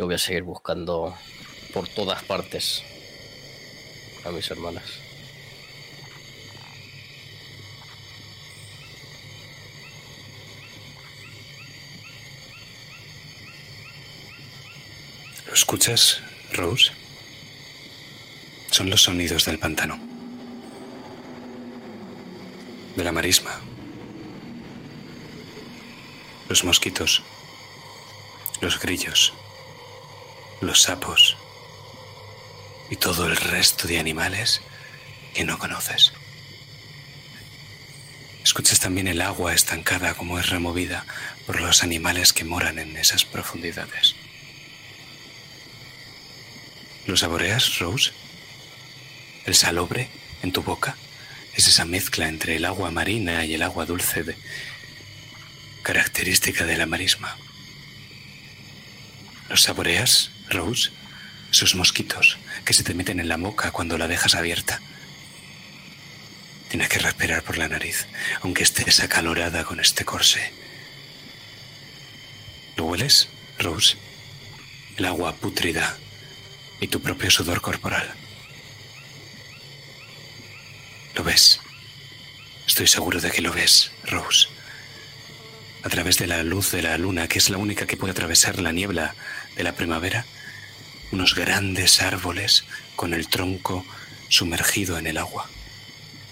[0.00, 1.14] Yo voy a seguir buscando
[1.74, 2.82] por todas partes
[4.24, 4.82] a mis hermanas.
[15.46, 16.22] ¿Lo escuchas,
[16.54, 16.92] Rose?
[18.70, 19.98] Son los sonidos del pantano.
[22.96, 23.60] De la marisma.
[26.48, 27.22] Los mosquitos.
[28.62, 29.34] Los grillos.
[30.60, 31.36] Los sapos.
[32.90, 34.60] Y todo el resto de animales
[35.34, 36.12] que no conoces.
[38.44, 41.06] Escuchas también el agua estancada como es removida
[41.46, 44.14] por los animales que moran en esas profundidades.
[47.06, 48.12] ¿Lo saboreas, Rose?
[49.46, 50.08] El salobre
[50.42, 50.96] en tu boca
[51.54, 54.36] es esa mezcla entre el agua marina y el agua dulce
[55.82, 57.36] característica de la marisma.
[59.48, 60.90] ¿Lo saboreas, Rose?
[61.50, 64.80] Esos mosquitos que se te meten en la boca cuando la dejas abierta.
[66.68, 68.06] Tienes que respirar por la nariz,
[68.42, 70.52] aunque estés acalorada con este corsé.
[72.76, 73.28] ¿Lo hueles,
[73.58, 73.96] Rose?
[74.96, 75.98] El agua pútrida
[76.80, 78.08] y tu propio sudor corporal.
[81.16, 81.60] ¿Lo ves?
[82.66, 84.48] Estoy seguro de que lo ves, Rose.
[85.82, 88.60] A través de la luz de la luna, que es la única que puede atravesar
[88.60, 89.14] la niebla
[89.56, 90.24] de la primavera,
[91.12, 92.64] unos grandes árboles
[92.96, 93.84] con el tronco
[94.28, 95.48] sumergido en el agua.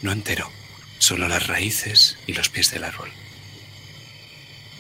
[0.03, 0.51] No entero,
[0.99, 3.11] solo las raíces y los pies del árbol.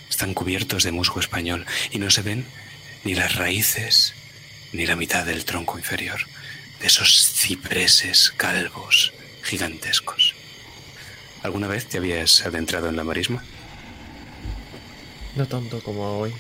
[0.09, 2.47] Están cubiertos de musgo español y no se ven
[3.05, 4.15] ni las raíces
[4.73, 6.20] ni la mitad del tronco inferior
[6.81, 9.12] de esos cipreses calvos
[9.43, 10.35] gigantescos.
[11.43, 13.45] ¿Alguna vez te habías adentrado en la marisma?
[15.37, 16.35] No tanto como hoy,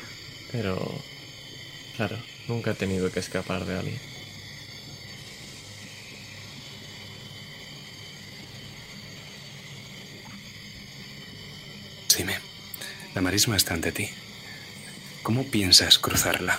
[0.50, 0.76] pero
[1.96, 2.18] claro,
[2.48, 4.00] Nunca he tenido que escapar de alguien.
[12.16, 12.38] Dime,
[13.14, 14.08] la marisma está ante ti.
[15.22, 16.58] ¿Cómo piensas cruzarla?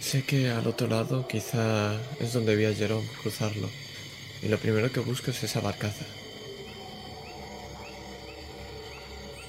[0.00, 3.68] Sé que al otro lado quizá es donde vi a Jerome cruzarlo.
[4.42, 6.06] Y lo primero que busco es esa barcaza.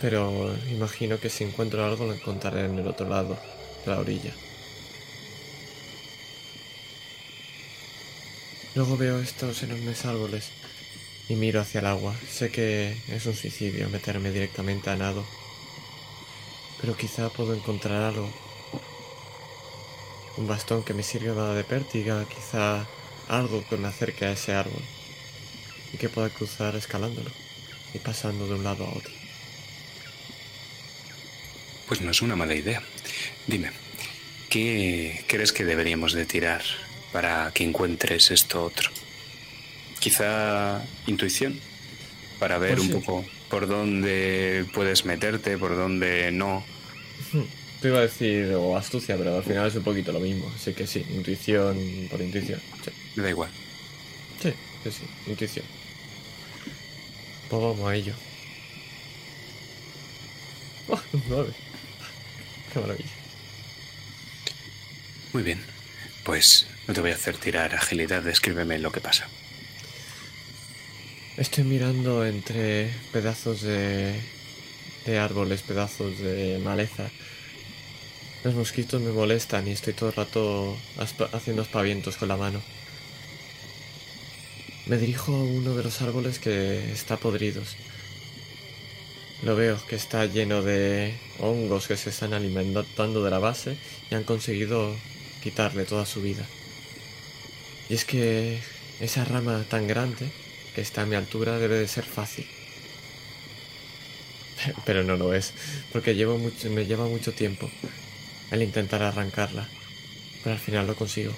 [0.01, 3.38] Pero imagino que si encuentro algo lo encontraré en el otro lado,
[3.85, 4.34] de la orilla.
[8.76, 10.51] Luego veo estos enormes árboles
[11.27, 12.15] y miro hacia el agua.
[12.30, 15.26] Sé que es un suicidio meterme directamente a nado.
[16.80, 18.30] Pero quizá puedo encontrar algo.
[20.38, 22.88] Un bastón que me sirva de pértiga, quizá
[23.27, 24.81] algo que me acerque a ese árbol.
[25.91, 27.31] Y que pueda cruzar escalándolo
[27.93, 29.18] y pasando de un lado a otro.
[31.90, 32.82] Pues no es una mala idea.
[33.48, 33.72] Dime,
[34.49, 36.61] ¿qué crees que deberíamos de tirar
[37.11, 38.90] para que encuentres esto otro?
[39.99, 41.60] Quizá intuición,
[42.40, 42.94] para ver Pues un sí.
[42.94, 46.64] poco por dónde puedes meterte, por dónde no.
[47.82, 50.49] Te iba a decir o astucia, pero al final es un poquito lo mismo.
[50.56, 52.61] Así que sí, intuición por intuición.
[52.86, 53.49] Sí, Me da igual.
[54.41, 54.53] sí,
[54.84, 55.66] sí, sí, intuición.
[57.49, 58.14] Pues vamos a ello.
[60.91, 60.99] Oh,
[61.30, 61.53] nueve.
[62.73, 63.09] Qué maravilla.
[65.33, 65.59] Muy bien.
[66.23, 69.27] Pues no te voy a hacer tirar agilidad, descríbeme lo que pasa.
[71.37, 74.19] Estoy mirando entre pedazos de,
[75.05, 77.09] de árboles, pedazos de maleza.
[78.43, 82.61] Los mosquitos me molestan y estoy todo el rato aspa- haciendo aspavientos con la mano.
[84.85, 87.75] Me dirijo a uno de los árboles que está podridos.
[89.41, 93.78] Lo veo que está lleno de hongos que se están alimentando de la base
[94.11, 94.94] y han conseguido
[95.41, 96.45] quitarle toda su vida.
[97.90, 98.60] Y es que
[98.99, 100.30] esa rama tan grande
[100.76, 102.45] que está a mi altura debe de ser fácil.
[104.86, 105.53] Pero no lo es,
[105.94, 106.38] porque llevo
[106.70, 107.70] me lleva mucho tiempo
[108.52, 109.68] el intentar arrancarla,
[110.44, 111.34] pero al final lo consigo.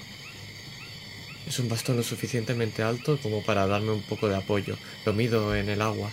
[1.46, 4.78] Es un bastón lo suficientemente alto como para darme un poco de apoyo.
[5.04, 6.10] Lo mido en el agua.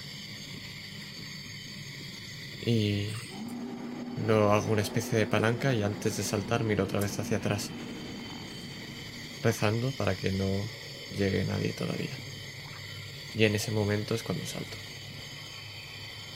[2.65, 3.07] Y
[4.27, 7.69] lo hago una especie de palanca y antes de saltar miro otra vez hacia atrás.
[9.43, 10.45] Rezando para que no
[11.17, 12.09] llegue nadie todavía.
[13.35, 14.77] Y en ese momento es cuando salto.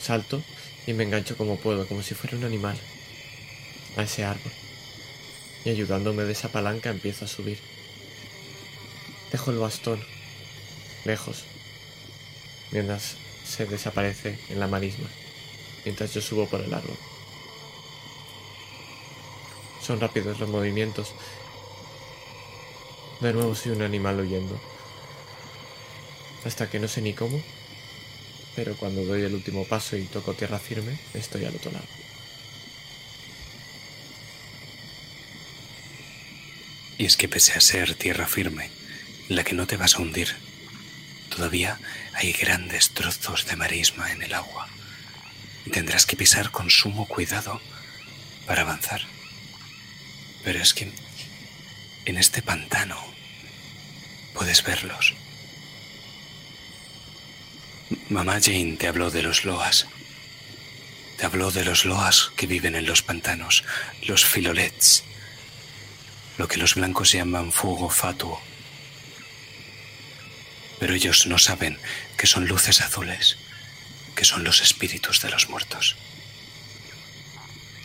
[0.01, 0.41] Salto
[0.85, 2.77] y me engancho como puedo, como si fuera un animal,
[3.97, 4.51] a ese árbol.
[5.65, 7.57] Y ayudándome de esa palanca empiezo a subir.
[9.31, 9.99] Dejo el bastón
[11.05, 11.43] lejos,
[12.71, 15.07] mientras se desaparece en la marisma,
[15.85, 16.97] mientras yo subo por el árbol.
[19.81, 21.13] Son rápidos los movimientos.
[23.19, 24.59] De nuevo soy un animal huyendo.
[26.45, 27.41] Hasta que no sé ni cómo,
[28.55, 31.85] pero cuando doy el último paso y toco tierra firme, estoy al otro lado.
[36.97, 38.69] Y es que pese a ser tierra firme,
[39.27, 40.29] la que no te vas a hundir,
[41.35, 41.79] todavía
[42.13, 44.72] hay grandes trozos de marisma en el agua.
[45.71, 47.61] Tendrás que pisar con sumo cuidado
[48.45, 49.01] para avanzar.
[50.43, 50.91] Pero es que
[52.05, 52.97] en este pantano
[54.33, 55.13] puedes verlos.
[58.09, 59.87] Mamá Jane te habló de los loas.
[61.17, 63.63] Te habló de los loas que viven en los pantanos,
[64.01, 65.03] los filolets,
[66.37, 68.41] lo que los blancos llaman fuego fatuo.
[70.79, 71.77] Pero ellos no saben
[72.17, 73.37] que son luces azules,
[74.15, 75.95] que son los espíritus de los muertos.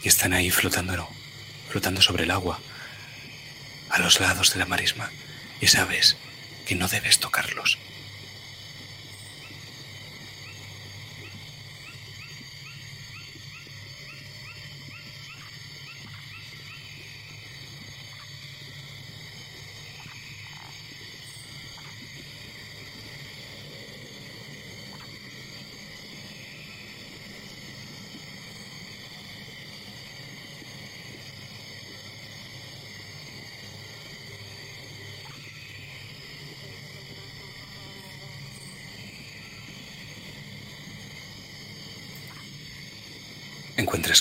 [0.02, 1.09] Y están ahí flotando,
[1.68, 2.60] flotando sobre el agua,
[3.90, 5.10] a los lados de la marisma,
[5.60, 6.16] y sabes
[6.66, 7.78] que no debes tocarlos.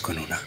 [0.02, 0.42] Con una.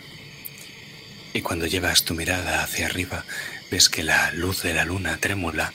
[1.32, 3.24] Y cuando llevas tu mirada hacia arriba,
[3.70, 5.72] ves que la luz de la luna trémula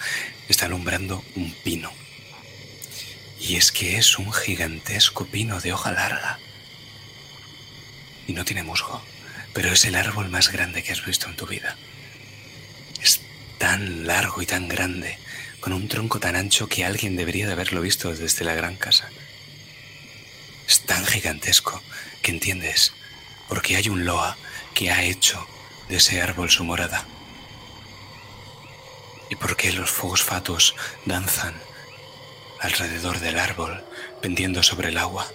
[0.49, 1.91] está alumbrando un pino.
[3.39, 6.39] Y es que es un gigantesco pino de hoja larga.
[8.27, 9.01] Y no tiene musgo,
[9.53, 11.77] pero es el árbol más grande que has visto en tu vida.
[13.01, 13.21] Es
[13.57, 15.17] tan largo y tan grande,
[15.59, 19.09] con un tronco tan ancho que alguien debería de haberlo visto desde la gran casa.
[20.67, 21.81] Es tan gigantesco
[22.21, 22.93] que entiendes
[23.47, 24.37] porque hay un loa
[24.73, 25.45] que ha hecho
[25.89, 27.05] de ese árbol su morada.
[29.29, 31.55] ¿Y por qué los fuegos fatuos danzan
[32.59, 33.83] alrededor del árbol,
[34.21, 35.27] pendiendo sobre el agua?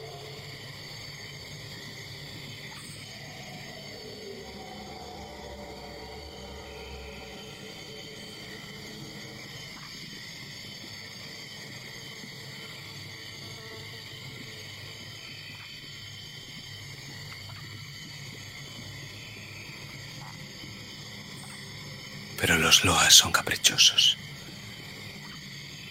[22.40, 24.16] Pero los loas son caprichosos.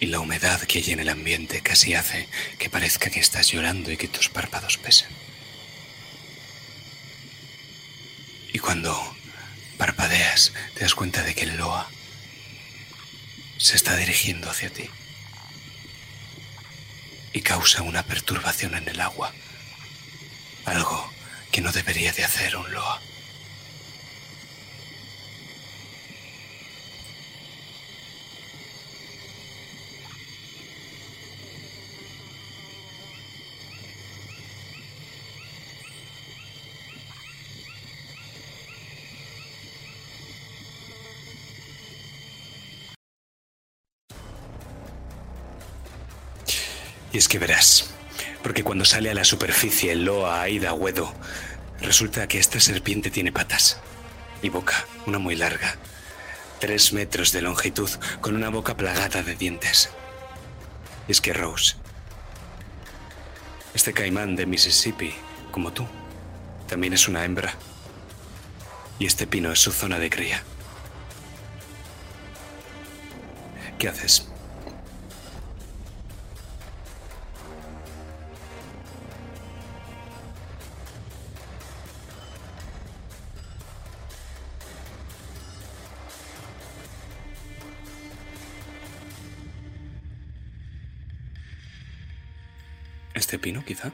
[0.00, 2.26] Y la humedad que hay en el ambiente casi hace
[2.58, 5.10] que parezca que estás llorando y que tus párpados pesen.
[8.54, 9.14] Y cuando
[9.76, 11.86] parpadeas, te das cuenta de que el loa
[13.58, 14.88] se está dirigiendo hacia ti.
[17.34, 19.34] Y causa una perturbación en el agua.
[20.64, 21.12] Algo
[21.52, 23.02] que no debería de hacer un loa.
[47.20, 47.84] Es que verás,
[48.42, 51.12] porque cuando sale a la superficie Loa Aida Wedo,
[51.82, 53.78] resulta que esta serpiente tiene patas
[54.40, 55.76] y boca, una muy larga,
[56.60, 57.90] tres metros de longitud,
[58.22, 59.90] con una boca plagada de dientes.
[61.08, 61.76] Y es que Rose,
[63.74, 65.12] este caimán de Mississippi,
[65.50, 65.86] como tú,
[66.68, 67.52] también es una hembra.
[68.98, 70.42] Y este pino es su zona de cría.
[73.78, 74.29] ¿Qué haces?
[93.30, 93.92] ¿Este pino, quizá?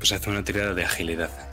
[0.00, 1.45] Pues hace una tirada de agilidad.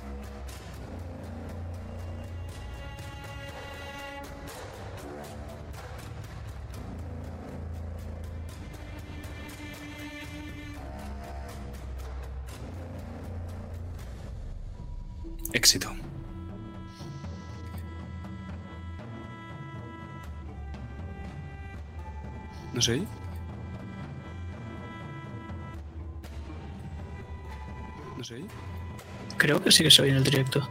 [22.84, 23.08] ¿No sé?
[28.18, 28.42] ¿No sé?
[29.38, 30.68] Creo que sí que se oye en el directo.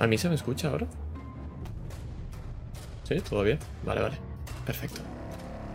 [0.00, 0.88] ¿A mí se me escucha ahora?
[3.04, 3.20] ¿Sí?
[3.20, 3.60] ¿Todo bien?
[3.84, 4.18] Vale, vale.
[4.66, 5.00] Perfecto.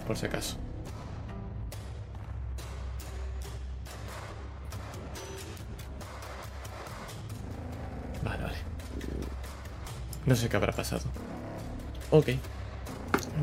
[0.08, 0.58] Por si acaso.
[8.24, 8.58] Vale, vale.
[10.26, 11.04] No sé qué habrá pasado.
[12.12, 12.30] Ok.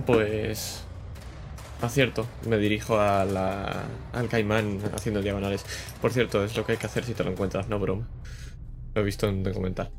[0.06, 0.84] Pues...
[1.80, 3.82] Acierto, me dirijo a la-
[4.12, 5.64] al caimán haciendo diagonales.
[6.00, 8.08] Por cierto, es lo que hay que hacer si te lo encuentras, no broma.
[8.94, 9.90] Lo he visto en un documental.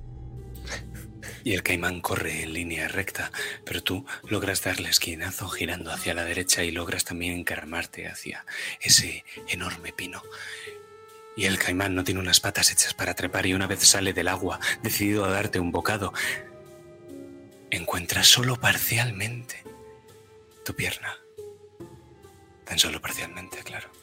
[1.44, 3.32] Y el caimán corre en línea recta,
[3.66, 8.46] pero tú logras darle esquinazo girando hacia la derecha y logras también encaramarte hacia
[8.80, 10.22] ese enorme pino.
[11.36, 14.28] Y el caimán no tiene unas patas hechas para trepar y una vez sale del
[14.28, 16.14] agua, decidido a darte un bocado,
[17.72, 19.64] encuentra solo parcialmente
[20.64, 21.18] tu pierna.
[22.64, 24.03] Tan solo parcialmente, claro.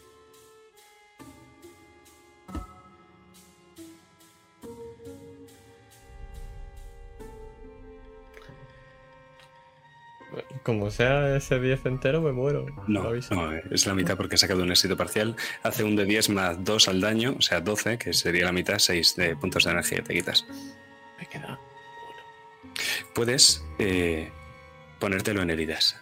[10.62, 12.66] Como sea ese 10 entero, me muero.
[12.86, 15.36] No, no, es la mitad porque he sacado un éxito parcial.
[15.62, 18.78] Hace un de 10 más 2 al daño, o sea, 12, que sería la mitad,
[18.78, 20.46] 6 de puntos de energía te quitas.
[21.18, 21.58] Me queda.
[23.14, 24.30] Puedes eh,
[24.98, 25.96] ponértelo en heridas.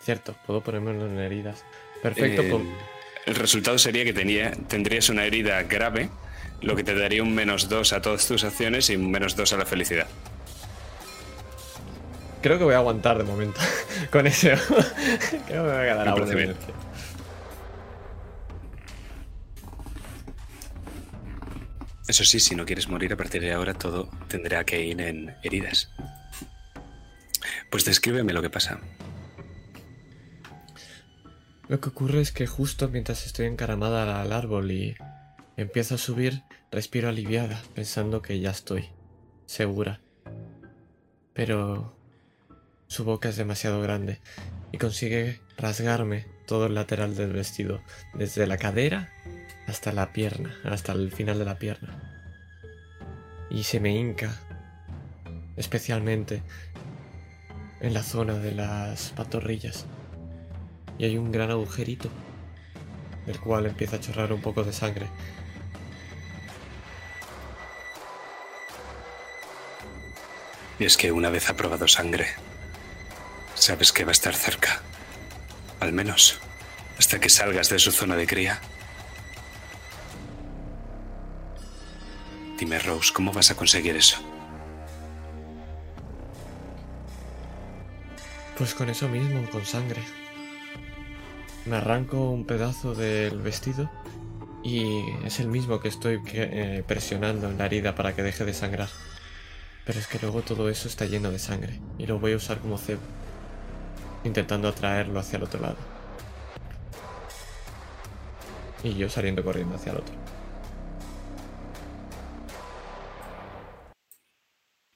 [0.00, 1.64] Cierto, puedo ponérmelo en heridas.
[2.02, 2.62] Perfecto, Eh, pues-
[3.26, 6.08] el resultado sería que tenía, tendrías una herida grave,
[6.60, 9.52] lo que te daría un menos 2 a todas tus acciones y un menos 2
[9.52, 10.08] a la felicidad.
[12.42, 13.60] Creo que voy a aguantar de momento.
[14.10, 14.48] Con eso.
[15.46, 16.38] creo que me va a quedar a bien.
[16.38, 16.74] energía.
[22.08, 25.34] Eso sí, si no quieres morir a partir de ahora, todo tendrá que ir en
[25.42, 25.90] heridas.
[27.70, 28.80] Pues descríbeme lo que pasa.
[31.68, 34.94] Lo que ocurre es que justo mientras estoy encaramada al árbol y
[35.56, 38.90] empiezo a subir, respiro aliviada, pensando que ya estoy
[39.46, 40.00] segura.
[41.32, 41.96] Pero
[42.92, 44.20] su boca es demasiado grande
[44.70, 47.80] y consigue rasgarme todo el lateral del vestido,
[48.12, 49.10] desde la cadera
[49.66, 52.28] hasta la pierna, hasta el final de la pierna.
[53.48, 54.38] Y se me hinca,
[55.56, 56.42] especialmente
[57.80, 59.86] en la zona de las pantorrillas.
[60.98, 62.10] Y hay un gran agujerito,
[63.24, 65.06] del cual empieza a chorrar un poco de sangre.
[70.78, 72.26] Y es que una vez ha probado sangre,
[73.54, 74.82] sabes que va a estar cerca.
[75.80, 76.38] Al menos
[76.98, 78.60] hasta que salgas de su zona de cría.
[82.58, 84.18] Dime, Rose, ¿cómo vas a conseguir eso?
[88.56, 90.00] Pues con eso mismo, con sangre.
[91.66, 93.90] Me arranco un pedazo del vestido
[94.62, 98.54] y es el mismo que estoy eh, presionando en la herida para que deje de
[98.54, 98.90] sangrar.
[99.84, 102.60] Pero es que luego todo eso está lleno de sangre y lo voy a usar
[102.60, 103.00] como cebo,
[104.24, 105.76] intentando atraerlo hacia el otro lado.
[108.82, 110.14] Y yo saliendo corriendo hacia el otro.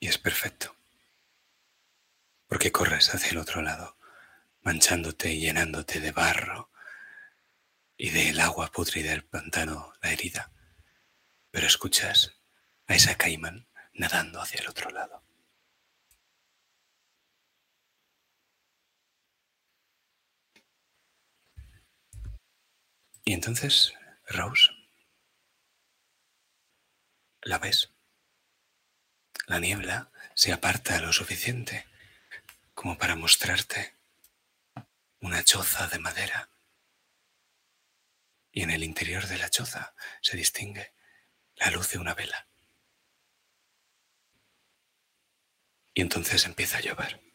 [0.01, 0.75] Y es perfecto.
[2.49, 3.97] Porque corres hacia el otro lado,
[4.63, 6.71] manchándote y llenándote de barro
[7.97, 10.53] y del agua pútrida del pantano, la herida.
[11.51, 12.33] Pero escuchas
[12.87, 15.26] a esa caimán nadando hacia el otro lado.
[23.29, 23.93] Y entonces,
[24.29, 24.71] Rose,
[27.43, 27.93] la ves.
[29.49, 31.89] La niebla se aparta lo suficiente
[32.73, 33.97] como para mostrarte
[35.19, 36.49] una choza de madera.
[38.53, 40.95] Y en el interior de la choza se distingue
[41.57, 42.47] la luz de una vela.
[45.95, 47.26] Y entonces empieza a llover.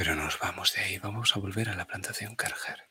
[0.00, 2.88] Pero nos vamos de ahí, vamos a volver a la plantación Carger.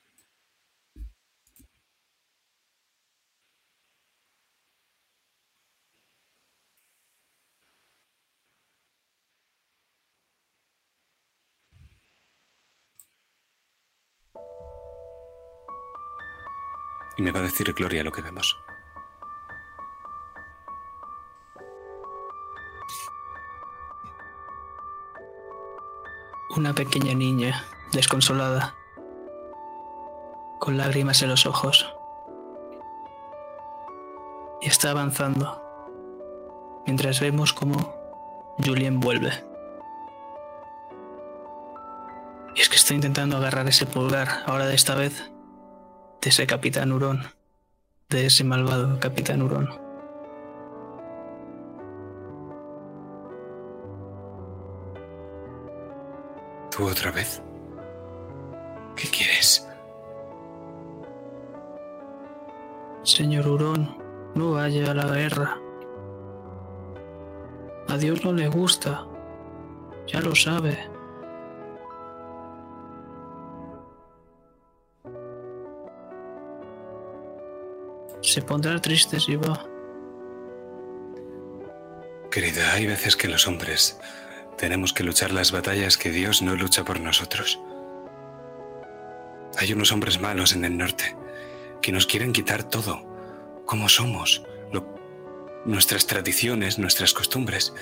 [17.18, 18.56] Y me va a decir Gloria lo que vemos.
[26.60, 27.64] Una pequeña niña,
[27.94, 28.76] desconsolada,
[30.60, 31.96] con lágrimas en los ojos.
[34.62, 35.64] Y está avanzando,
[36.86, 37.96] mientras vemos cómo
[38.58, 39.32] Julien vuelve.
[42.56, 45.32] Y es que está intentando agarrar ese pulgar, ahora de esta vez,
[46.22, 47.24] de ese capitán Hurón,
[48.10, 49.89] de ese malvado capitán Hurón.
[56.80, 57.42] ¿Tú otra vez?
[58.96, 59.68] ¿Qué quieres?
[63.04, 63.98] Señor Hurón,
[64.34, 65.58] no vaya a la guerra.
[67.90, 69.06] A Dios no le gusta.
[70.08, 70.78] Ya lo sabe.
[78.22, 79.66] Se pondrá triste si va.
[82.32, 84.00] Querida, hay veces que los hombres
[84.60, 87.60] tenemos que luchar las batallas que Dios no lucha por nosotros.
[89.58, 91.16] Hay unos hombres malos en el norte
[91.82, 93.02] que nos quieren quitar todo,
[93.66, 94.86] como somos, lo-
[95.66, 97.74] nuestras tradiciones, nuestras costumbres.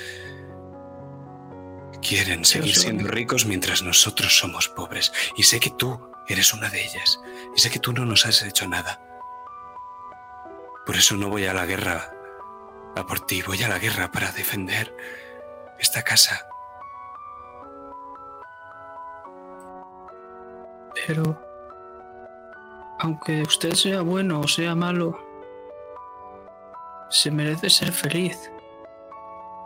[2.01, 5.11] Quieren seguir siendo ricos mientras nosotros somos pobres.
[5.35, 7.19] Y sé que tú eres una de ellas.
[7.55, 9.01] Y sé que tú no nos has hecho nada.
[10.85, 12.13] Por eso no voy a la guerra
[12.95, 14.95] a por ti, voy a la guerra para defender
[15.79, 16.47] esta casa.
[21.07, 21.41] Pero,
[22.99, 25.17] aunque usted sea bueno o sea malo,
[27.09, 28.51] se merece ser feliz.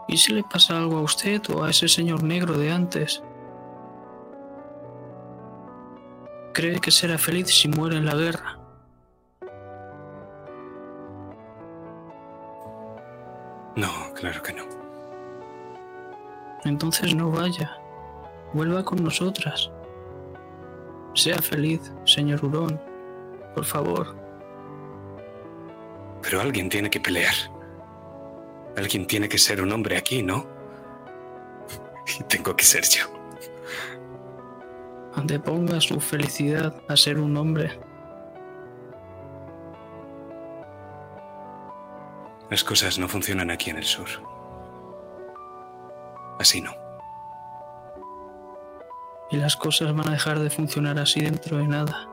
[0.07, 3.23] ¿Y si le pasa algo a usted o a ese señor negro de antes?
[6.53, 8.59] ¿Cree que será feliz si muere en la guerra?
[13.75, 14.63] No, claro que no.
[16.65, 17.79] Entonces no vaya.
[18.53, 19.71] Vuelva con nosotras.
[21.13, 22.79] Sea feliz, señor Hurón.
[23.53, 24.15] Por favor.
[26.21, 27.33] Pero alguien tiene que pelear.
[28.77, 30.45] Alguien tiene que ser un hombre aquí, ¿no?
[32.19, 33.05] Y tengo que ser yo.
[35.13, 37.79] Anteponga su felicidad a ser un hombre.
[42.49, 44.07] Las cosas no funcionan aquí en el sur.
[46.39, 46.80] Así no.
[49.31, 52.07] Y las cosas van a dejar de funcionar así dentro de nada.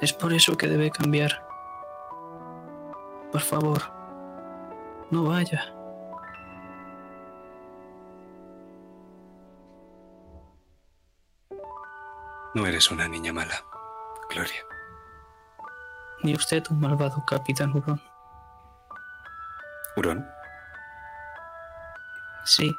[0.00, 1.42] Es por eso que debe cambiar.
[3.32, 3.82] Por favor,
[5.10, 5.74] no vaya.
[12.54, 13.62] No eres una niña mala,
[14.30, 14.62] Gloria.
[16.22, 18.00] Ni usted un malvado capitán Hurón.
[19.96, 20.26] Hurón,
[22.48, 22.74] Sí,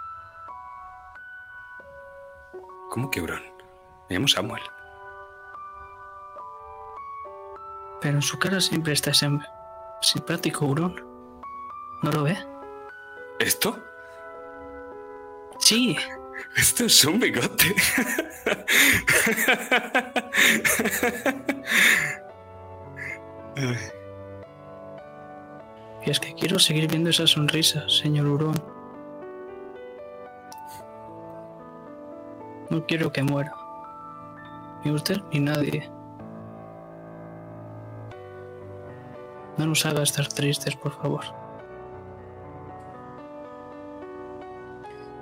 [2.90, 3.44] ¿cómo que Hurón?
[4.10, 4.62] Me llamo Samuel.
[8.02, 9.28] pero en su cara siempre está ese
[10.02, 11.06] simpático Hurón.
[12.02, 12.38] ¿No lo ve?
[13.40, 13.78] ¿Esto?
[15.60, 15.98] Sí,
[16.56, 17.76] Esto es un bigote.
[26.06, 28.79] Y es que quiero seguir viendo esa sonrisa, señor Hurón.
[32.70, 33.54] No quiero que muera.
[34.84, 35.90] Ni usted ni nadie.
[39.58, 41.26] No nos haga estar tristes, por favor.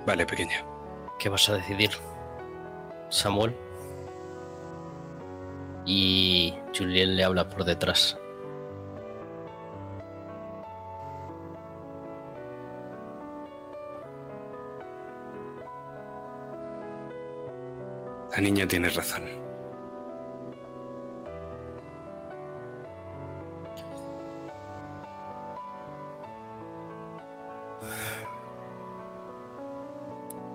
[0.06, 0.64] Vale, pequeña.
[1.20, 1.92] ¿Qué vas a decidir?
[3.10, 3.56] Samuel.
[5.86, 8.18] Y Julien le habla por detrás.
[18.38, 19.24] La niña tiene razón.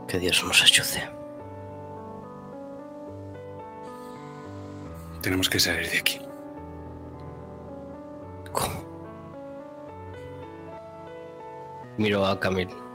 [0.06, 1.10] Que Dios nos ayude.
[5.20, 6.20] Tenemos que salir de aquí.
[8.52, 8.80] ¿Cómo?
[11.96, 12.91] Miro a Camille.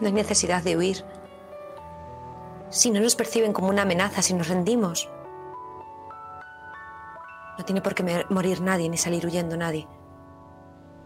[0.00, 1.04] No hay necesidad de huir.
[2.70, 5.08] Si no nos perciben como una amenaza, si nos rendimos.
[7.58, 9.86] No tiene por qué morir nadie ni salir huyendo nadie.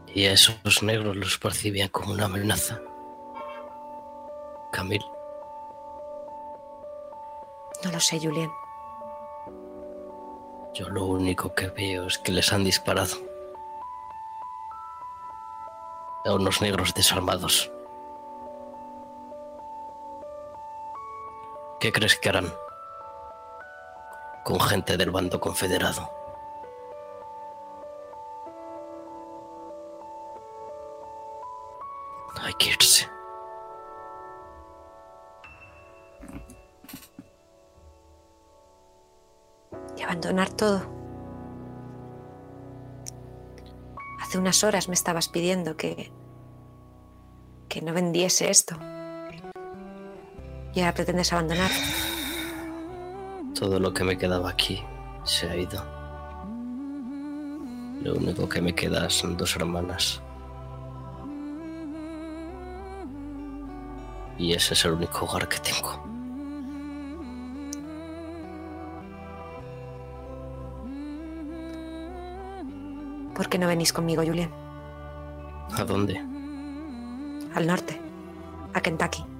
[0.06, 2.80] Y a esos negros los percibían como una amenaza.
[4.70, 5.04] Camille,
[7.84, 8.50] No lo sé, Julien.
[10.74, 13.16] yo lo único que veo es que les han disparado.
[16.24, 17.70] A unos negros desarmados.
[21.84, 22.50] ¿Qué crees que harán
[24.42, 26.10] con gente del bando confederado?
[32.40, 33.06] Hay que irse.
[39.98, 40.80] Y abandonar todo.
[44.22, 46.10] Hace unas horas me estabas pidiendo que.
[47.68, 48.74] que no vendiese esto.
[50.74, 51.70] Y ahora pretendes abandonar.
[53.54, 54.82] Todo lo que me quedaba aquí
[55.24, 55.84] se ha ido.
[58.02, 60.20] Lo único que me queda son dos hermanas.
[64.36, 66.02] Y ese es el único hogar que tengo.
[73.34, 74.50] ¿Por qué no venís conmigo, Julien?
[75.76, 76.18] ¿A dónde?
[77.54, 78.00] Al norte.
[78.72, 79.33] A Kentucky.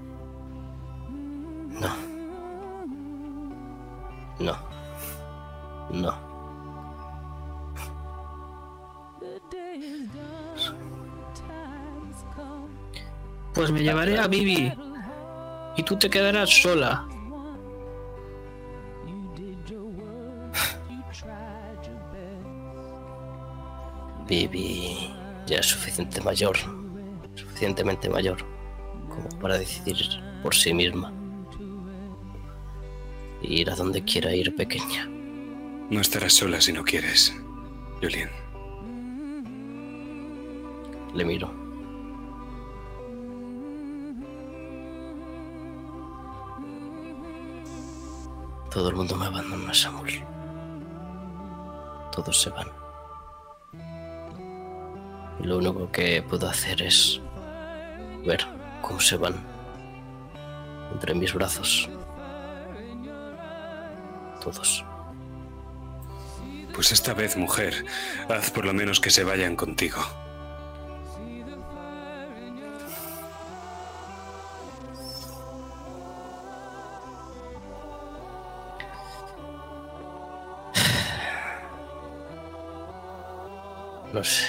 [5.95, 6.13] No.
[13.53, 14.73] Pues me llevaré a Bibi.
[15.77, 17.07] Y tú te quedarás sola.
[24.27, 25.13] Vivi
[25.45, 26.57] ya es suficiente mayor,
[27.35, 28.37] suficientemente mayor
[29.07, 29.97] como para decidir
[30.43, 31.13] por sí misma.
[33.41, 35.14] Ir a donde quiera ir pequeña.
[35.89, 37.31] No estarás sola si no quieres,
[38.01, 38.29] Julien.
[41.13, 41.53] Le miro.
[48.71, 50.23] Todo el mundo me abandona, Samuel.
[52.11, 52.67] Todos se van.
[55.39, 57.21] Y lo único que puedo hacer es
[58.25, 58.45] ver
[58.81, 59.35] cómo se van
[60.91, 61.87] entre mis brazos.
[64.41, 64.83] Todos.
[66.75, 67.85] Pues esta vez, mujer,
[68.27, 70.01] haz por lo menos que se vayan contigo.
[84.11, 84.47] No sé.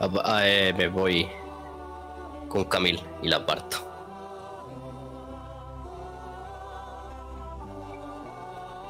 [0.00, 1.28] Ah, eh, me voy
[2.48, 3.87] con Camil y la aparto.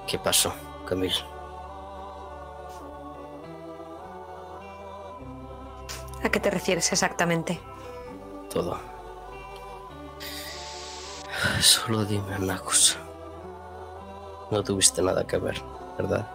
[0.08, 0.54] ¿Qué pasó,
[0.86, 1.12] Camil?
[6.24, 7.60] ¿A qué te refieres exactamente?
[8.50, 8.78] Todo.
[11.60, 12.96] Solo dime una cosa.
[14.50, 15.62] No tuviste nada que ver,
[15.98, 16.26] ¿verdad?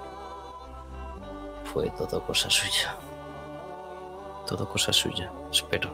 [1.73, 2.95] Fue todo cosa suya.
[4.45, 5.89] Todo cosa suya, espero.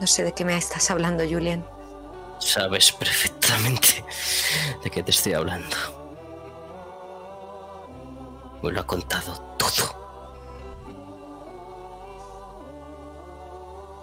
[0.00, 1.75] No sé de qué me estás hablando, Julian.
[2.38, 4.04] Sabes perfectamente
[4.82, 5.76] de qué te estoy hablando.
[8.62, 9.96] Me lo ha contado todo.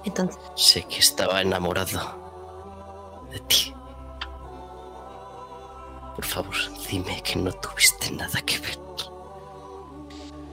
[0.05, 3.73] Entonces, Sé que estaba enamorado de ti.
[6.15, 6.55] Por favor,
[6.89, 8.77] dime que no tuviste nada que ver.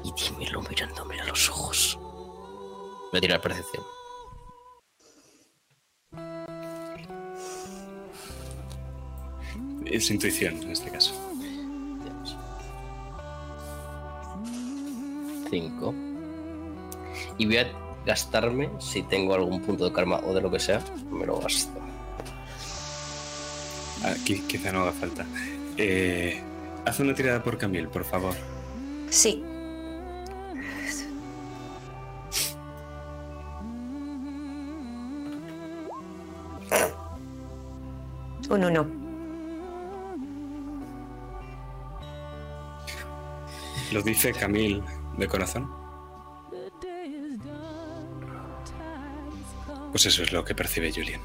[0.02, 1.98] Y dímelo mirándome a los ojos.
[3.10, 3.84] Voy a tirar percepción.
[9.90, 11.12] Es intuición en este caso.
[15.50, 15.92] Cinco.
[17.38, 17.72] Y voy a
[18.06, 21.72] gastarme, si tengo algún punto de karma o de lo que sea, me lo gasto.
[24.04, 25.26] Aquí quizá no haga falta.
[25.76, 26.40] Eh,
[26.86, 28.34] haz una tirada por Camille, por favor.
[29.10, 29.44] sí.
[38.48, 38.99] Un uno.
[43.92, 44.82] ¿Lo dice Camille
[45.16, 45.68] de corazón?
[49.90, 51.20] Pues eso es lo que percibe Julian.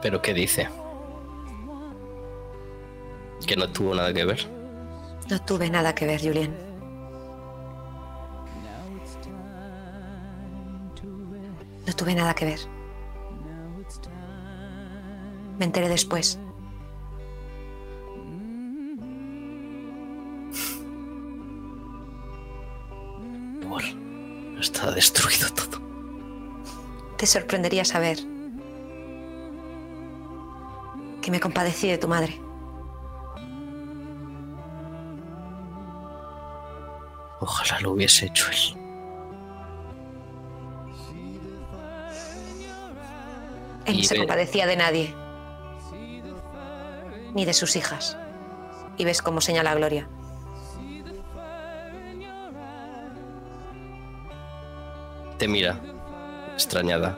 [0.00, 0.68] ¿Pero qué dice?
[3.46, 4.48] Que no tuvo nada que ver.
[5.28, 6.56] No tuve nada que ver, Julian.
[11.86, 12.60] No tuve nada que ver.
[15.58, 16.38] Me enteré después.
[24.96, 25.78] Destruido todo.
[27.18, 28.18] Te sorprendería saber
[31.20, 32.40] que me compadecí de tu madre.
[37.40, 38.80] Ojalá lo hubiese hecho él.
[43.84, 45.14] Él no se compadecía de nadie.
[47.34, 48.16] Ni de sus hijas.
[48.96, 50.08] Y ves cómo señala a Gloria.
[55.46, 55.78] Te mira,
[56.54, 57.16] extrañada.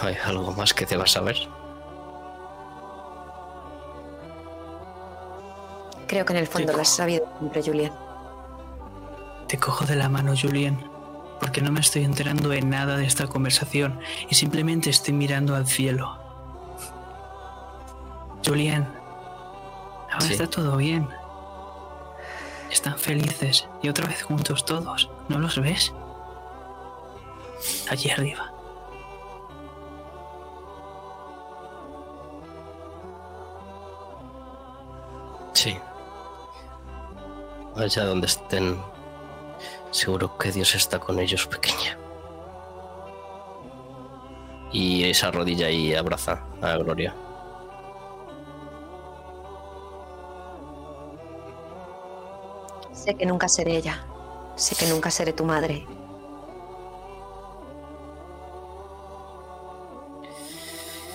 [0.00, 1.36] ¿Hay algo más que debas saber?
[6.06, 7.92] Creo que en el fondo lo has sabido siempre, Julian.
[9.48, 10.78] Te cojo de la mano, Julien,
[11.40, 13.98] porque no me estoy enterando de nada de esta conversación
[14.30, 16.18] y simplemente estoy mirando al cielo.
[18.46, 18.86] Julien,
[20.12, 20.34] ahora Sí.
[20.34, 21.08] está todo bien.
[22.72, 25.10] Están felices y otra vez juntos todos.
[25.28, 25.92] ¿No los ves?
[27.90, 28.50] Allí arriba.
[35.52, 35.76] Sí.
[37.76, 38.82] Allá donde estén,
[39.90, 41.98] seguro que Dios está con ellos, pequeña.
[44.72, 47.14] Y esa rodilla y abraza a Gloria.
[53.02, 54.06] Sé que nunca seré ella.
[54.54, 55.84] Sé que nunca seré tu madre.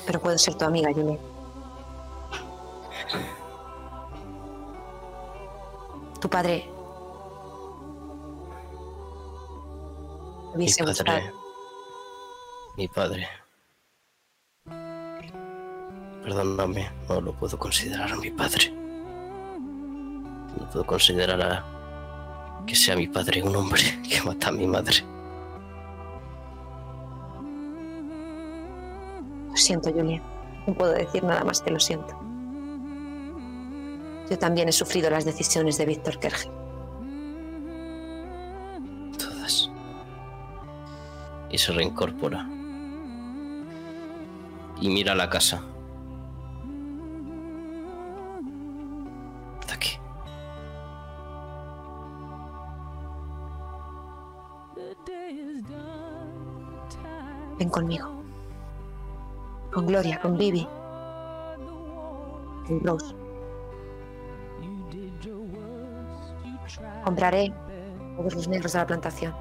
[0.06, 1.18] Pero puedo ser tu amiga, Julian.
[6.20, 6.70] Tu padre.
[10.56, 11.32] Mi padre.
[12.76, 13.28] Mi padre.
[16.22, 18.72] Perdóname, no lo puedo considerar mi padre.
[20.58, 21.77] No puedo considerar a
[22.68, 24.98] que sea mi padre un hombre que mata a mi madre.
[29.50, 30.22] Lo siento, Julian.
[30.68, 32.14] No puedo decir nada más que lo siento.
[34.30, 36.50] Yo también he sufrido las decisiones de Víctor Kerge.
[39.18, 39.72] Todas.
[41.50, 42.48] Y se reincorpora.
[44.82, 45.64] Y mira la casa.
[60.28, 60.68] Con Gloria, con Vivi.
[62.68, 63.16] Con Rose.
[67.04, 67.54] Compraré
[68.18, 69.34] todos los negros de la plantación.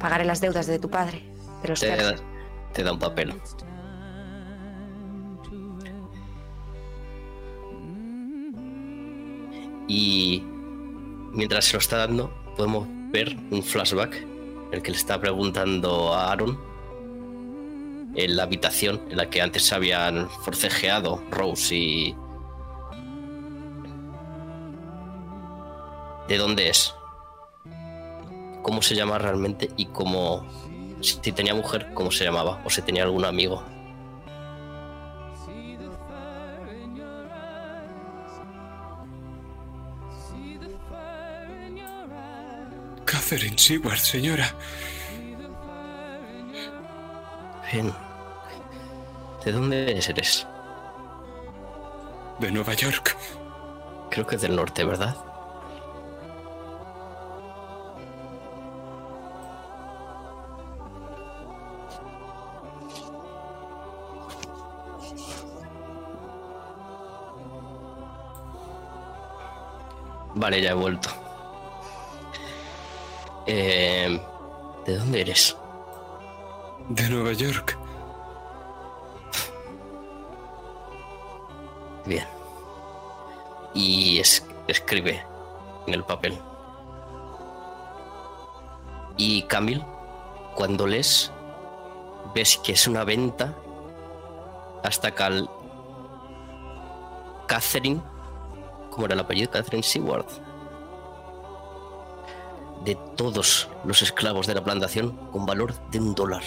[0.00, 1.22] Pagaré las deudas de tu padre,
[1.62, 2.14] de los Te da,
[2.72, 3.34] te da un papel.
[9.86, 10.42] Y
[11.32, 16.14] mientras se lo está dando, podemos ver un flashback en el que le está preguntando
[16.14, 16.73] a Aaron
[18.14, 22.16] en la habitación en la que antes se habían forcejeado Rose y.
[26.28, 26.94] ¿De dónde es?
[28.62, 29.70] ¿Cómo se llama realmente?
[29.76, 30.46] Y cómo.
[31.00, 32.62] Si tenía mujer, ¿cómo se llamaba?
[32.64, 33.62] O si tenía algún amigo.
[43.04, 44.54] Catherine Seward, señora.
[47.72, 48.03] Bien.
[49.44, 50.46] ¿De dónde eres?
[52.38, 53.14] De Nueva York.
[54.10, 55.14] Creo que es del norte, ¿verdad?
[70.36, 71.10] Vale, ya he vuelto.
[73.46, 74.20] Eh,
[74.86, 75.54] ¿De dónde eres?
[76.88, 77.83] De Nueva York.
[82.06, 82.26] Bien.
[83.74, 85.24] Y es- escribe
[85.86, 86.38] en el papel.
[89.16, 89.84] Y Camil,
[90.54, 91.32] cuando lees,
[92.34, 93.54] ves que es una venta
[94.82, 95.48] hasta Cal.
[97.46, 98.00] Catherine.
[98.90, 99.50] ¿Cómo era el apellido?
[99.50, 100.26] Catherine Seward.
[102.84, 106.42] De todos los esclavos de la plantación con valor de un dólar.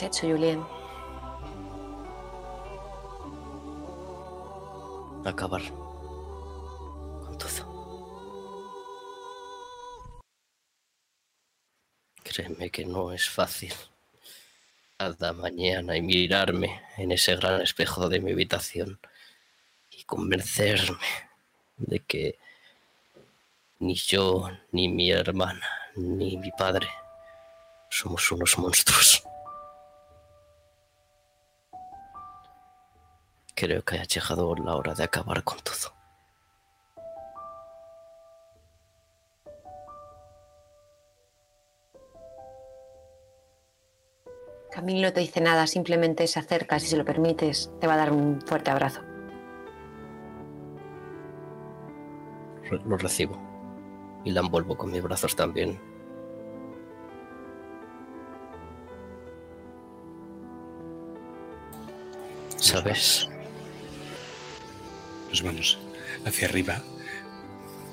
[0.00, 0.64] Has hecho, Julien?
[5.24, 5.60] acabar
[7.24, 7.68] con todo.
[12.22, 13.74] Créeme que no es fácil.
[14.96, 18.98] Cada mañana y mirarme en ese gran espejo de mi habitación
[19.90, 20.98] y convencerme
[21.76, 22.38] de que
[23.78, 26.88] ni yo, ni mi hermana, ni mi padre
[27.90, 29.22] somos unos monstruos.
[33.60, 35.92] Creo que ha llegado la hora de acabar con todo.
[44.72, 47.96] Camille no te dice nada, simplemente se acerca, si se lo permites, te va a
[47.98, 49.02] dar un fuerte abrazo.
[52.86, 53.38] Lo recibo.
[54.24, 55.78] Y la envuelvo con mis brazos también.
[62.56, 63.29] ¿Sabes?
[65.30, 65.78] Nos vamos
[66.26, 66.82] hacia arriba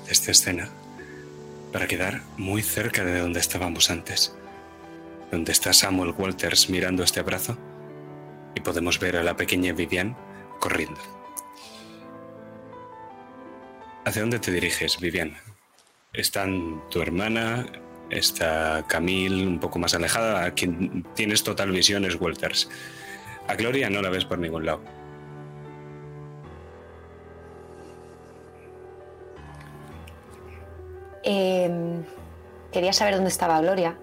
[0.06, 0.68] de esta escena
[1.72, 4.34] para quedar muy cerca de donde estábamos antes.
[5.30, 7.56] Donde está Samuel Walters mirando este abrazo
[8.56, 10.16] y podemos ver a la pequeña Vivian
[10.58, 11.00] corriendo.
[14.04, 15.36] ¿Hacia dónde te diriges, Vivian?
[16.12, 17.66] Están tu hermana,
[18.10, 22.68] está Camille un poco más alejada, a quien tienes total visión es Walters.
[23.46, 24.97] A Gloria no la ves por ningún lado.
[31.30, 31.70] Eh,
[32.72, 33.98] quería saber dónde estaba Gloria.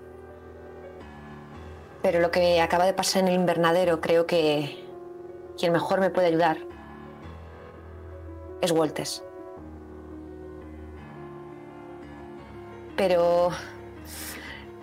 [2.03, 4.85] Pero lo que acaba de pasar en el invernadero, creo que
[5.57, 6.57] quien mejor me puede ayudar
[8.61, 9.23] es Walters.
[12.95, 13.49] Pero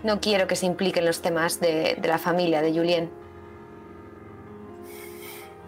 [0.02, 3.08] no quiero que se impliquen los temas de la familia de Julien.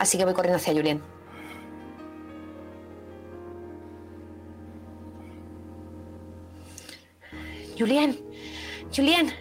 [0.01, 1.14] Así que voy corriendo hacia Julien.
[7.79, 8.19] Julien,
[8.95, 9.33] Julien.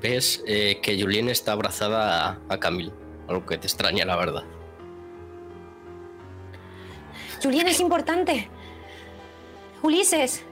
[0.00, 2.92] Ves eh, que Julien está abrazada a, a Camille.
[3.28, 4.44] Algo que te extraña, la verdad.
[7.42, 8.48] Julien es importante.
[9.82, 10.42] Ulises.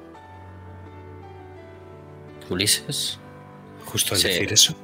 [2.50, 3.18] Ulises.
[3.86, 4.28] Justo al Sí.
[4.28, 4.74] decir eso,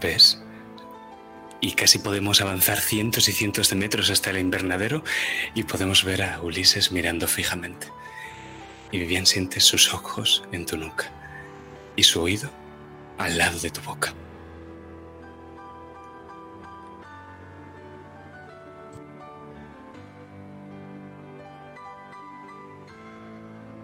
[0.00, 0.42] ¿ves?
[1.60, 5.02] Y casi podemos avanzar cientos y cientos de metros hasta el invernadero
[5.54, 7.88] y podemos ver a Ulises mirando fijamente.
[8.90, 11.10] Y bien sientes sus ojos en tu nuca
[11.94, 12.50] y su oído
[13.18, 14.14] al lado de tu boca.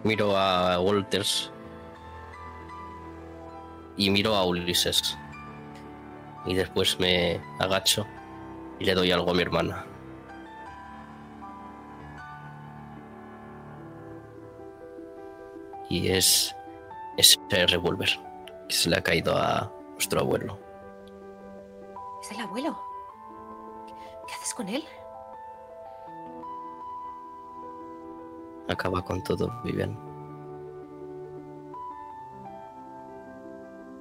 [0.04, 1.50] Miro a Walters.
[3.96, 5.16] Y miro a Ulises.
[6.44, 8.06] Y después me agacho
[8.78, 9.86] y le doy algo a mi hermana.
[15.94, 16.56] Y es
[17.16, 17.38] ese
[17.68, 18.08] revólver
[18.68, 20.58] que se le ha caído a nuestro abuelo.
[22.20, 22.76] Es el abuelo.
[24.26, 24.82] ¿Qué haces con él?
[28.68, 29.96] Acaba con todo, Vivian.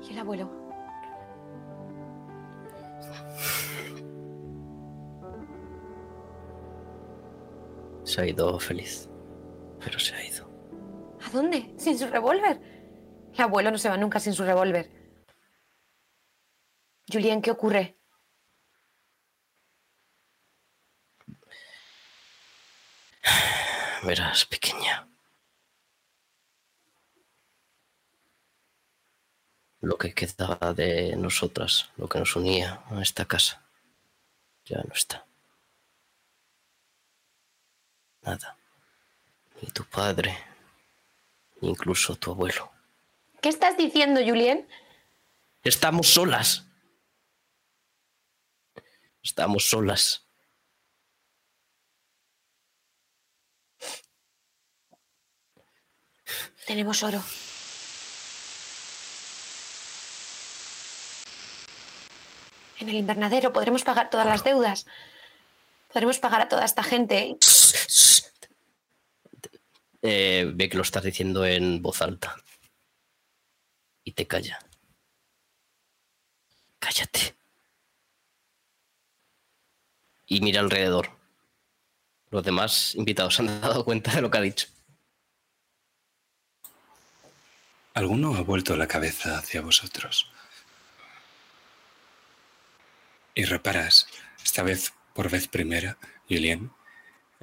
[0.01, 0.49] ¿Y el abuelo?
[8.03, 9.07] Se ha ido feliz.
[9.79, 10.52] Pero se ha ido.
[11.25, 11.73] ¿A dónde?
[11.77, 12.59] ¿Sin su revólver?
[13.33, 14.91] El abuelo no se va nunca sin su revólver.
[17.07, 17.97] Julien, ¿qué ocurre?
[24.03, 25.07] Verás, pequeña.
[29.81, 33.61] Lo que quedaba de nosotras, lo que nos unía a esta casa,
[34.65, 35.25] ya no está.
[38.21, 38.57] Nada.
[39.61, 40.37] Ni tu padre,
[41.67, 42.71] incluso tu abuelo.
[43.41, 44.67] ¿Qué estás diciendo, Julien?
[45.63, 46.65] Estamos solas.
[49.21, 50.25] Estamos solas.
[56.65, 57.21] Tenemos oro.
[62.79, 64.85] En el invernadero podremos pagar todas las deudas.
[65.91, 67.37] Podremos pagar a toda esta gente.
[70.05, 72.35] Eh, ve que lo estás diciendo en voz alta.
[74.03, 74.59] Y te calla.
[76.77, 77.35] Cállate.
[80.27, 81.09] Y mira alrededor.
[82.31, 84.67] Los demás invitados han dado cuenta de lo que ha dicho.
[87.93, 90.29] ¿Alguno ha vuelto la cabeza hacia vosotros?
[93.35, 94.07] Y reparas,
[94.43, 95.97] esta vez por vez primera,
[96.27, 96.71] Julien,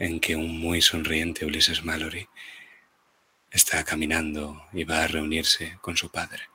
[0.00, 2.26] en que un muy sonriente Ulises Mallory
[3.50, 6.48] está caminando y va a reunirse con su padre.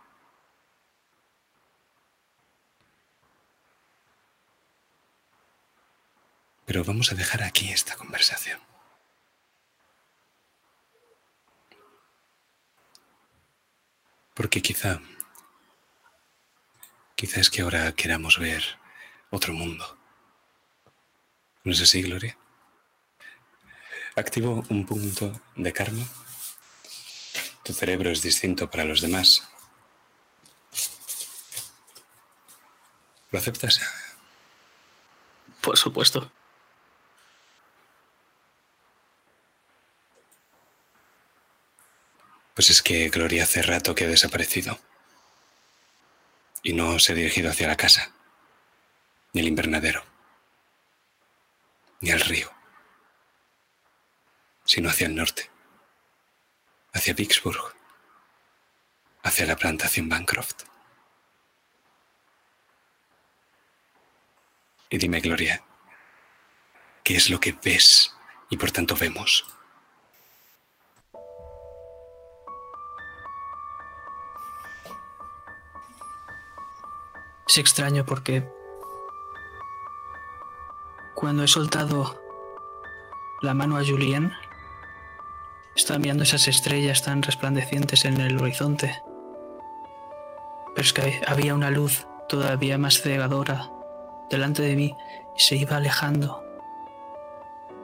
[6.66, 8.60] Pero vamos a dejar aquí esta conversación.
[14.34, 15.02] Porque quizá,
[17.16, 18.64] quizá es que ahora queramos ver
[19.30, 19.96] otro mundo.
[21.64, 22.36] ¿No es así, Gloria?
[24.16, 26.06] Activo un punto de karma.
[27.64, 29.44] Tu cerebro es distinto para los demás.
[33.32, 33.82] ¿Lo aceptas?
[35.62, 36.32] Por supuesto.
[42.54, 44.80] Pues es que Gloria hace rato que ha desaparecido.
[46.64, 48.12] Y no se ha dirigido hacia la casa,
[49.34, 50.04] ni el invernadero,
[52.00, 52.55] ni al río,
[54.66, 55.50] sino hacia el norte,
[56.94, 57.76] hacia Vicksburg,
[59.24, 60.64] hacia la plantación Bancroft.
[64.90, 65.64] Y dime, Gloria,
[67.04, 68.16] ¿qué es lo que ves
[68.50, 69.46] y por tanto vemos?
[77.48, 78.48] Es extraño porque
[81.14, 82.22] cuando he soltado
[83.42, 84.34] la mano a Julien,
[85.76, 89.02] estaba mirando esas estrellas tan resplandecientes en el horizonte.
[90.73, 93.69] Pero es que había una luz todavía más cegadora
[94.30, 94.95] delante de mí
[95.38, 96.43] y se iba alejando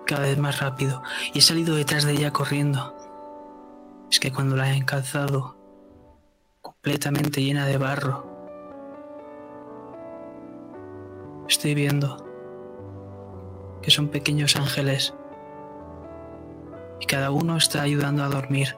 [0.05, 1.03] cada vez más rápido
[1.33, 2.95] y he salido detrás de ella corriendo.
[4.09, 5.57] Es que cuando la he encalzado
[6.61, 8.25] completamente llena de barro,
[11.47, 12.25] estoy viendo
[13.81, 15.13] que son pequeños ángeles
[17.01, 18.77] y cada uno está ayudando a dormir.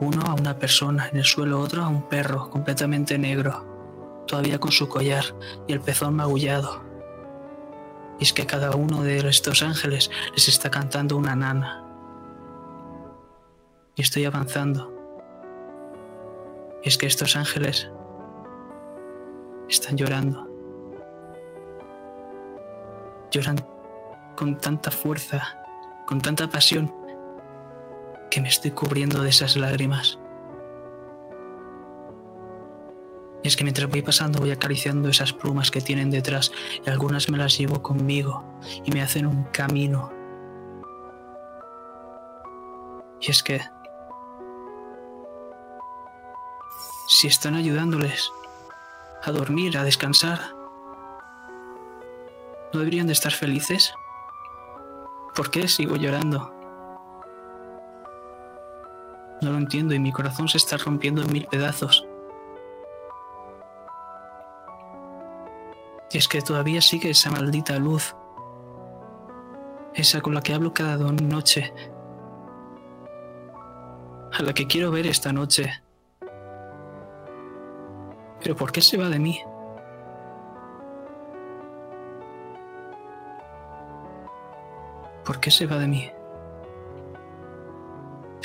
[0.00, 4.72] Uno a una persona en el suelo, otro a un perro completamente negro, todavía con
[4.72, 5.24] su collar
[5.68, 6.82] y el pezón magullado.
[8.18, 11.84] Y es que cada uno de estos ángeles les está cantando una nana.
[13.94, 14.92] Y estoy avanzando.
[16.82, 17.88] Y es que estos ángeles
[19.68, 20.48] están llorando.
[23.30, 23.64] Lloran
[24.36, 25.56] con tanta fuerza,
[26.06, 26.97] con tanta pasión,
[28.30, 30.18] que me estoy cubriendo de esas lágrimas.
[33.42, 36.52] Y es que mientras voy pasando voy acariciando esas plumas que tienen detrás
[36.84, 38.44] y algunas me las llevo conmigo
[38.84, 40.12] y me hacen un camino.
[43.20, 43.60] Y es que
[47.08, 48.30] si están ayudándoles
[49.22, 50.40] a dormir, a descansar,
[52.72, 53.92] ¿no deberían de estar felices?
[55.34, 56.57] ¿Por qué sigo llorando?
[59.40, 62.06] No lo entiendo y mi corazón se está rompiendo en mil pedazos.
[66.10, 68.16] Y es que todavía sigue esa maldita luz.
[69.94, 71.72] Esa con la que hablo cada noche.
[74.32, 75.82] A la que quiero ver esta noche.
[78.40, 79.40] Pero ¿por qué se va de mí?
[85.24, 86.10] ¿Por qué se va de mí?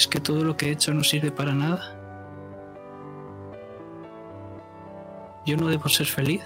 [0.03, 1.79] ¿Es que todo lo que he hecho no sirve para nada?
[5.45, 6.43] ¿Yo no debo ser feliz?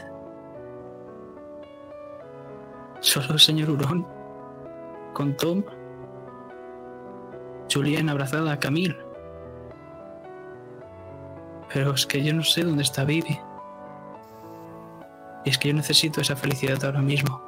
[2.99, 4.05] Solo el señor Hurón,
[5.15, 5.63] con Tom,
[7.73, 8.95] Julián abrazada a Camille.
[11.73, 13.39] Pero es que yo no sé dónde está Vivi.
[15.45, 17.41] Y es que yo necesito esa felicidad ahora mismo.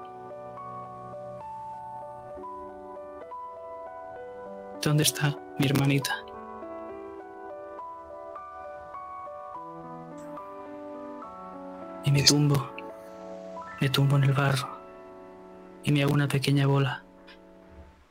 [4.82, 6.16] ¿Dónde está mi hermanita?
[12.06, 12.74] Y me tumbo,
[13.80, 14.80] me tumbo en el barro
[15.84, 17.04] y me hago una pequeña bola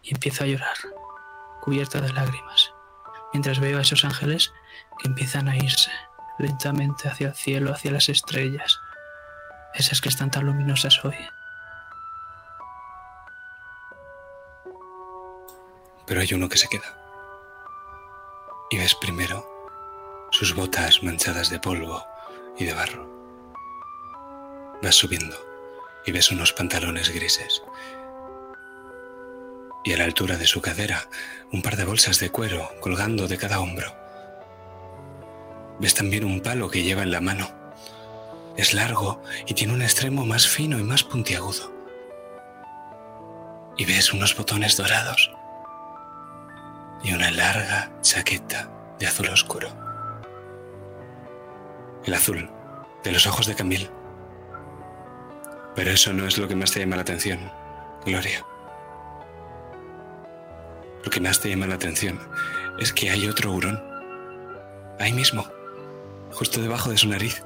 [0.03, 0.77] y empiezo a llorar,
[1.63, 2.73] cubierta de lágrimas,
[3.33, 4.53] mientras veo a esos ángeles
[4.99, 5.91] que empiezan a irse
[6.39, 8.79] lentamente hacia el cielo, hacia las estrellas,
[9.75, 11.17] esas que están tan luminosas hoy.
[16.07, 17.08] Pero hay uno que se queda.
[18.71, 19.49] Y ves primero
[20.31, 22.05] sus botas manchadas de polvo
[22.59, 23.09] y de barro.
[24.83, 25.37] Vas subiendo
[26.05, 27.63] y ves unos pantalones grises.
[29.85, 31.09] Y a la altura de su cadera,
[31.51, 33.95] un par de bolsas de cuero colgando de cada hombro.
[35.81, 37.51] Ves también un palo que lleva en la mano.
[38.59, 41.73] Es largo y tiene un extremo más fino y más puntiagudo.
[43.79, 45.31] Y ves unos botones dorados
[47.03, 49.69] y una larga chaqueta de azul oscuro.
[52.05, 52.51] El azul
[53.05, 53.91] de los ojos de Camille.
[55.75, 57.53] Pero eso no es lo que más te llama la atención,
[58.05, 58.45] Gloria.
[61.05, 62.19] Lo que más te llama la atención
[62.79, 63.81] es que hay otro hurón.
[64.99, 65.47] Ahí mismo,
[66.33, 67.43] justo debajo de su nariz.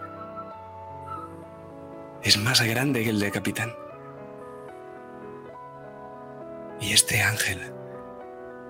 [2.23, 3.74] Es más grande que el de capitán.
[6.81, 7.73] Y este ángel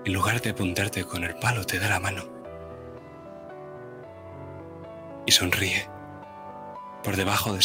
[0.05, 2.23] en lugar de apuntarte con el palo, te da la mano.
[5.25, 5.87] Y sonríe
[7.03, 7.59] por debajo de.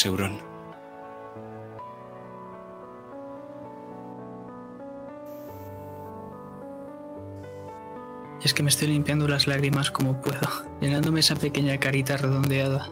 [8.41, 10.49] Y es que me estoy limpiando las lágrimas como puedo,
[10.81, 12.89] llenándome esa pequeña carita redondeada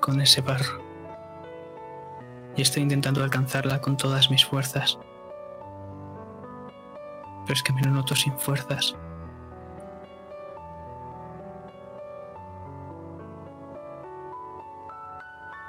[0.00, 0.82] con ese barro.
[2.56, 4.98] Y estoy intentando alcanzarla con todas mis fuerzas.
[7.46, 8.96] Pero es que me lo noto sin fuerzas.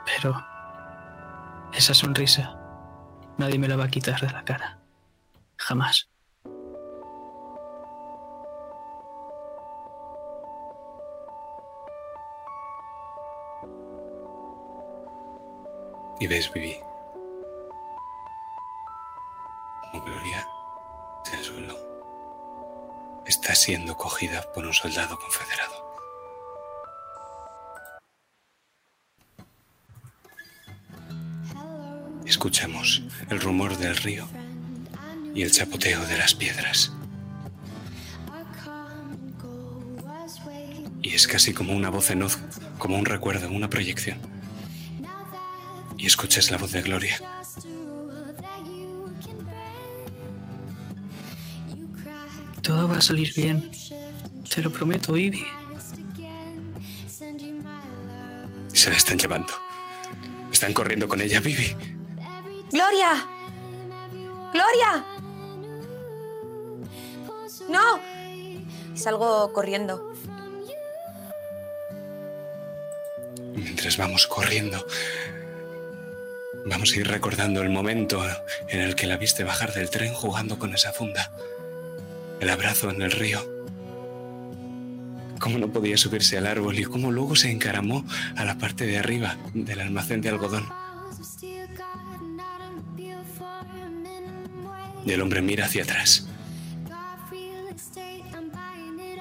[0.08, 0.44] Pero
[1.72, 2.58] esa sonrisa
[3.38, 4.80] nadie me la va a quitar de la cara.
[5.58, 6.10] Jamás.
[16.20, 16.50] Y ves.
[19.92, 20.57] Como Gloria
[21.28, 23.24] en el suelo.
[23.26, 25.88] Está siendo cogida por un soldado confederado.
[32.26, 34.28] Escuchamos el rumor del río
[35.34, 36.92] y el chapoteo de las piedras.
[41.02, 42.26] Y es casi como una voz en
[42.78, 44.20] como un recuerdo, una proyección.
[45.98, 47.37] Y escuchas la voz de Gloria.
[52.88, 53.70] Todo va a salir bien.
[54.50, 55.46] Te lo prometo, Ivy.
[58.72, 59.52] Se la están llevando.
[60.54, 61.76] Están corriendo con ella, Vivi.
[62.72, 63.28] ¡Gloria!
[64.54, 65.06] ¡Gloria!
[67.68, 68.00] ¡No!
[68.96, 70.14] y salgo corriendo.
[73.54, 74.88] Mientras vamos corriendo,
[76.66, 78.26] vamos a ir recordando el momento
[78.70, 81.34] en el que la viste bajar del tren jugando con esa funda.
[82.40, 83.40] El abrazo en el río.
[85.40, 88.06] Cómo no podía subirse al árbol y cómo luego se encaramó
[88.36, 90.68] a la parte de arriba del almacén de algodón.
[95.06, 96.28] Y el hombre mira hacia atrás.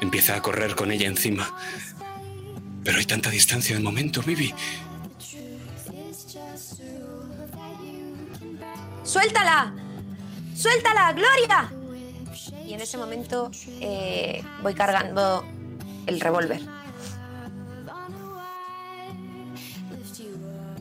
[0.00, 1.56] Empieza a correr con ella encima.
[2.84, 4.54] Pero hay tanta distancia de momento, Vivi.
[9.04, 9.72] ¡Suéltala!
[10.54, 11.85] ¡Suéltala, Gloria!
[12.66, 15.44] Y en ese momento eh, voy cargando
[16.06, 16.60] el revólver.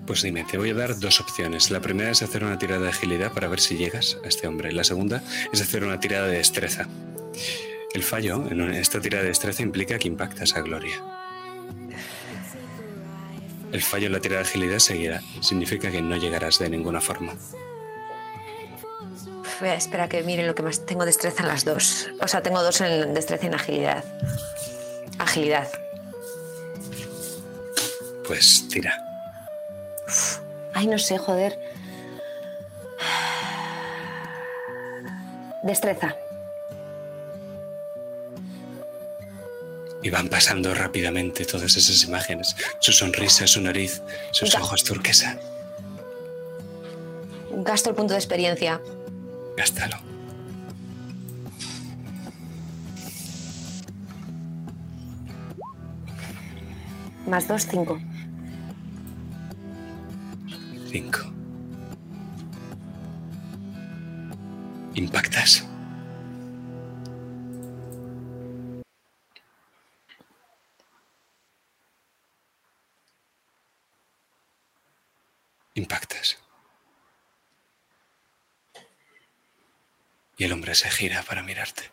[0.07, 1.71] Pues dime, te voy a dar dos opciones.
[1.71, 4.71] La primera es hacer una tirada de agilidad para ver si llegas a este hombre.
[4.71, 6.87] La segunda es hacer una tirada de destreza.
[7.93, 11.01] El fallo en esta tirada de destreza implica que impactas a Gloria.
[13.71, 15.21] El fallo en la tirada de agilidad seguirá.
[15.41, 17.33] Significa que no llegarás de ninguna forma.
[19.59, 22.07] Voy a esperar a que miren lo que más tengo destreza en las dos.
[22.21, 24.03] O sea, tengo dos en destreza y en agilidad.
[25.17, 25.67] Agilidad.
[28.27, 29.01] Pues tira.
[30.73, 31.57] Ay, no sé, joder.
[35.63, 36.15] Destreza.
[40.03, 42.55] Y van pasando rápidamente todas esas imágenes.
[42.79, 44.01] Su sonrisa, su nariz,
[44.31, 45.37] sus Ga- ojos turquesa.
[47.49, 48.79] Gasto el punto de experiencia.
[49.57, 49.97] Gástalo.
[57.27, 57.99] Más dos, cinco.
[60.91, 61.19] Cinco.
[64.93, 65.65] Impactas.
[75.73, 76.44] Impactas.
[80.37, 81.91] Y el hombre se gira para mirarte.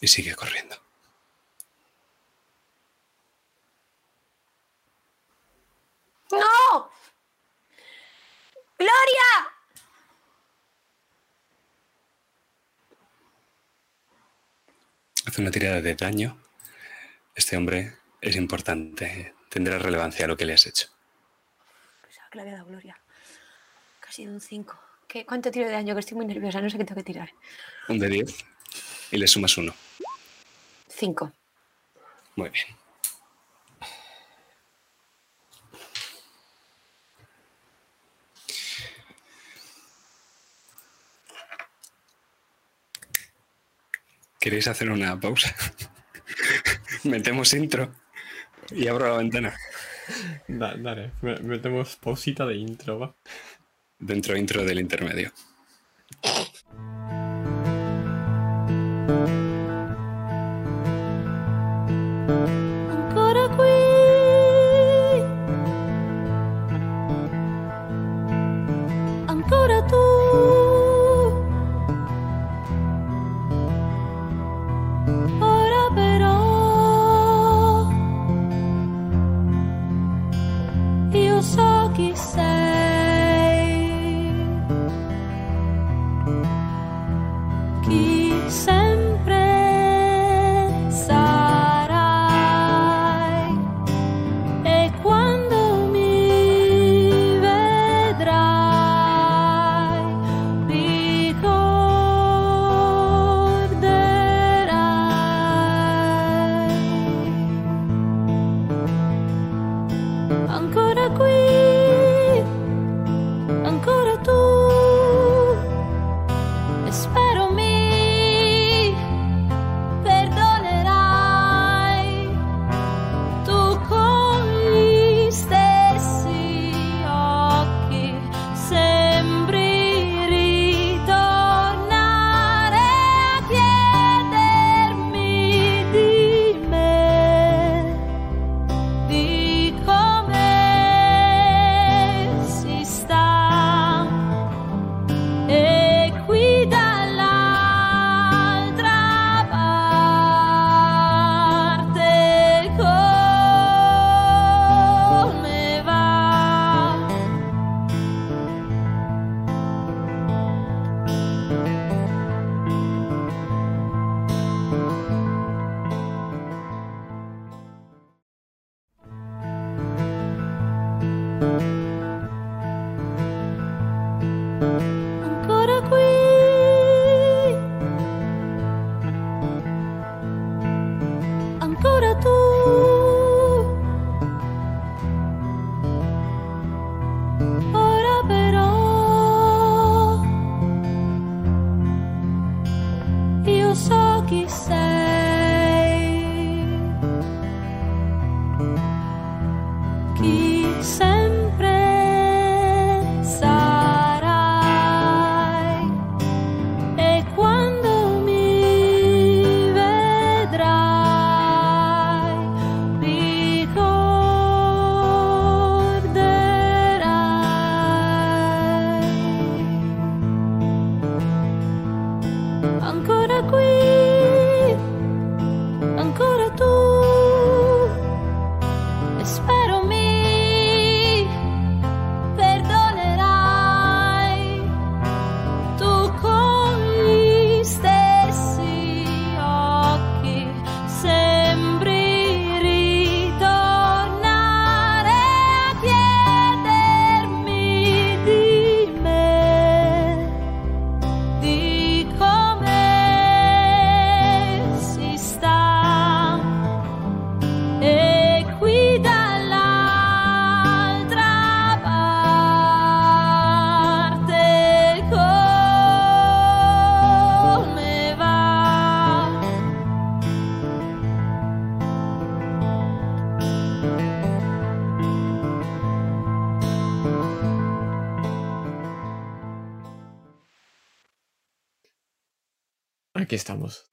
[0.00, 0.76] Y sigue corriendo.
[6.30, 6.90] ¡No!
[8.78, 9.54] ¡Gloria!
[15.26, 16.38] Hace una tirada de daño.
[17.34, 19.34] Este hombre es importante.
[19.48, 20.93] Tendrá relevancia lo que le has hecho.
[22.34, 23.00] Que le había dado Gloria.
[24.00, 24.76] Casi de un 5.
[25.06, 25.24] ¿Qué?
[25.24, 25.94] ¿Cuánto tiro de daño?
[25.94, 27.30] Que estoy muy nerviosa, no sé qué tengo que tirar.
[27.88, 28.44] Un de 10
[29.12, 29.72] y le sumas uno.
[30.88, 31.32] 5.
[32.34, 32.66] Muy bien.
[44.40, 45.54] ¿Queréis hacer una pausa?
[47.04, 47.94] Metemos intro
[48.72, 49.56] y abro la ventana.
[50.48, 53.14] Da- dale, me- metemos pausita de intro, va.
[53.98, 55.32] Dentro intro del intermedio.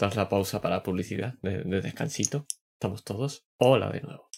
[0.02, 2.48] Tras la pausa para publicidad de, de descansito.
[2.74, 3.46] Estamos todos.
[3.58, 4.32] Hola de nuevo.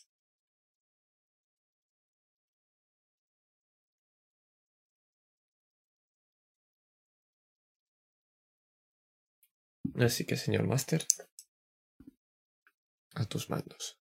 [9.95, 11.06] Así que, señor Master,
[13.16, 14.03] a tus mandos.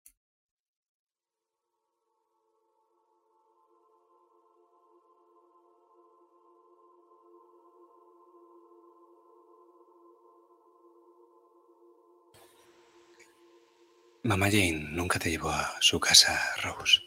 [14.29, 16.99] Mamá Jane nunca te llevó a su casa, Rose.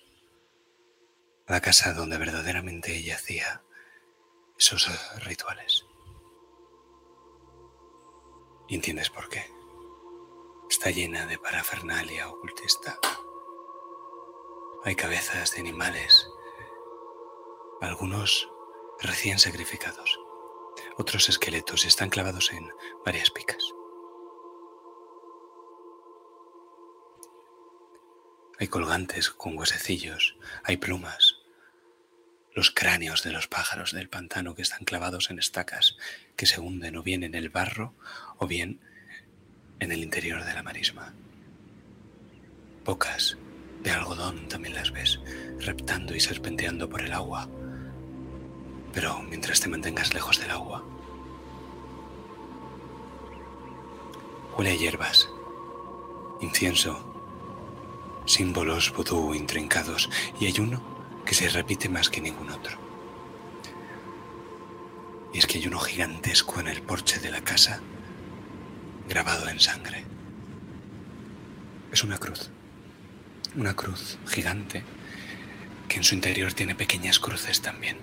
[1.46, 3.62] A la casa donde verdaderamente ella hacía
[4.58, 4.90] esos
[5.24, 5.86] rituales.
[8.66, 9.48] ¿Y entiendes por qué?
[10.68, 12.98] Está llena de parafernalia ocultista.
[14.82, 16.26] Hay cabezas de animales,
[17.82, 18.48] algunos
[18.98, 20.18] recién sacrificados,
[20.96, 22.68] otros esqueletos están clavados en
[23.04, 23.62] varias picas.
[28.58, 31.36] Hay colgantes con huesecillos, hay plumas,
[32.54, 35.96] los cráneos de los pájaros del pantano que están clavados en estacas
[36.36, 37.94] que se hunden o bien en el barro
[38.38, 38.80] o bien
[39.80, 41.14] en el interior de la marisma.
[42.84, 43.38] Bocas
[43.82, 45.18] de algodón también las ves,
[45.58, 47.48] reptando y serpenteando por el agua.
[48.92, 50.84] Pero mientras te mantengas lejos del agua,
[54.56, 55.28] huele a hierbas,
[56.40, 57.11] incienso,
[58.26, 60.08] símbolos vudú intrincados
[60.40, 60.82] y hay uno
[61.24, 62.78] que se repite más que ningún otro.
[65.32, 67.80] Y es que hay uno gigantesco en el porche de la casa,
[69.08, 70.04] grabado en sangre.
[71.90, 72.50] Es una cruz,
[73.56, 74.84] una cruz gigante
[75.88, 77.98] que en su interior tiene pequeñas cruces también.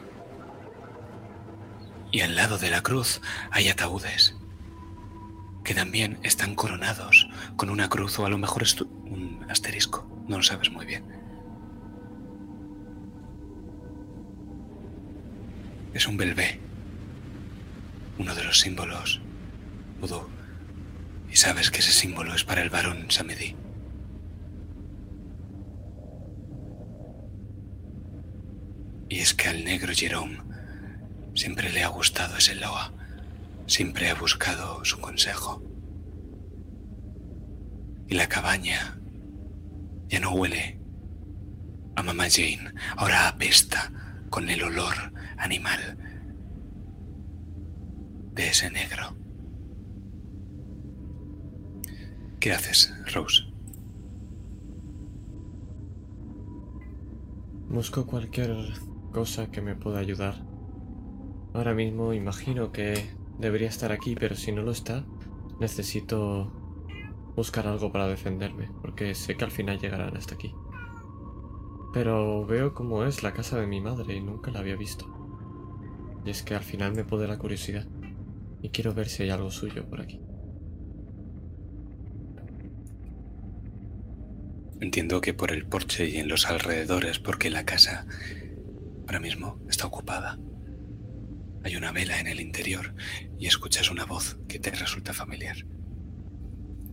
[2.11, 4.35] Y al lado de la cruz hay ataúdes
[5.63, 8.63] que también están coronados con una cruz o a lo mejor
[9.49, 11.03] asterisco, no lo sabes muy bien.
[15.93, 16.59] Es un belvé,
[18.19, 19.21] uno de los símbolos
[19.99, 20.27] vudú.
[21.31, 23.55] Y sabes que ese símbolo es para el varón Samedi.
[29.09, 30.41] Y es que al negro Jerome
[31.33, 32.93] siempre le ha gustado ese loa,
[33.65, 35.63] siempre ha buscado su consejo.
[38.07, 38.99] Y la cabaña
[40.09, 40.79] ya no huele
[41.95, 43.91] a mamá Jane, ahora apesta
[44.29, 44.95] con el olor
[45.37, 45.97] animal
[48.33, 49.15] de ese negro.
[52.39, 53.43] ¿Qué haces, Rose?
[57.67, 58.55] Busco cualquier
[59.11, 60.35] cosa que me pueda ayudar.
[61.53, 65.05] Ahora mismo imagino que debería estar aquí, pero si no lo está,
[65.59, 66.58] necesito
[67.39, 70.53] buscar algo para defenderme, porque sé que al final llegarán hasta aquí.
[71.93, 75.05] Pero veo cómo es la casa de mi madre y nunca la había visto.
[76.25, 77.87] Y es que al final me pone la curiosidad.
[78.61, 80.21] Y quiero ver si hay algo suyo por aquí.
[84.81, 88.05] Entiendo que por el porche y en los alrededores, porque la casa
[89.07, 90.37] ahora mismo está ocupada.
[91.63, 92.93] Hay una vela en el interior
[93.37, 95.65] y escuchas una voz que te resulta familiar.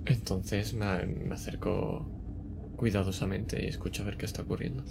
[0.06, 0.86] Entonces me,
[1.32, 2.06] acerco
[2.76, 4.84] cuidadosamente y escucho a ver qué está ocurriendo.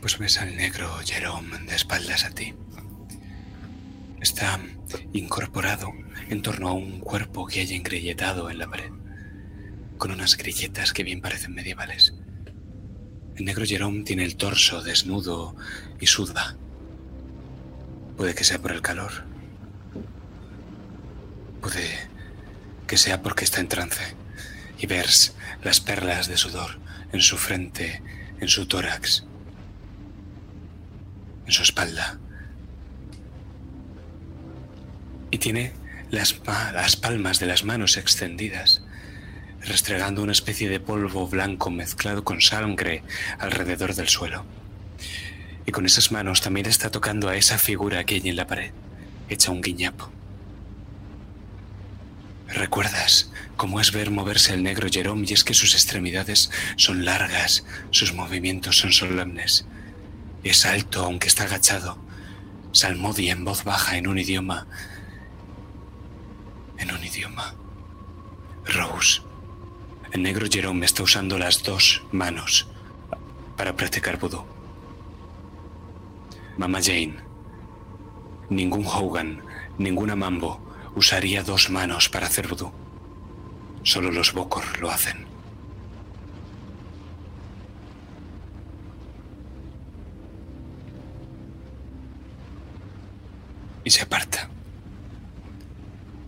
[0.00, 2.54] Pues ves al negro Jerome de espaldas a ti.
[4.20, 4.60] Está
[5.12, 5.92] incorporado
[6.28, 8.90] en torno a un cuerpo que hay engrilletado en la pared,
[9.98, 12.14] con unas grilletas que bien parecen medievales.
[13.36, 15.54] El negro Jerome tiene el torso desnudo
[16.00, 16.56] y suda.
[18.16, 19.12] Puede que sea por el calor.
[21.60, 22.08] Puede
[22.86, 24.14] que sea porque está en trance
[24.78, 26.78] y ves las perlas de sudor
[27.12, 28.02] en su frente,
[28.40, 29.24] en su tórax,
[31.44, 32.18] en su espalda.
[35.30, 35.74] Y tiene
[36.10, 36.40] las,
[36.72, 38.82] las palmas de las manos extendidas,
[39.66, 43.02] restregando una especie de polvo blanco mezclado con sangre
[43.38, 44.44] alrededor del suelo.
[45.66, 48.70] Y con esas manos también está tocando a esa figura que hay en la pared,
[49.28, 50.10] hecha un guiñapo.
[52.48, 57.64] ¿Recuerdas cómo es ver moverse el negro Jerome y es que sus extremidades son largas,
[57.90, 59.66] sus movimientos son solemnes?
[60.44, 61.98] Es alto aunque está agachado.
[62.70, 64.68] Salmodia en voz baja en un idioma.
[66.78, 67.54] En un idioma.
[68.64, 69.22] Rose.
[70.16, 72.66] El negro Jerome está usando las dos manos
[73.54, 74.46] para practicar vudú.
[76.56, 77.16] Mama Jane.
[78.48, 79.42] Ningún Hogan,
[79.76, 80.58] ninguna Mambo
[80.94, 82.72] usaría dos manos para hacer vudú.
[83.82, 85.26] Solo los Bokor lo hacen.
[93.84, 94.48] Y se aparta.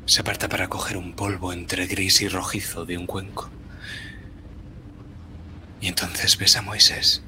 [0.05, 3.49] Se aparta para coger un polvo entre gris y rojizo de un cuenco.
[5.81, 7.23] Y entonces ves a Moisés.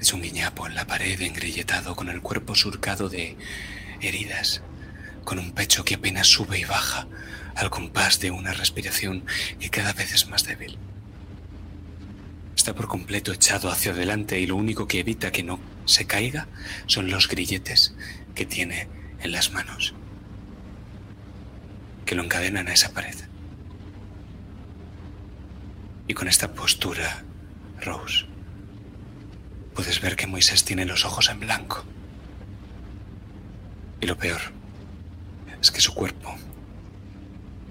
[0.00, 3.36] Es un guiñapo en la pared engrilletado con el cuerpo surcado de
[4.00, 4.62] heridas,
[5.24, 7.06] con un pecho que apenas sube y baja
[7.54, 9.24] al compás de una respiración
[9.58, 10.78] que cada vez es más débil.
[12.56, 16.48] Está por completo echado hacia adelante y lo único que evita que no se caiga
[16.86, 17.94] son los grilletes
[18.34, 18.88] que tiene
[19.20, 19.94] en las manos,
[22.06, 23.16] que lo encadenan a esa pared.
[26.10, 27.22] Y con esta postura,
[27.82, 28.24] Rose,
[29.76, 31.84] puedes ver que Moisés tiene los ojos en blanco.
[34.00, 34.40] Y lo peor
[35.62, 36.34] es que su cuerpo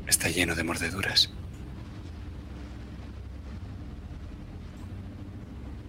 [0.07, 1.29] está lleno de mordeduras.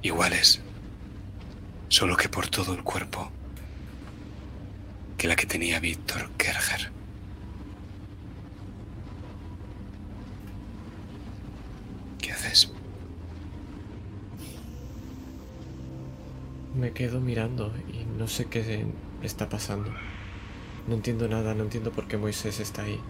[0.03, 0.61] Iguales,
[1.87, 3.31] solo que por todo el cuerpo
[5.17, 7.00] que la que tenía Víctor Kerger.
[12.31, 12.70] ¿Qué haces?
[16.76, 18.86] Me quedo mirando y no sé qué
[19.20, 19.91] está pasando.
[20.86, 23.00] No entiendo nada, no entiendo por qué Moisés está ahí.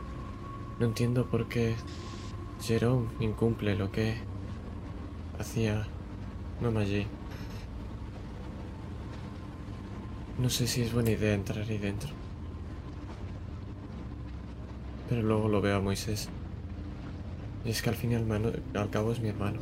[0.78, 1.74] No entiendo por qué
[2.62, 4.16] Jerome incumple lo que
[5.39, 5.86] hacía
[6.62, 7.07] Mama Jane.
[10.39, 12.08] No sé si es buena idea entrar ahí dentro.
[15.10, 16.31] Pero luego lo veo a Moisés.
[17.64, 19.60] Y es que al fin y al, al cabo es mi hermano.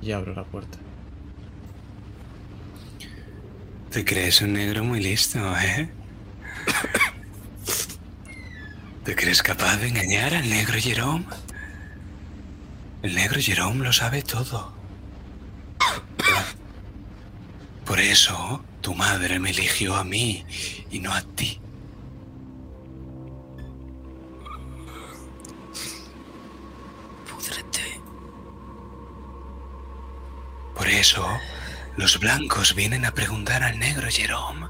[0.00, 0.78] Y abro la puerta.
[3.90, 5.90] Te crees un negro muy listo, ¿eh?
[9.04, 11.24] ¿Te crees capaz de engañar al negro Jerome?
[13.02, 14.72] El negro Jerome lo sabe todo.
[17.84, 20.44] Por eso tu madre me eligió a mí
[20.90, 21.61] y no a ti.
[30.82, 31.24] Por eso
[31.96, 34.66] los blancos vienen a preguntar al negro Jerome.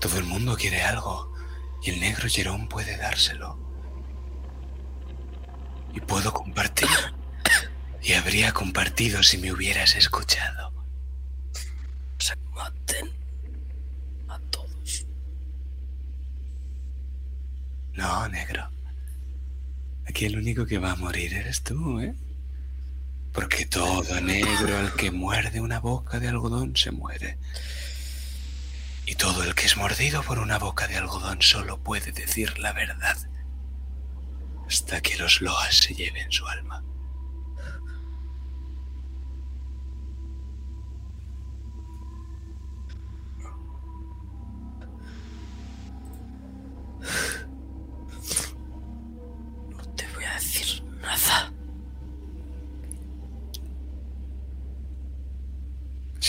[0.00, 1.34] Todo el mundo quiere algo
[1.82, 3.58] y el negro Jerome puede dárselo.
[5.92, 6.88] Y puedo compartir.
[8.00, 10.72] Y habría compartido si me hubieras escuchado.
[12.18, 13.10] Se maten
[14.28, 15.04] a todos.
[17.92, 18.70] No, negro.
[20.06, 22.14] Aquí el único que va a morir eres tú, ¿eh?
[23.32, 27.38] Porque todo negro al que muerde una boca de algodón se muere.
[29.06, 32.72] Y todo el que es mordido por una boca de algodón solo puede decir la
[32.72, 33.16] verdad.
[34.66, 36.82] Hasta que los loas se lleven su alma.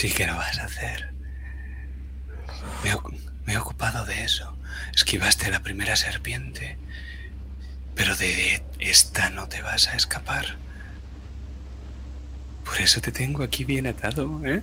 [0.00, 1.12] Sí que lo vas a hacer.
[3.44, 4.56] Me he, ocupado de eso.
[4.94, 6.78] Esquivaste la primera serpiente.
[7.94, 10.56] Pero de esta no te vas a escapar.
[12.64, 14.62] Por eso te tengo aquí bien atado, ¿eh?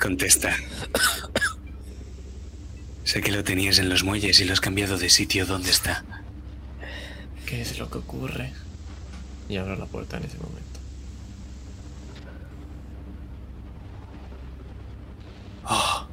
[0.00, 0.52] Contesta.
[3.04, 5.46] sé que lo tenías en los muelles y lo has cambiado de sitio.
[5.46, 6.02] ¿Dónde está?
[7.46, 8.52] ¿Qué es lo que ocurre?
[9.48, 10.70] Y abro la puerta en ese momento.
[15.72, 16.04] Oh,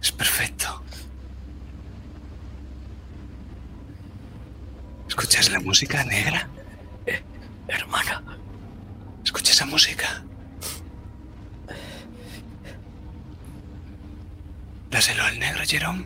[0.00, 0.82] es perfecto.
[5.06, 6.46] ¿Escuchas la música negra?
[7.06, 7.22] Eh,
[7.66, 8.22] Hermana,
[9.24, 10.22] ¿Escuchas esa música?
[14.90, 16.04] Dáselo al negro, Jerome.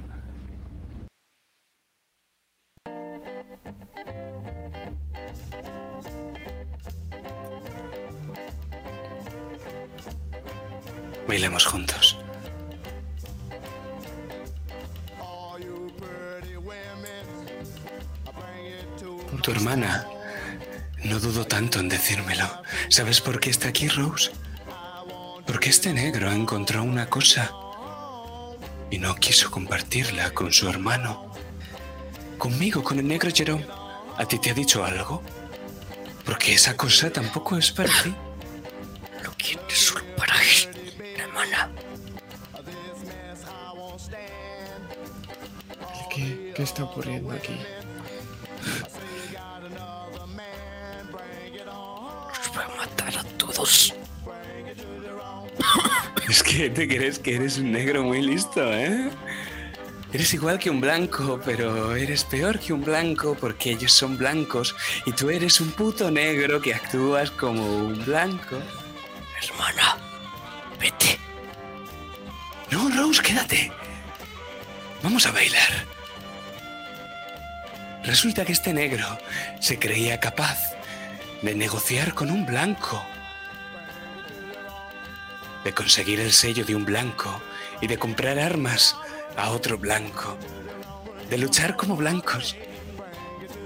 [22.06, 22.62] Decírmelo.
[22.88, 24.30] ¿Sabes por qué está aquí, Rose?
[25.44, 27.50] Porque este negro encontró una cosa
[28.90, 31.32] y no quiso compartirla con su hermano.
[32.38, 33.66] Conmigo, con el negro Jerome.
[34.18, 35.20] ¿A ti te ha dicho algo?
[36.24, 38.14] Porque esa cosa tampoco es para ti.
[39.24, 41.70] no quieres solo para él, hermana.
[46.14, 47.58] ¿Qué, qué está ocurriendo aquí?
[56.56, 59.10] Que te crees que eres un negro muy listo, ¿eh?
[60.10, 64.74] Eres igual que un blanco, pero eres peor que un blanco porque ellos son blancos
[65.04, 68.56] y tú eres un puto negro que actúas como un blanco.
[69.42, 69.98] Hermana,
[70.80, 71.18] vete.
[72.70, 73.70] No, Rose, quédate.
[75.02, 75.84] Vamos a bailar.
[78.02, 79.06] Resulta que este negro
[79.60, 80.58] se creía capaz
[81.42, 83.04] de negociar con un blanco,
[85.66, 87.42] de conseguir el sello de un blanco
[87.80, 88.96] y de comprar armas
[89.36, 90.38] a otro blanco,
[91.28, 92.54] de luchar como blancos,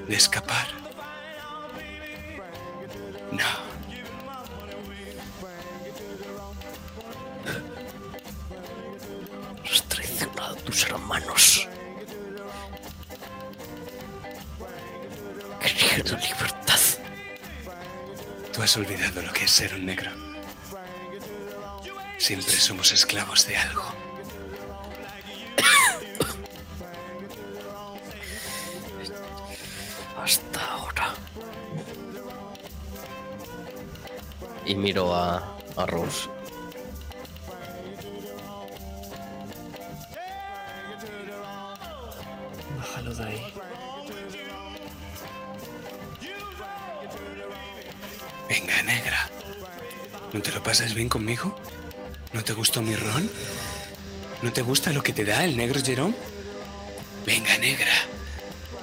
[0.08, 0.66] de escapar.
[3.32, 3.44] No.
[9.70, 11.68] Has traicionado a tus hermanos.
[15.60, 16.80] Quería la libertad.
[18.54, 20.29] Tú has olvidado lo que es ser un negro.
[22.20, 23.82] Siempre somos esclavos de algo.
[30.22, 31.14] Hasta ahora.
[34.66, 36.28] Y miro a, a Rose.
[42.76, 43.54] Bájalo de ahí.
[48.46, 49.30] Venga, negra.
[50.34, 51.56] ¿No te lo pasas bien conmigo?
[52.32, 53.28] ¿No te gustó mi ron?
[54.42, 56.14] ¿No te gusta lo que te da el negro Jerome?
[57.26, 57.92] Venga, negra.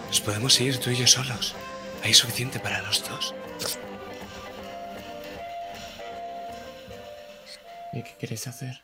[0.08, 1.56] Nos podemos ir tú y yo solos.
[2.04, 3.34] Hay suficiente para los dos.
[7.94, 8.84] ¿Y qué quieres hacer?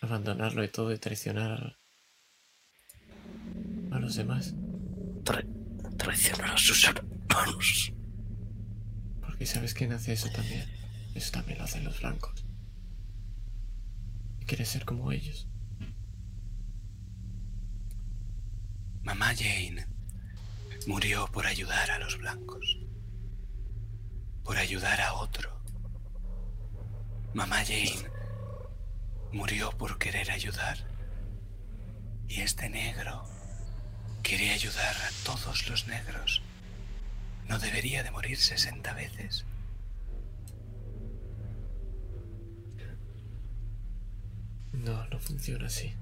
[0.00, 1.76] ¿Abandonarlo y todo y traicionar
[3.90, 4.54] a los demás?
[5.24, 5.44] Tra-
[5.98, 7.92] traicionar a sus hermanos.
[9.20, 10.64] Porque sabes quién hace eso también.
[11.14, 12.45] Eso también lo hacen los blancos.
[14.46, 15.48] Quieres ser como ellos.
[19.02, 19.86] Mamá Jane
[20.86, 22.78] murió por ayudar a los blancos.
[24.44, 25.60] Por ayudar a otro.
[27.34, 28.08] Mamá Jane
[29.32, 30.78] murió por querer ayudar.
[32.28, 33.24] Y este negro
[34.22, 36.40] quiere ayudar a todos los negros.
[37.48, 39.44] No debería de morir 60 veces.
[44.84, 45.94] No, no funciona así.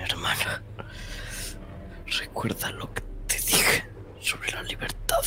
[0.00, 0.62] Hermana,
[2.20, 3.84] recuerda lo que te dije
[4.20, 5.22] sobre la libertad.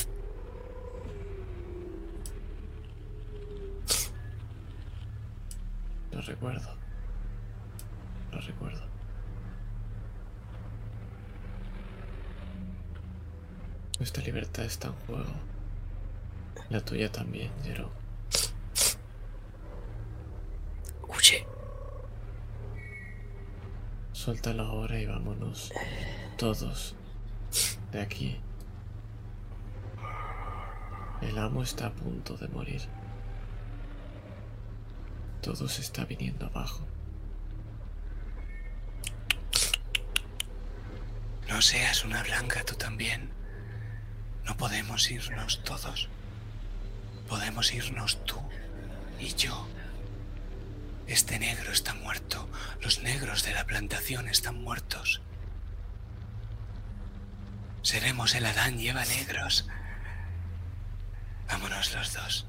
[6.11, 6.75] No recuerdo.
[8.31, 8.85] No recuerdo.
[13.99, 15.50] Nuestra libertad está en juego.
[16.69, 17.91] La tuya también, Jerome.
[21.07, 21.45] Huye.
[24.13, 25.71] Suéltalo ahora y vámonos.
[26.37, 26.95] Todos.
[27.91, 28.39] De aquí.
[31.21, 32.81] El amo está a punto de morir.
[35.41, 36.87] Todo se está viniendo abajo.
[41.49, 43.29] No seas una blanca tú también.
[44.45, 46.09] No podemos irnos todos.
[47.31, 48.35] Podemos irnos tú
[49.17, 49.65] y yo.
[51.07, 52.49] Este negro está muerto.
[52.81, 55.21] Los negros de la plantación están muertos.
[57.83, 59.65] Seremos el Adán lleva negros.
[61.47, 62.45] Vámonos los dos.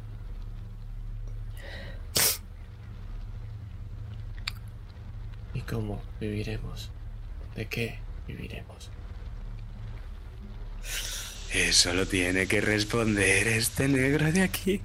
[5.55, 6.91] ¿Y cómo viviremos?
[7.55, 8.91] ¿De qué viviremos?
[11.52, 14.81] Eso lo tiene que responder este negro de aquí.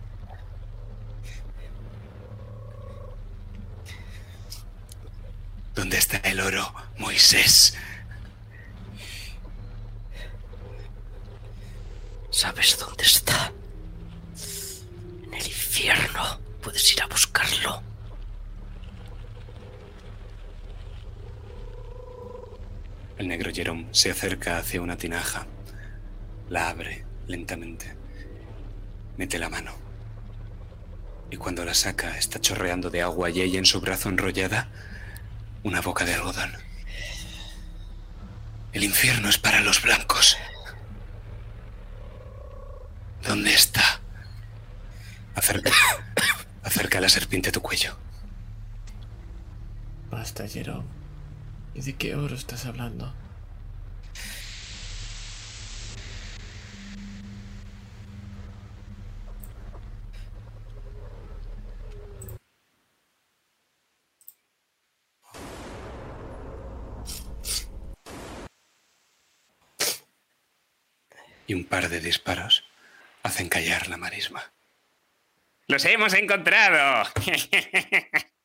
[5.73, 7.73] ¿Dónde está el oro, Moisés?
[12.31, 13.53] ¿Sabes dónde está?
[15.23, 16.39] En el infierno.
[16.61, 17.81] Puedes ir a buscarlo.
[23.17, 25.47] El negro Jerome se acerca hacia una tinaja.
[26.49, 27.93] La abre lentamente.
[29.17, 29.73] Mete la mano.
[31.29, 34.69] Y cuando la saca está chorreando de agua y ella en su brazo enrollada
[35.63, 36.53] una boca de algodón.
[38.71, 40.37] El infierno es para los blancos.
[43.23, 43.99] ¿Dónde está?
[45.35, 45.71] Acerca,
[46.63, 47.97] acerca la serpiente a tu cuello.
[50.09, 50.85] Basta, Jerome.
[51.75, 53.13] ¿Y de qué oro estás hablando?
[71.57, 72.63] Un par de disparos
[73.23, 74.53] hacen callar la marisma.
[75.67, 77.09] ¡Los hemos encontrado!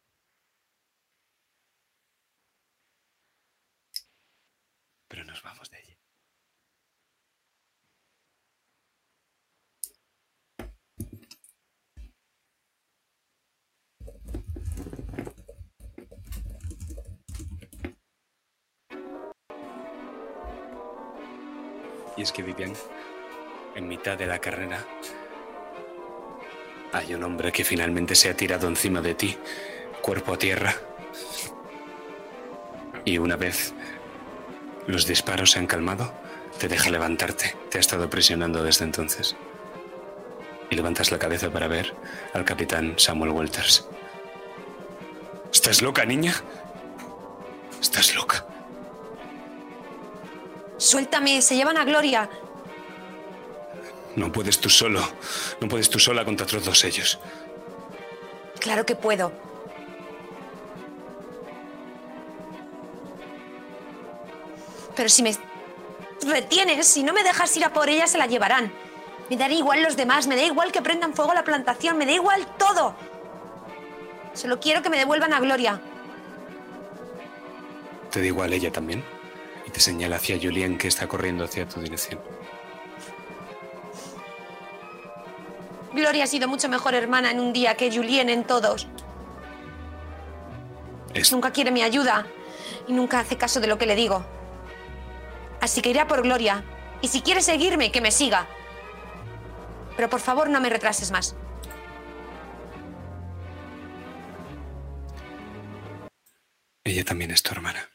[22.22, 22.72] Es que Vivian,
[23.74, 24.86] en mitad de la carrera,
[26.92, 29.36] hay un hombre que finalmente se ha tirado encima de ti,
[30.00, 30.72] cuerpo a tierra.
[33.04, 33.74] Y una vez
[34.86, 36.14] los disparos se han calmado,
[36.60, 37.56] te deja levantarte.
[37.70, 39.34] Te ha estado presionando desde entonces.
[40.70, 41.92] Y levantas la cabeza para ver
[42.34, 43.88] al capitán Samuel Walters.
[45.52, 46.34] ¿Estás loca, niña?
[47.80, 48.46] ¿Estás loca?
[50.92, 52.28] Suéltame, se llevan a Gloria.
[54.14, 55.00] No puedes tú solo.
[55.58, 57.18] No puedes tú sola contra todos ellos.
[58.60, 59.32] Claro que puedo.
[64.94, 65.34] Pero si me
[66.26, 68.70] retienes, si no me dejas ir a por ella, se la llevarán.
[69.30, 72.04] Me dará igual los demás, me da igual que prendan fuego a la plantación, me
[72.04, 72.94] da igual todo.
[74.34, 75.80] Solo quiero que me devuelvan a Gloria.
[78.10, 79.21] Te da igual ella también.
[79.72, 82.20] Te señala hacia Julien que está corriendo hacia tu dirección.
[85.92, 88.88] Gloria ha sido mucho mejor hermana en un día que Julien en todos.
[91.14, 92.26] Es- Nunca quiere mi ayuda
[92.88, 94.24] y nunca hace caso de lo que le digo.
[95.60, 96.64] Así que iré a por Gloria.
[97.02, 98.46] Y si quiere seguirme, que me siga.
[99.96, 101.34] Pero por favor no me retrases más.
[106.84, 107.88] Ella también es tu hermana.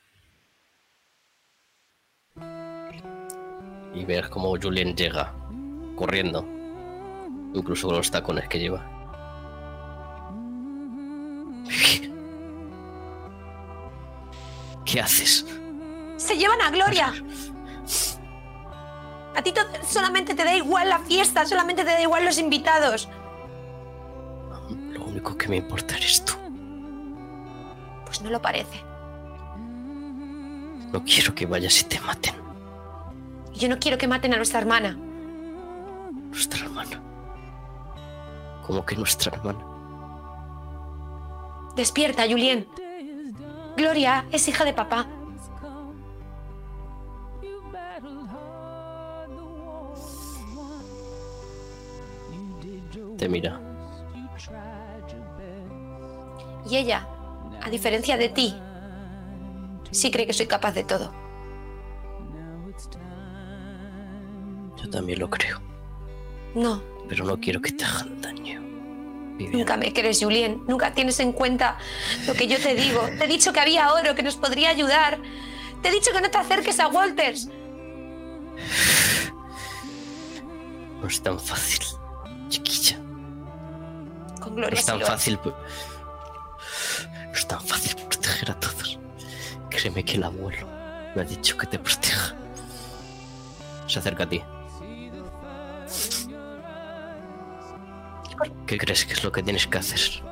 [3.97, 5.33] Y ver cómo Julien llega,
[5.95, 6.45] corriendo.
[7.53, 8.85] Incluso con los tacones que lleva.
[14.85, 15.45] ¿Qué haces?
[16.17, 17.13] ¡Se llevan a Gloria!
[19.35, 19.53] A ti
[19.87, 23.09] solamente te da igual la fiesta, solamente te da igual los invitados.
[24.91, 26.33] Lo único que me importa eres tú.
[28.05, 28.81] Pues no lo parece.
[30.93, 32.46] No quiero que vayas y te maten.
[33.57, 34.95] Y Yo no quiero que maten a nuestra hermana.
[36.29, 37.01] Nuestra hermana.
[38.67, 39.65] ¿Cómo que nuestra hermana?
[41.75, 42.67] Despierta, Julien.
[43.75, 45.07] Gloria es hija de papá.
[53.17, 53.59] Te mira.
[56.69, 57.07] Y ella,
[57.63, 58.55] a diferencia de ti,
[59.89, 61.26] sí cree que soy capaz de todo.
[64.87, 65.59] Yo también lo creo.
[66.55, 68.61] No, Pero no quiero que te hagan daño.
[69.51, 70.63] Nunca me crees, Julien.
[70.65, 71.77] Nunca tienes en cuenta
[72.25, 73.01] lo que yo te digo.
[73.17, 75.19] Te he dicho que había oro que nos podría ayudar.
[75.81, 77.49] Te he dicho que no te acerques a Walters.
[81.01, 81.85] No es tan fácil,
[82.49, 82.97] chiquilla.
[84.41, 85.37] Con No Gloria es tan fácil.
[85.43, 85.53] No
[87.33, 88.97] es tan fácil proteger a todos.
[89.69, 90.65] Créeme que el abuelo
[91.15, 92.35] me ha dicho que te proteja.
[93.85, 94.41] Se acerca a ti.
[98.65, 100.23] ¿Qué crees que es lo que tienes que hacer?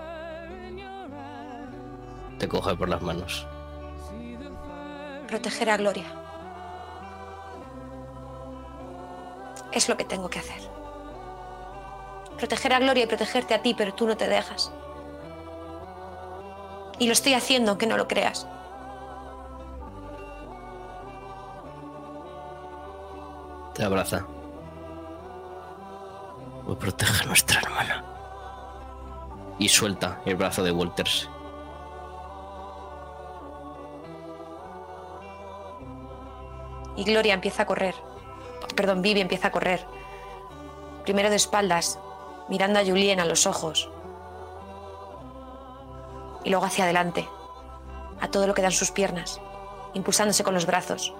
[2.38, 3.48] Te coge por las manos.
[5.27, 6.06] Proteger a Gloria.
[9.72, 10.61] Es lo que tengo que hacer.
[12.38, 14.72] Proteger a Gloria y protegerte a ti, pero tú no te dejas.
[17.00, 18.48] Y lo estoy haciendo, aunque no lo creas.
[23.74, 24.25] Te abraza.
[26.66, 28.03] Voy a proteger a nuestra hermana.
[29.60, 31.30] Y suelta el brazo de Walters.
[36.98, 37.95] Y Gloria empieza a correr.
[38.76, 39.85] Perdón, Vivi empieza a correr.
[41.03, 42.00] Primero de espaldas,
[42.50, 43.90] mirando a Julien a los ojos.
[46.44, 47.27] Y luego hacia adelante,
[48.22, 49.40] a todo lo que dan sus piernas,
[49.94, 51.14] impulsándose con los brazos.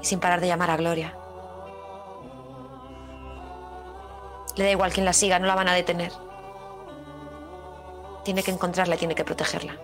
[0.00, 1.18] Y sin parar de llamar a Gloria.
[4.56, 6.12] Le da igual quien la siga, no la van a detener.
[8.24, 9.76] Tiene que encontrarla y tiene que protegerla.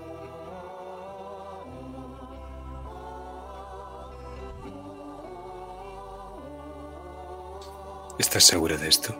[8.18, 9.14] ¿Estás segura de esto?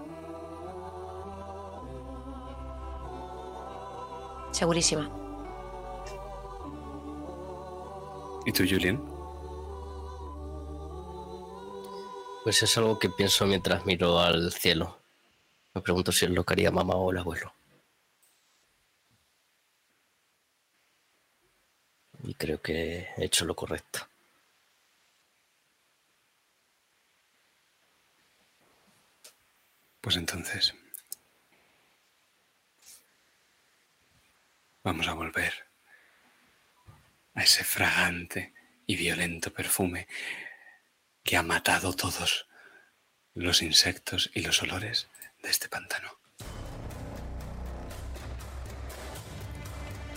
[4.52, 5.10] Segurísima.
[8.44, 9.02] ¿Y tú, Julian?
[12.44, 14.99] Pues es algo que pienso mientras miro al cielo.
[15.74, 17.52] Me pregunto si lo haría mamá o el abuelo.
[22.24, 24.06] Y creo que he hecho lo correcto.
[30.00, 30.74] Pues entonces...
[34.82, 35.52] Vamos a volver
[37.34, 38.54] a ese fragante
[38.86, 40.08] y violento perfume
[41.22, 42.46] que ha matado todos
[43.34, 45.06] los insectos y los olores
[45.42, 46.08] de este pantano.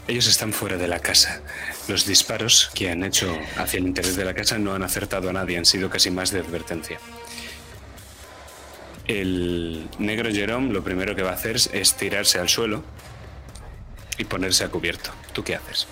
[0.07, 1.41] Ellos están fuera de la casa.
[1.87, 5.33] Los disparos que han hecho hacia el interior de la casa no han acertado a
[5.33, 6.99] nadie, han sido casi más de advertencia.
[9.07, 12.83] El negro Jerome lo primero que va a hacer es tirarse al suelo
[14.17, 15.11] y ponerse a cubierto.
[15.31, 15.87] ¿Tú qué haces?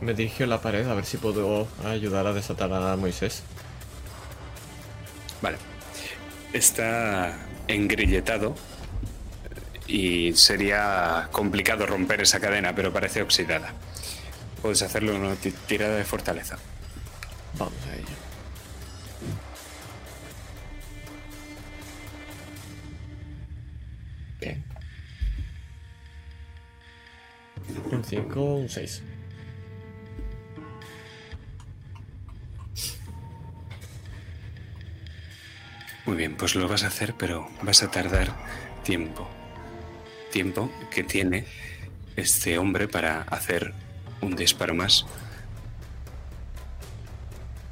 [0.00, 3.42] Me dirijo a la pared a ver si puedo ayudar a desatar a Moisés.
[5.42, 5.75] Vale.
[6.52, 7.36] Está
[7.68, 8.54] engrilletado
[9.86, 13.72] y sería complicado romper esa cadena, pero parece oxidada.
[14.62, 16.58] Puedes hacerlo en una ti- tirada de fortaleza.
[17.58, 18.06] Vamos a ello.
[24.40, 24.62] Bien.
[27.90, 29.02] Un 5, un 6.
[36.06, 38.32] Muy bien, pues lo vas a hacer, pero vas a tardar
[38.84, 39.28] tiempo.
[40.30, 41.44] Tiempo que tiene
[42.14, 43.74] este hombre para hacer
[44.20, 45.04] un disparo más.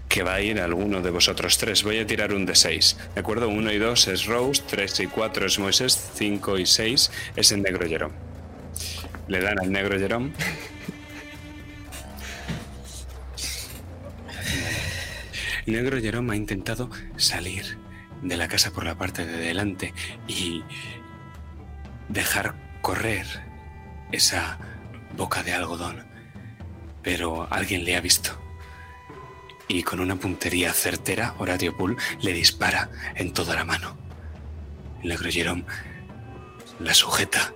[0.09, 1.85] Que va a ir a alguno de vosotros tres.
[1.85, 2.97] Voy a tirar un de 6.
[3.15, 3.49] ¿De acuerdo?
[3.49, 7.63] 1 y 2 es Rose, 3 y 4 es Moisés, 5 y 6 es el
[7.63, 8.15] negro Jerome.
[9.29, 10.33] Le dan al negro Jerome.
[15.67, 17.84] El negro Jerome ha intentado salir
[18.25, 19.95] de la casa por la parte de delante
[20.27, 20.65] y
[22.09, 23.27] dejar correr
[24.13, 24.59] esa
[25.17, 26.05] boca de algodón.
[27.03, 28.41] Pero alguien le ha visto.
[29.69, 33.97] Y con una puntería certera, Horatio Poole le dispara en toda la mano.
[35.31, 35.65] Jerome
[36.81, 37.53] la sujeta,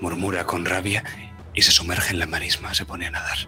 [0.00, 1.04] murmura con rabia
[1.54, 3.38] y se sumerge en la marisma, se pone a nadar.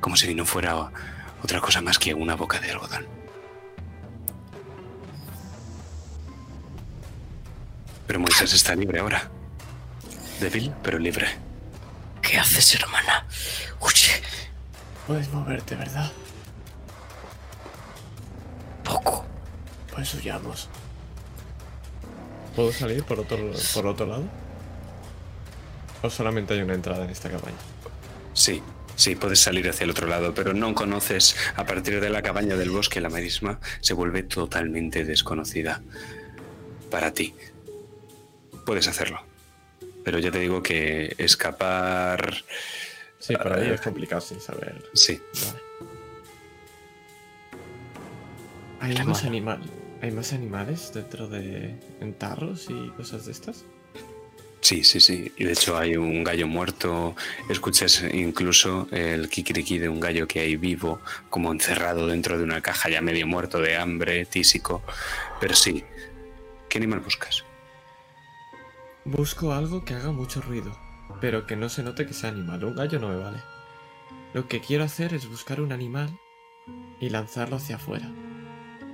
[0.00, 0.90] Como si no fuera
[1.42, 3.21] otra cosa más que una boca de algodón.
[8.12, 9.30] Pero Moisés está libre ahora.
[10.38, 11.28] débil pero libre.
[12.20, 13.26] ¿Qué haces, hermana?
[13.80, 14.20] Oye,
[15.06, 16.12] Puedes moverte, ¿verdad?
[18.84, 19.24] poco.
[19.94, 20.68] Pues huyamos.
[22.54, 24.24] ¿Puedo salir por otro, por otro lado?
[26.02, 27.56] ¿O solamente hay una entrada en esta cabaña?
[28.34, 28.62] Sí,
[28.94, 32.56] sí, puedes salir hacia el otro lado, pero no conoces, a partir de la cabaña
[32.56, 35.80] del bosque, la marisma se vuelve totalmente desconocida
[36.90, 37.34] para ti.
[38.64, 39.22] Puedes hacerlo,
[40.04, 42.34] pero ya te digo que escapar...
[43.18, 44.82] Sí, por ahí es complicado sin saber.
[44.94, 45.72] Sí, Vale.
[48.82, 49.62] ¿Hay Qué más, animal,
[50.00, 53.64] ¿Hay más animales dentro de entarros y cosas de estas?
[54.60, 55.32] sí, sí, sí.
[55.36, 57.14] Y de hecho hay un gallo muerto,
[57.48, 61.00] escuchas incluso el kikiriki de un gallo que hay vivo,
[61.30, 64.82] como encerrado dentro de una caja ya medio muerto de hambre, tísico.
[65.40, 65.84] Pero sí,
[66.68, 67.44] ¿qué animal buscas?
[69.04, 70.76] Busco algo que haga mucho ruido,
[71.20, 72.62] pero que no se note que sea animal.
[72.64, 73.38] Un gallo no me vale.
[74.32, 76.16] Lo que quiero hacer es buscar un animal
[77.00, 78.08] y lanzarlo hacia afuera.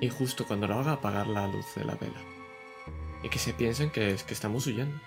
[0.00, 2.20] Y justo cuando lo haga apagar la luz de la vela.
[3.22, 4.98] Y que se piensen que es que estamos huyendo.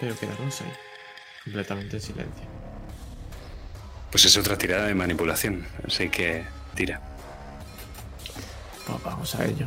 [0.00, 0.72] Pero quedarnos ahí,
[1.42, 2.44] completamente en silencio.
[4.12, 6.44] Pues es otra tirada de manipulación, así que
[6.76, 7.00] tira.
[8.86, 9.66] Pues vamos a ello.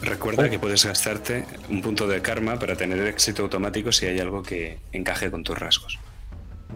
[0.00, 4.42] Recuerda que puedes gastarte un punto de karma para tener éxito automático si hay algo
[4.42, 5.98] que encaje con tus rasgos.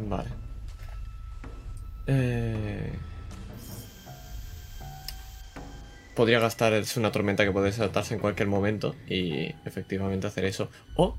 [0.08, 0.28] Vale.
[2.06, 2.92] Eh...
[6.14, 10.68] Podría gastar, es una tormenta que puede saltarse en cualquier momento y efectivamente hacer eso.
[10.96, 11.16] O...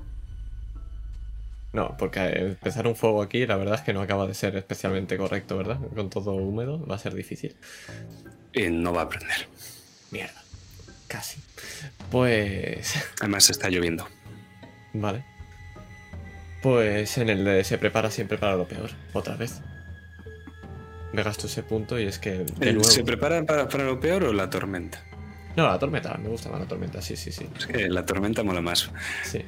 [1.72, 5.16] No, porque empezar un fuego aquí la verdad es que no acaba de ser especialmente
[5.16, 5.80] correcto, ¿verdad?
[5.94, 7.56] Con todo húmedo va a ser difícil.
[8.52, 9.48] Y no va a aprender.
[10.12, 10.40] Mierda.
[11.08, 11.40] Casi.
[12.10, 12.94] Pues...
[13.20, 14.08] Además está lloviendo.
[14.92, 15.24] Vale.
[16.62, 18.90] Pues en el de se prepara siempre para lo peor.
[19.12, 19.60] Otra vez.
[21.12, 22.30] Me gasto ese punto y es que.
[22.30, 22.90] De ¿El- nuevo.
[22.90, 25.02] ¿Se prepara para, para lo peor o la tormenta?
[25.56, 26.16] No, la tormenta.
[26.18, 27.02] Me gusta más la tormenta.
[27.02, 27.48] Sí, sí, sí.
[27.56, 28.90] Es que la tormenta mola más.
[29.24, 29.42] Sí.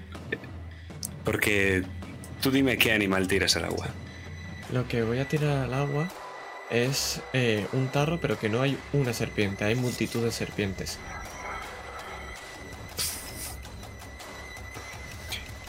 [1.25, 1.83] Porque
[2.43, 3.89] tú dime qué animal tiras al agua.
[4.73, 6.09] Lo que voy a tirar al agua
[6.70, 9.65] es eh, un tarro, pero que no hay una serpiente.
[9.65, 10.99] Hay multitud de serpientes.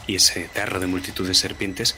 [0.08, 1.94] Y ese tarro de multitud de serpientes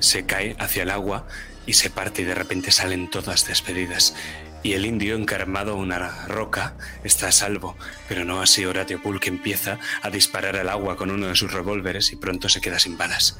[0.00, 1.28] se cae hacia el agua
[1.66, 4.16] y se parte y de repente salen todas despedidas.
[4.62, 7.76] Y el indio, encarmado a una roca, está a salvo,
[8.08, 11.52] pero no así Horatio Poole que empieza a disparar al agua con uno de sus
[11.52, 13.38] revólveres y pronto se queda sin balas.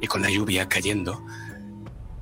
[0.00, 1.26] Y con la lluvia cayendo,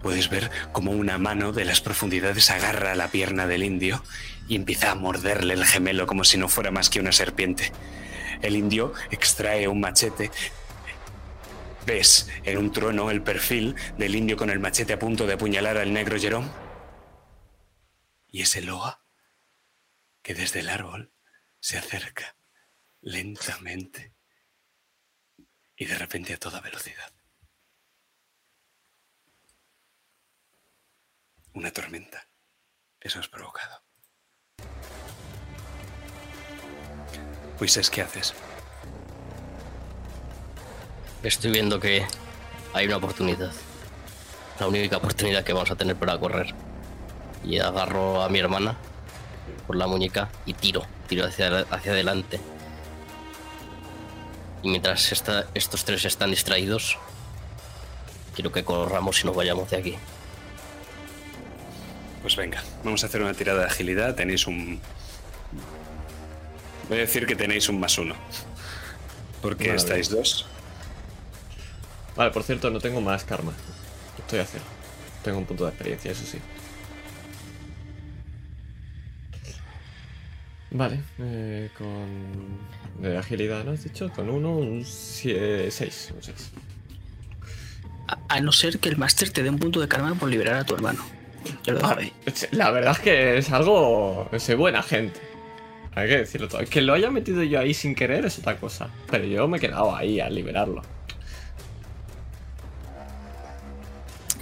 [0.03, 4.03] puedes ver como una mano de las profundidades agarra la pierna del indio
[4.49, 7.71] y empieza a morderle el gemelo como si no fuera más que una serpiente.
[8.45, 10.31] El indio extrae un machete.
[11.87, 15.79] Ves en un trueno el perfil del indio con el machete a punto de apuñalar
[15.79, 16.51] al negro Jerome.
[18.29, 19.03] Y ese loa
[20.21, 21.15] que desde el árbol
[21.59, 22.37] se acerca
[23.01, 24.15] lentamente
[25.75, 27.15] y de repente a toda velocidad.
[31.55, 32.29] Una tormenta.
[33.01, 33.84] Eso has provocado.
[37.59, 38.35] Pues ¿qué haces?
[41.23, 42.05] Estoy viendo que
[42.73, 43.53] hay una oportunidad.
[44.61, 46.55] La única oportunidad que vamos a tener para correr.
[47.45, 48.77] Y agarro a mi hermana
[49.67, 50.85] por la muñeca y tiro.
[51.09, 52.41] Tiro hacia, hacia adelante.
[54.63, 56.99] Y mientras esta- estos tres están distraídos,
[58.35, 59.95] quiero que corramos y nos vayamos de aquí.
[62.23, 64.15] Pues venga, vamos a hacer una tirada de agilidad.
[64.15, 64.81] Tenéis un.
[66.89, 68.15] Voy a decir que tenéis un más uno.
[69.41, 69.77] Porque Vale.
[69.77, 70.47] estáis dos.
[72.17, 73.53] Vale, por cierto, no tengo más karma.
[74.19, 74.65] Estoy a cero.
[75.23, 76.39] Tengo un punto de experiencia, eso sí.
[80.71, 82.59] Vale, eh, con.
[83.01, 84.11] De agilidad, ¿no has dicho?
[84.11, 86.13] Con uno, un 6.
[86.15, 86.51] Un 6.
[88.09, 90.57] A, a no ser que el máster te dé un punto de karma por liberar
[90.57, 91.05] a tu hermano.
[91.65, 92.13] Ya lo ahí.
[92.53, 94.29] La verdad es que es algo.
[94.39, 95.21] Soy buena gente.
[95.97, 96.65] Hay que decirlo todo.
[96.65, 98.89] Que lo haya metido yo ahí sin querer es otra cosa.
[99.11, 100.83] Pero yo me he quedado ahí al liberarlo.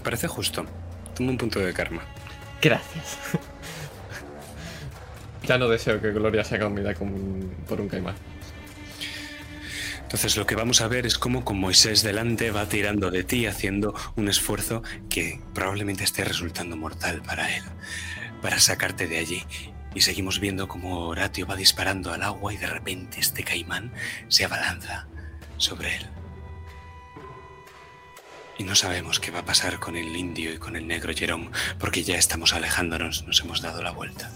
[0.03, 0.65] Parece justo.
[1.15, 2.03] Toma un punto de karma.
[2.61, 3.19] Gracias.
[5.47, 8.15] ya no deseo que Gloria sea comida con- por un caimán.
[10.03, 13.47] Entonces lo que vamos a ver es cómo con Moisés delante va tirando de ti
[13.47, 17.63] haciendo un esfuerzo que probablemente esté resultando mortal para él,
[18.43, 19.43] para sacarte de allí.
[19.95, 23.93] Y seguimos viendo cómo Horatio va disparando al agua y de repente este caimán
[24.29, 25.07] se abalanza
[25.59, 26.11] sobre él.
[28.59, 31.51] Y no sabemos qué va a pasar con el indio y con el negro Jerome,
[31.79, 34.31] porque ya estamos alejándonos, nos hemos dado la vuelta.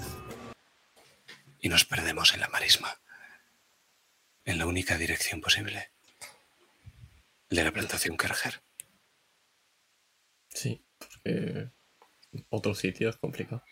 [1.61, 3.01] Y nos perdemos en la marisma,
[4.45, 5.91] en la única dirección posible,
[7.51, 8.63] de la plantación Kerger.
[10.49, 11.71] Sí, porque
[12.49, 13.63] otro sitio es complicado.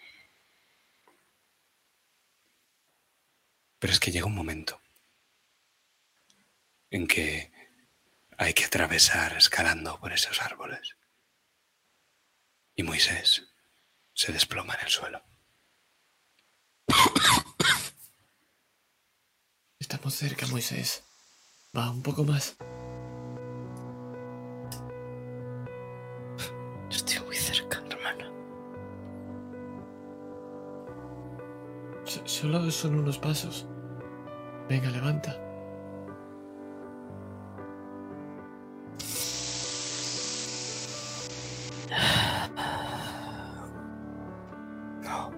[3.85, 4.81] Pero es que llega un momento
[6.89, 7.53] en que
[8.39, 10.97] hay que atravesar escalando por esos árboles.
[12.77, 13.43] Y Moisés
[14.15, 15.23] se desploma en el suelo.
[19.79, 21.05] Estamos cerca, Moisés.
[21.77, 22.57] Va, un poco más.
[32.45, 33.67] Solo son unos pasos.
[34.69, 35.35] Venga, levanta.
[45.03, 45.33] No.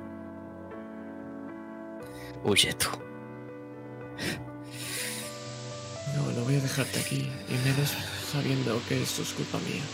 [2.43, 2.89] Huye tú.
[6.17, 7.95] No, no voy a dejarte aquí, y menos
[8.33, 9.85] sabiendo que esto es culpa mía.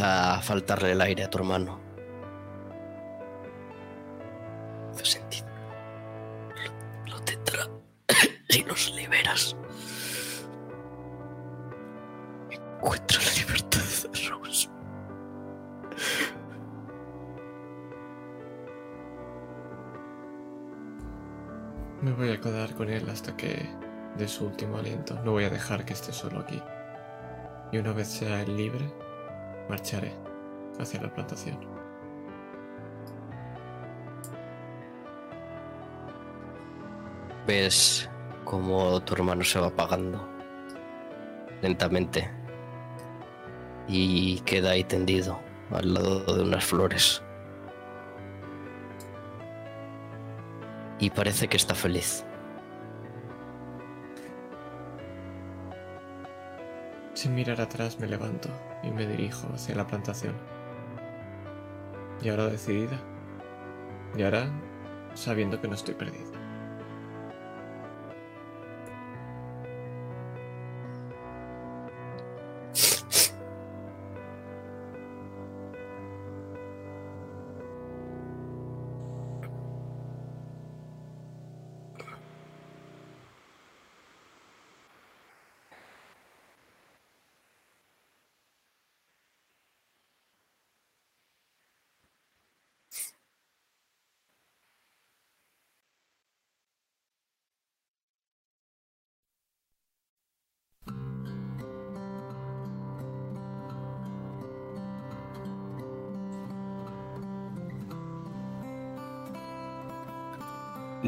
[0.00, 1.80] A faltarle el aire a tu hermano.
[5.02, 5.46] Sentido.
[7.06, 7.68] Lo, lo tendrá
[8.48, 9.56] si los liberas.
[12.50, 13.80] Encuentra la libertad,
[14.28, 14.68] Rose.
[22.02, 23.68] Me voy a quedar con él hasta que
[24.16, 25.14] dé su último aliento.
[25.24, 26.60] No voy a dejar que esté solo aquí.
[27.70, 28.92] Y una vez sea él libre,
[29.68, 30.12] marcharé
[30.78, 31.58] hacia la plantación.
[37.46, 38.08] Ves
[38.44, 40.28] cómo tu hermano se va apagando
[41.62, 42.30] lentamente
[43.88, 45.38] y queda ahí tendido
[45.70, 47.22] al lado de unas flores.
[50.98, 52.24] Y parece que está feliz.
[57.26, 58.48] Sin mirar atrás me levanto
[58.84, 60.36] y me dirijo hacia la plantación.
[62.22, 63.00] Y ahora decidida.
[64.16, 64.48] Y ahora
[65.14, 66.35] sabiendo que no estoy perdida.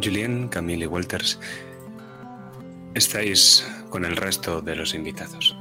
[0.03, 1.39] Julien, Camille y Walters
[2.95, 5.57] estáis con el resto de los invitados.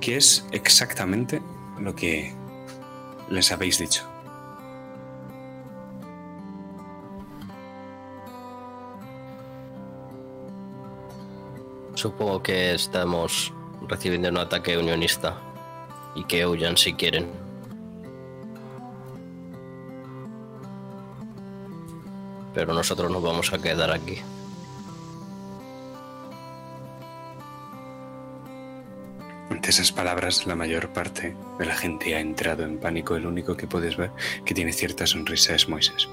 [0.00, 1.42] ¿Qué es exactamente
[1.80, 2.34] lo que
[3.30, 4.04] les habéis dicho?
[11.94, 13.52] Supongo que estamos
[13.88, 15.38] recibiendo un ataque unionista
[16.14, 17.45] y que huyan si quieren.
[22.56, 24.18] Pero nosotros nos vamos a quedar aquí.
[29.50, 33.14] Ante esas palabras, la mayor parte de la gente ha entrado en pánico.
[33.14, 34.10] El único que puedes ver
[34.46, 36.08] que tiene cierta sonrisa es Moisés.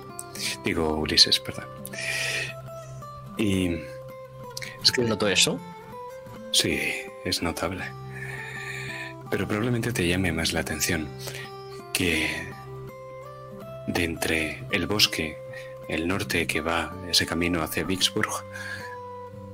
[0.66, 1.70] Digo, Ulises, perdón.
[3.38, 3.78] Y
[4.84, 5.58] es que ¿Noto eso?
[6.52, 6.78] Sí,
[7.24, 7.86] es notable.
[9.32, 11.08] Pero probablemente te llame más la atención
[11.94, 12.30] que
[13.88, 15.38] de entre el bosque,
[15.88, 18.30] el norte que va ese camino hacia Vicksburg,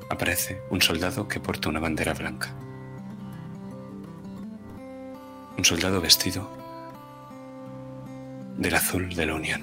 [0.09, 2.53] aparece un soldado que porta una bandera blanca.
[5.58, 6.49] Un soldado vestido
[8.58, 9.61] del azul de la Unión.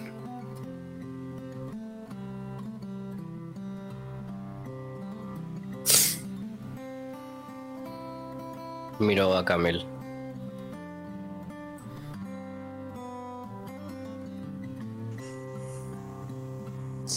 [8.99, 9.96] Miro a Camel.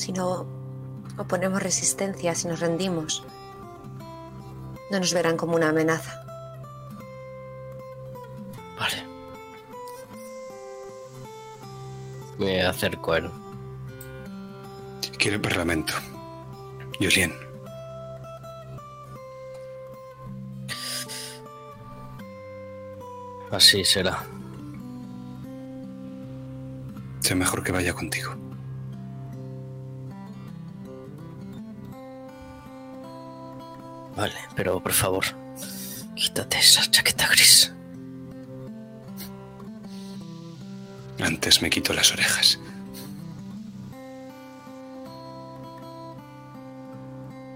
[0.10, 0.48] Si no
[1.20, 3.24] oponemos resistencia, si nos rendimos,
[4.90, 6.26] no nos verán como una amenaza.
[8.80, 9.06] Vale.
[12.40, 13.30] Me acerco a él.
[15.20, 15.94] Quiero el Parlamento.
[17.00, 17.32] Julien,
[23.52, 24.24] Así será.
[27.20, 28.50] sea mejor que vaya contigo.
[34.20, 35.24] Vale, pero por favor,
[36.14, 37.74] quítate esa chaqueta gris.
[41.22, 42.60] Antes me quito las orejas.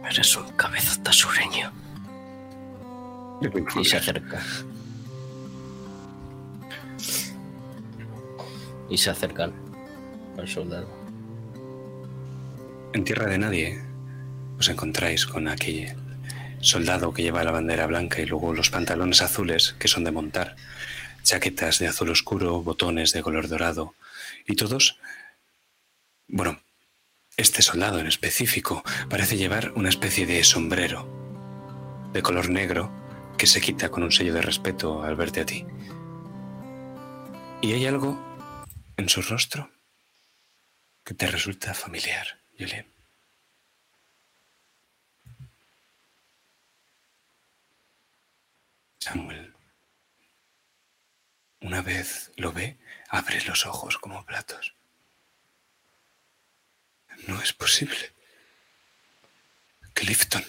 [0.09, 1.69] Eres un cabezota sureño.
[3.75, 4.41] Y se acerca.
[8.89, 9.51] Y se acercan
[10.37, 10.87] al soldado.
[12.93, 13.83] En tierra de nadie
[14.57, 16.02] os encontráis con aquel
[16.63, 20.55] soldado que lleva la bandera blanca y luego los pantalones azules que son de montar,
[21.23, 23.93] chaquetas de azul oscuro, botones de color dorado
[24.47, 24.97] y todos,
[26.27, 26.59] bueno,
[27.37, 31.07] este soldado en específico parece llevar una especie de sombrero
[32.13, 32.91] de color negro
[33.37, 35.65] que se quita con un sello de respeto al verte a ti.
[37.61, 38.19] Y hay algo
[38.97, 39.71] en su rostro
[41.03, 42.92] que te resulta familiar, Julien.
[49.03, 49.53] Samuel,
[51.59, 52.77] una vez lo ve,
[53.09, 54.75] abre los ojos como platos.
[57.27, 58.13] No es posible.
[59.93, 60.45] Clifton.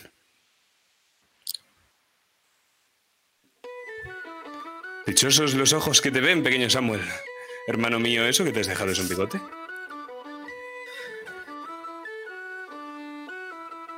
[5.05, 7.03] Dichosos los ojos que te ven, pequeño Samuel.
[7.67, 9.41] Hermano mío, ¿eso que te has dejado es un bigote?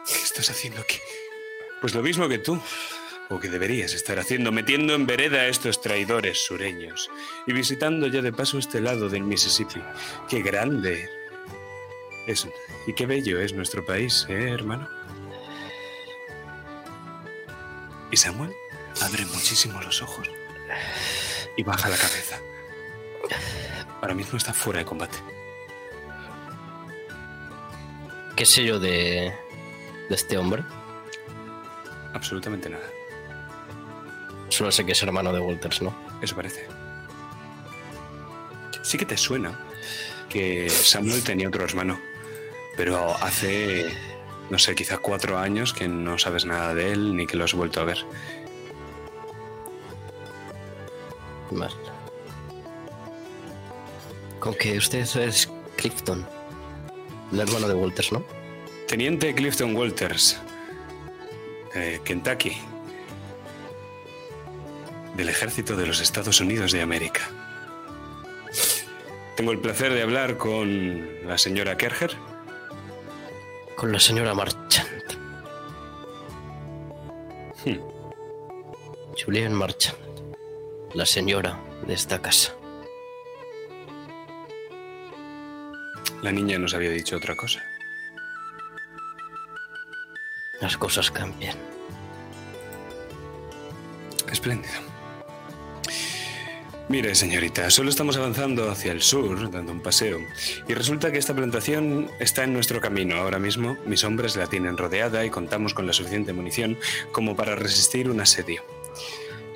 [0.06, 0.98] ¿Qué estás haciendo aquí?
[1.82, 2.58] Pues lo mismo que tú,
[3.28, 7.10] o que deberías estar haciendo, metiendo en vereda a estos traidores sureños
[7.46, 9.82] y visitando ya de paso este lado del Mississippi.
[10.28, 11.08] ¡Qué grande!
[12.26, 12.46] Es,
[12.86, 14.88] y qué bello es nuestro país, ¿eh, hermano?
[18.10, 18.52] Y Samuel
[19.02, 20.28] abre muchísimo los ojos
[21.56, 22.40] y baja la cabeza.
[24.00, 25.18] Ahora mismo está fuera de combate.
[28.36, 29.34] ¿Qué sé yo de,
[30.08, 30.62] de este hombre?
[32.12, 32.86] Absolutamente nada.
[34.56, 35.94] Solo sé que es hermano de Walters, ¿no?
[36.22, 36.66] Eso parece.
[38.80, 39.60] Sí que te suena
[40.30, 42.00] que Samuel tenía otro hermano,
[42.74, 43.84] pero hace,
[44.48, 47.52] no sé, quizá cuatro años que no sabes nada de él ni que lo has
[47.52, 47.98] vuelto a ver.
[51.50, 51.74] Vale.
[54.40, 56.26] Con que usted es Clifton,
[57.30, 58.24] el hermano de Walters, ¿no?
[58.88, 60.38] Teniente Clifton Walters,
[61.74, 62.56] de Kentucky,
[65.16, 67.22] del ejército de los Estados Unidos de América.
[69.36, 72.16] Tengo el placer de hablar con la señora Kerger.
[73.76, 75.12] Con la señora Marchant.
[77.64, 77.78] Hmm.
[79.22, 79.98] Julian Marchant,
[80.94, 82.54] la señora de esta casa.
[86.22, 87.62] La niña nos había dicho otra cosa.
[90.60, 91.56] Las cosas cambian.
[94.30, 94.95] Espléndido.
[96.88, 100.20] Mire, señorita, solo estamos avanzando hacia el sur, dando un paseo,
[100.68, 103.76] y resulta que esta plantación está en nuestro camino ahora mismo.
[103.86, 106.78] Mis hombres la tienen rodeada y contamos con la suficiente munición
[107.10, 108.62] como para resistir un asedio.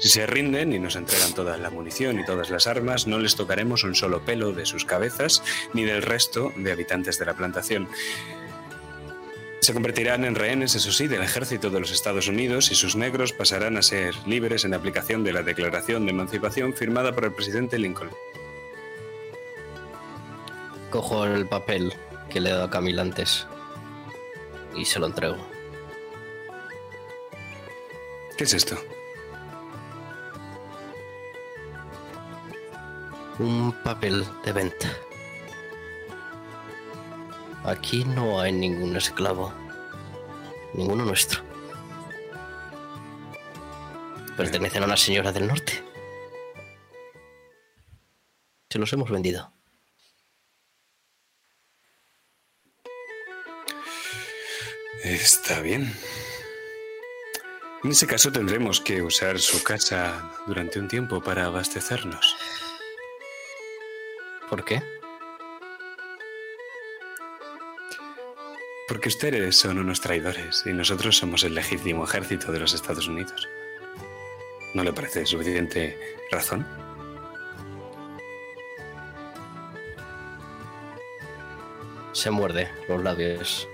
[0.01, 3.37] Si se rinden y nos entregan toda la munición y todas las armas, no les
[3.37, 5.43] tocaremos un solo pelo de sus cabezas
[5.73, 7.87] ni del resto de habitantes de la plantación.
[9.61, 13.35] Se convertirán en rehenes, eso sí, del ejército de los Estados Unidos y sus negros
[13.35, 17.79] pasarán a ser libres en aplicación de la Declaración de Emancipación firmada por el presidente
[17.79, 18.11] Lincoln.
[20.89, 21.93] Cojo el papel
[22.31, 23.47] que le he dado a Camila antes
[24.75, 25.37] y se lo entrego.
[28.39, 28.83] ¿Qué es esto?
[33.39, 34.89] Un papel de venta.
[37.65, 39.53] Aquí no hay ningún esclavo.
[40.75, 41.43] Ninguno nuestro.
[44.37, 45.85] Pertenecen a una señora del norte.
[48.71, 49.53] Se los hemos vendido.
[55.05, 55.93] Está bien.
[57.83, 62.37] En ese caso tendremos que usar su casa durante un tiempo para abastecernos.
[64.49, 65.00] ¿Por qué?
[68.91, 73.49] Porque ustedes son unos traidores y nosotros somos el legítimo ejército de los Estados Unidos.
[74.75, 75.97] ¿No le parece suficiente
[76.33, 76.67] razón?
[82.11, 83.69] Se muerde los labios.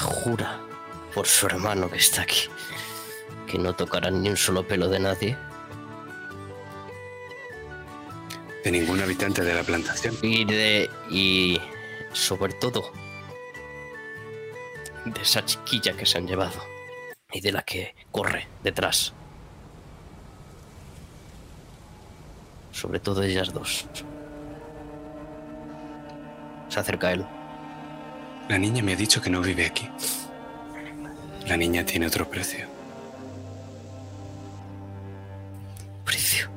[0.00, 0.60] Jura
[1.14, 2.48] por su hermano que está aquí
[3.46, 5.38] que no tocarán ni un solo pelo de nadie.
[8.64, 10.16] De ningún habitante de la plantación.
[10.22, 10.88] Y de.
[11.10, 11.60] y.
[12.12, 12.92] sobre todo.
[15.04, 16.60] de esa chiquilla que se han llevado.
[17.32, 19.12] Y de la que corre detrás.
[22.72, 23.86] Sobre todo ellas dos.
[26.68, 27.26] Se acerca a él.
[28.48, 29.88] La niña me ha dicho que no vive aquí.
[31.46, 32.66] La niña tiene otro precio.
[36.04, 36.51] Precio.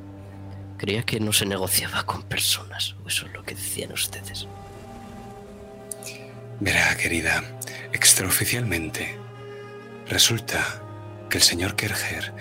[0.76, 2.94] Creía que no se negociaba con personas.
[3.04, 4.46] o Eso es lo que decían ustedes.
[6.60, 7.42] Verá, querida,
[7.92, 9.16] extraoficialmente,
[10.08, 10.80] resulta
[11.28, 12.32] que el señor Kerger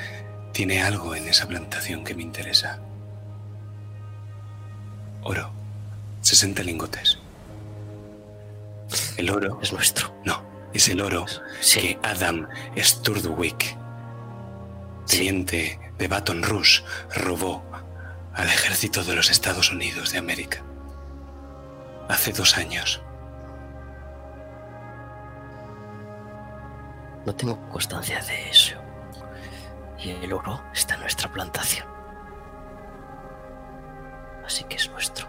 [0.53, 2.79] tiene algo en esa plantación que me interesa.
[5.23, 5.51] Oro.
[6.21, 7.19] 60 lingotes.
[9.17, 9.59] El oro.
[9.61, 10.15] Es nuestro.
[10.25, 11.25] No, es el oro
[11.61, 11.79] Sí.
[11.81, 12.47] que Adam
[12.77, 13.75] Sturdwick,
[15.07, 16.83] teniente de Baton Rouge,
[17.15, 17.63] robó
[18.35, 20.61] al ejército de los Estados Unidos de América.
[22.09, 23.01] Hace dos años.
[27.25, 28.75] No tengo constancia de eso.
[29.97, 31.87] Y el oro está en nuestra plantación.
[34.45, 35.27] Así que es nuestro.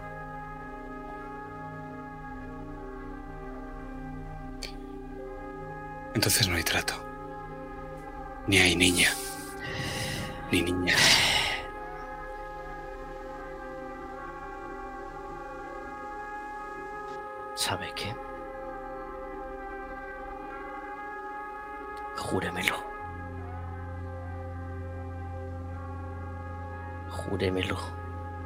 [6.13, 6.93] Entonces no hay trato.
[8.47, 9.09] Ni hay niña.
[10.51, 10.95] Ni niña.
[17.67, 18.15] ¿Sabe qué?
[22.15, 22.77] Júremelo.
[27.09, 27.77] Júremelo.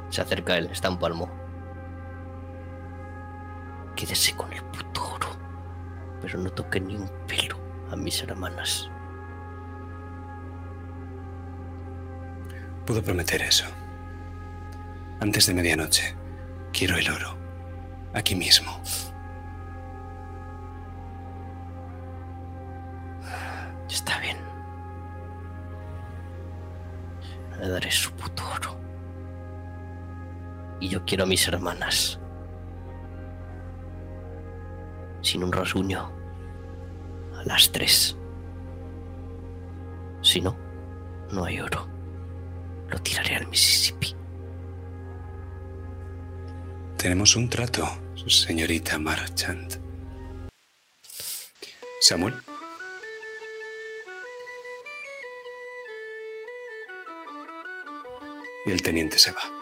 [0.08, 1.30] Se acerca él, está un palmo.
[3.94, 5.28] Quédese con el puto oro.
[6.20, 7.56] Pero no toque ni un pelo
[7.92, 8.90] a mis hermanas.
[12.84, 13.66] Puedo prometer eso.
[15.20, 16.16] Antes de medianoche,
[16.72, 17.36] quiero el oro.
[18.14, 18.82] Aquí mismo.
[30.92, 32.20] Yo quiero a mis hermanas.
[35.22, 36.12] Sin un rasguño.
[37.34, 38.14] A las tres.
[40.20, 40.54] Si no,
[41.30, 41.88] no hay oro.
[42.90, 44.14] Lo tiraré al Mississippi.
[46.98, 47.88] Tenemos un trato,
[48.26, 49.80] señorita Marchand.
[52.02, 52.34] Samuel.
[58.66, 59.61] Y el teniente se va.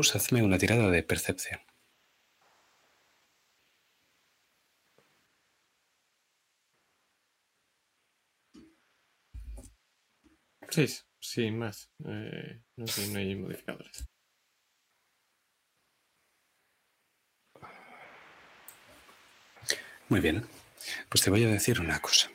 [0.00, 1.60] Hazme una tirada de percepción.
[10.70, 11.90] Seis, sin más.
[12.06, 14.08] Eh, no sé, no hay modificadores.
[20.08, 20.46] Muy bien,
[21.08, 22.30] pues te voy a decir una cosa.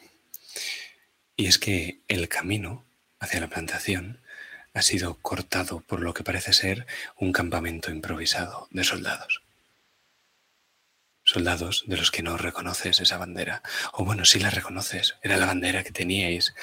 [1.36, 2.86] Y es que el camino
[3.20, 4.22] hacia la plantación
[4.76, 9.42] ha sido cortado por lo que parece ser un campamento improvisado de soldados.
[11.24, 13.64] Soldados de los que no reconoces esa bandera.
[13.94, 15.16] O bueno, sí la reconoces.
[15.24, 16.54] Era la bandera que teníais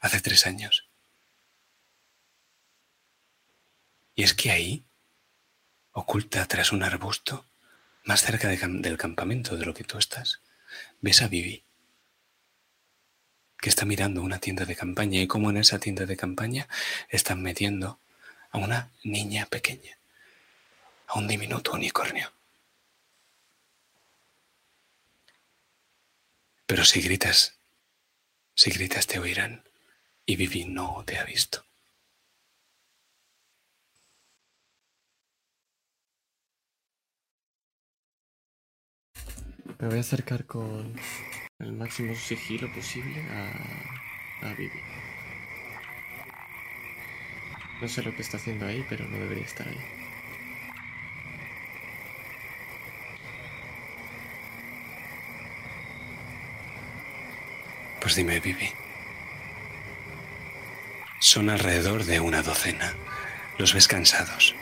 [0.00, 0.88] hace tres años.
[4.14, 4.86] Y es que ahí,
[5.92, 7.44] oculta tras un arbusto,
[8.04, 10.40] más cerca del campamento de lo que tú estás,
[11.02, 11.65] ves a Vivi,
[13.60, 16.68] que está mirando una tienda de campaña y como en esa tienda de campaña
[17.08, 17.98] están metiendo
[18.50, 19.98] a una niña pequeña,
[21.08, 22.32] a un diminuto unicornio.
[26.66, 27.54] Pero si gritas,
[28.54, 29.62] si gritas te oirán
[30.26, 31.64] y Vivi no te ha visto.
[39.78, 40.96] Me voy a acercar con
[41.58, 44.80] el máximo sigilo posible a, a Vivi.
[47.80, 49.80] No sé lo que está haciendo ahí, pero no debería estar ahí.
[58.00, 58.70] Pues dime, Vivi.
[61.18, 62.94] Son alrededor de una docena.
[63.58, 64.54] Los ves cansados.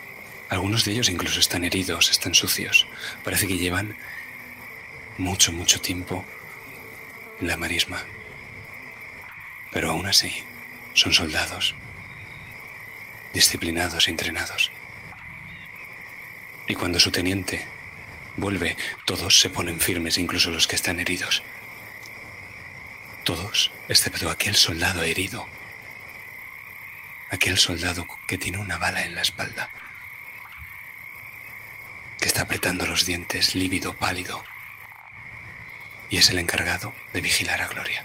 [0.48, 2.86] Algunos de ellos incluso están heridos, están sucios.
[3.24, 3.96] Parece que llevan
[5.18, 6.24] mucho, mucho tiempo
[7.40, 8.02] en la marisma.
[9.72, 10.32] Pero aún así,
[10.94, 11.74] son soldados,
[13.32, 14.70] disciplinados e entrenados.
[16.66, 17.66] Y cuando su teniente
[18.36, 21.42] vuelve, todos se ponen firmes, incluso los que están heridos.
[23.24, 25.46] Todos, excepto aquel soldado herido.
[27.30, 29.70] Aquel soldado que tiene una bala en la espalda.
[32.20, 34.44] Que está apretando los dientes, lívido, pálido.
[36.10, 38.04] Y es el encargado de vigilar a Gloria.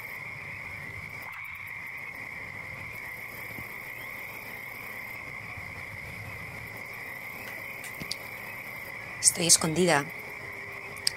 [9.21, 10.05] Estoy escondida,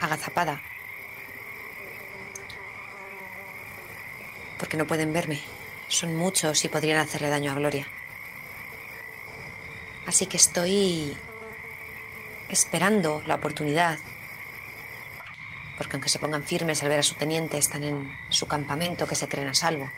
[0.01, 0.61] agazapada.
[4.59, 5.41] Porque no pueden verme.
[5.89, 7.87] Son muchos y podrían hacerle daño a Gloria.
[10.07, 11.17] Así que estoy
[12.49, 13.99] esperando la oportunidad.
[15.77, 19.15] Porque aunque se pongan firmes al ver a su teniente, están en su campamento que
[19.15, 19.91] se creen a salvo.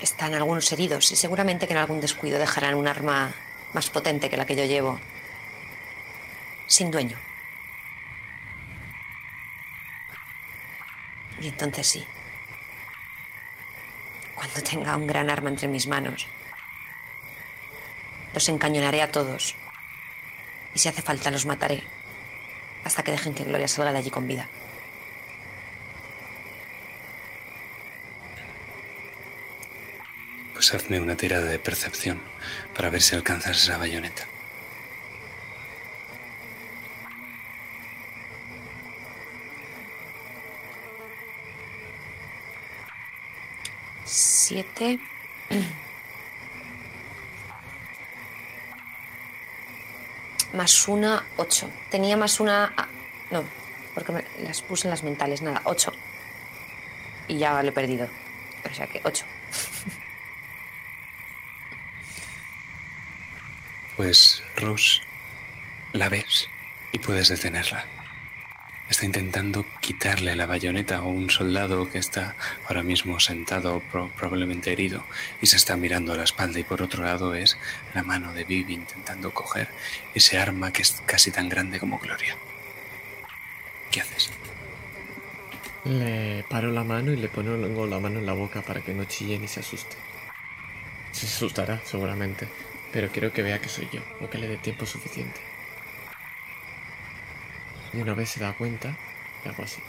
[0.00, 3.34] Están algunos heridos y seguramente que en algún descuido dejarán un arma
[3.72, 5.00] más potente que la que yo llevo.
[6.66, 7.18] Sin dueño.
[11.40, 12.06] Y entonces sí.
[14.34, 16.26] Cuando tenga un gran arma entre mis manos,
[18.34, 19.56] los encañonaré a todos.
[20.76, 21.82] Y si hace falta, los mataré.
[22.84, 24.46] Hasta que dejen que Gloria salga de allí con vida.
[30.52, 32.20] Pues hazme una tirada de percepción
[32.74, 34.26] para ver si alcanzas esa bayoneta.
[44.04, 44.98] Siete.
[50.56, 51.70] Más una, ocho.
[51.90, 52.72] Tenía más una.
[52.78, 52.88] ah,
[53.30, 53.44] no,
[53.94, 55.42] porque me las puse en las mentales.
[55.42, 55.92] Nada, ocho.
[57.28, 58.08] Y ya lo he perdido.
[58.68, 59.26] O sea que ocho.
[63.96, 65.02] Pues, Rose,
[65.92, 66.48] la ves
[66.92, 67.84] y puedes detenerla.
[68.88, 72.36] Está intentando quitarle la bayoneta a un soldado que está
[72.68, 75.04] ahora mismo sentado, pro- probablemente herido,
[75.42, 76.60] y se está mirando a la espalda.
[76.60, 77.58] Y por otro lado es
[77.94, 79.68] la mano de Vivi intentando coger
[80.14, 82.36] ese arma que es casi tan grande como Gloria.
[83.90, 84.30] ¿Qué haces?
[85.84, 89.04] Le paro la mano y le pongo la mano en la boca para que no
[89.04, 89.96] chille ni se asuste.
[91.12, 92.46] Se asustará, seguramente,
[92.92, 95.40] pero quiero que vea que soy yo, o que le dé tiempo suficiente.
[97.96, 98.94] Y una vez se da cuenta,
[99.42, 99.82] le hago así.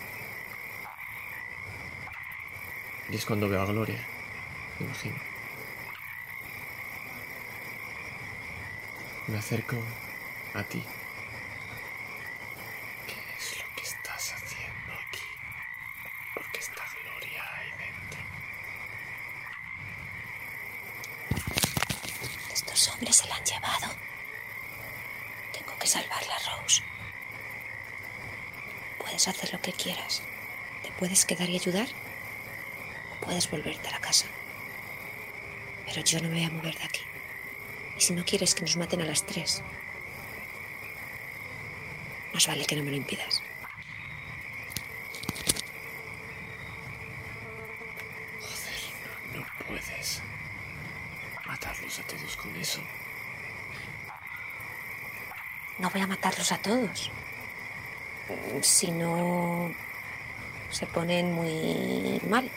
[3.10, 4.00] Y es cuando veo a Gloria,
[4.80, 5.18] me imagino.
[9.28, 9.76] Me acerco
[10.54, 10.82] a ti.
[13.08, 15.28] ¿Qué es lo que estás haciendo aquí?
[16.34, 18.22] Porque está Gloria ahí dentro.
[22.54, 22.74] Esto
[25.78, 26.84] que salvarla, Rose.
[29.00, 30.22] Puedes hacer lo que quieras.
[30.84, 31.88] Te puedes quedar y ayudar.
[33.22, 34.26] Puedes volverte a la casa.
[35.86, 37.02] Pero yo no me voy a mover de aquí.
[37.98, 39.62] Y si no quieres que nos maten a las tres,
[42.34, 43.42] más vale que no me lo impidas.
[48.42, 50.22] Joder, no, no puedes
[51.46, 52.82] matarlos a todos con eso.
[55.80, 57.12] No voy a matarlos a todos.
[58.30, 59.72] Mm, Si no
[60.78, 62.50] se ponen muy mal.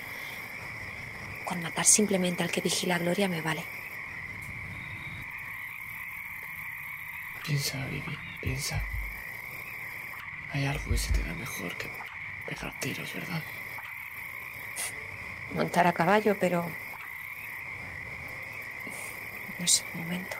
[1.46, 3.64] Con matar simplemente al que vigila a Gloria me vale.
[7.46, 8.82] Piensa, Vivi, piensa.
[10.52, 11.90] Hay algo que se te da mejor que
[12.46, 13.42] pegar tiros, ¿verdad?
[15.54, 16.68] Montar a caballo, pero...
[19.58, 20.36] No es el momento.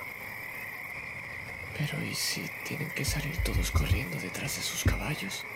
[1.78, 5.46] Pero ¿y si tienen que salir todos corriendo detrás de sus caballos?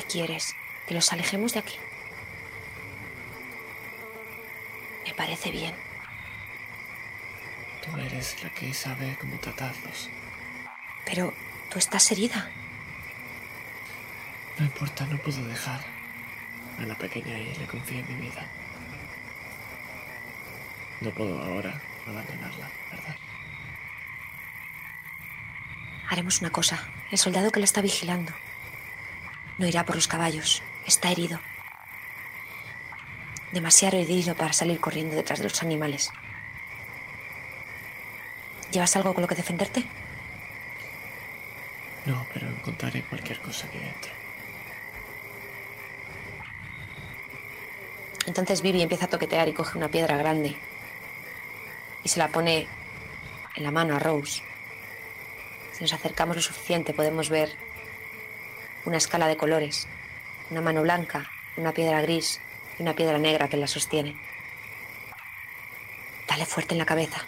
[0.00, 0.56] ¿Qué quieres?
[0.86, 1.76] ¿Que los alejemos de aquí?
[5.06, 5.74] Me parece bien.
[7.84, 10.08] Tú eres la que sabe cómo tratarlos.
[11.04, 11.34] Pero
[11.70, 12.48] tú estás herida.
[14.58, 15.80] No importa, no puedo dejar
[16.78, 18.46] a la pequeña y le confío en mi vida.
[21.02, 23.16] No puedo ahora abandonarla, ¿verdad?
[26.08, 26.88] Haremos una cosa.
[27.10, 28.32] El soldado que la está vigilando
[29.60, 30.62] no irá por los caballos.
[30.86, 31.38] Está herido.
[33.52, 36.10] Demasiado herido para salir corriendo detrás de los animales.
[38.72, 39.84] ¿Llevas algo con lo que defenderte?
[42.06, 44.12] No, pero encontraré cualquier cosa aquí dentro.
[48.26, 50.56] Entonces Vivi empieza a toquetear y coge una piedra grande
[52.02, 52.66] y se la pone
[53.56, 54.42] en la mano a Rose.
[55.72, 57.69] Si nos acercamos lo suficiente podemos ver
[58.84, 59.86] una escala de colores,
[60.50, 62.40] una mano blanca, una piedra gris
[62.78, 64.16] y una piedra negra que la sostiene.
[66.26, 67.24] Dale fuerte en la cabeza,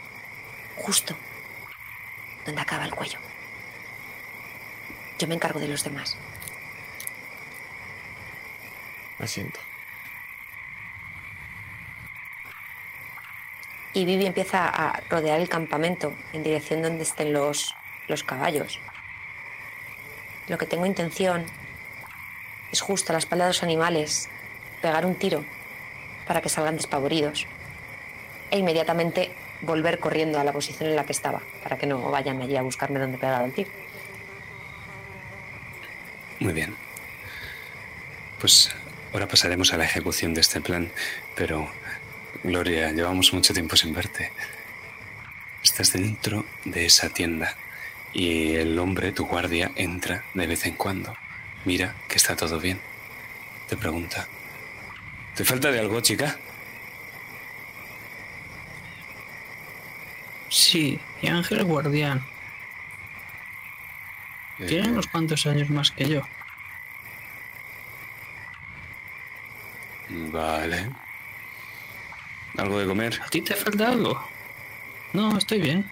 [0.77, 1.17] justo
[2.45, 3.19] donde acaba el cuello.
[5.19, 6.17] Yo me encargo de los demás.
[9.19, 9.61] Asiento.
[13.95, 17.75] Y Vivi empieza a rodear el campamento en dirección donde estén los,
[18.09, 18.81] los caballos.
[20.49, 21.45] Lo que tengo intención
[22.73, 24.29] es justo a la espalda de los animales
[24.81, 25.45] pegar un tiro
[26.27, 27.47] para que salgan despavoridos
[28.51, 29.31] e inmediatamente
[29.61, 32.62] volver corriendo a la posición en la que estaba para que no vayan allí a
[32.62, 33.71] buscarme donde he pegado el tiro.
[36.41, 36.75] Muy bien.
[38.41, 38.75] Pues
[39.12, 40.91] ahora pasaremos a la ejecución de este plan,
[41.37, 41.71] pero
[42.43, 44.33] Gloria, llevamos mucho tiempo sin verte.
[45.62, 47.57] Estás dentro de esa tienda
[48.13, 51.15] y el hombre, tu guardia, entra de vez en cuando.
[51.65, 52.81] Mira que está todo bien.
[53.69, 54.27] Te pregunta.
[55.35, 56.37] ¿Te falta de algo, chica?
[60.49, 62.23] Sí, y Ángel Guardián.
[64.59, 66.23] Eh, Tiene unos cuantos años más que yo.
[70.11, 70.91] Vale.
[72.59, 73.21] ¿Algo de comer?
[73.25, 74.23] ¿A ti te falta algo?
[75.15, 75.91] No, estoy bien.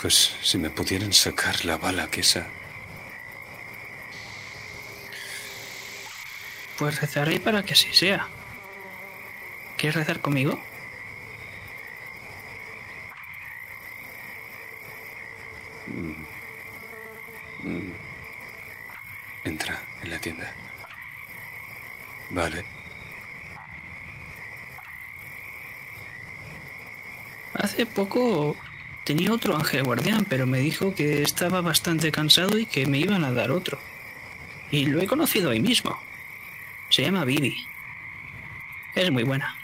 [0.00, 2.46] Pues si me pudieran sacar la bala que esa.
[6.78, 8.28] Pues rezaré para que así sea.
[9.76, 10.60] ¿Quieres rezar conmigo?
[19.44, 20.52] Entra en la tienda.
[22.30, 22.64] Vale.
[27.54, 28.56] Hace poco
[29.08, 33.24] tenía otro ángel guardián, pero me dijo que estaba bastante cansado y que me iban
[33.24, 33.78] a dar otro.
[34.70, 35.98] Y lo he conocido hoy mismo.
[36.90, 37.56] Se llama Vivi.
[38.94, 39.56] Es muy buena.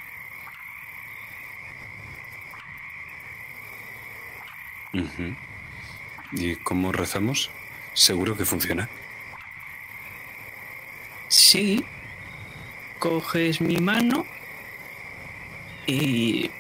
[6.33, 7.51] ¿Y cómo rezamos?
[7.93, 8.89] Seguro que funciona.
[11.29, 11.85] Sí.
[12.99, 14.25] Coges mi mano
[15.87, 16.51] y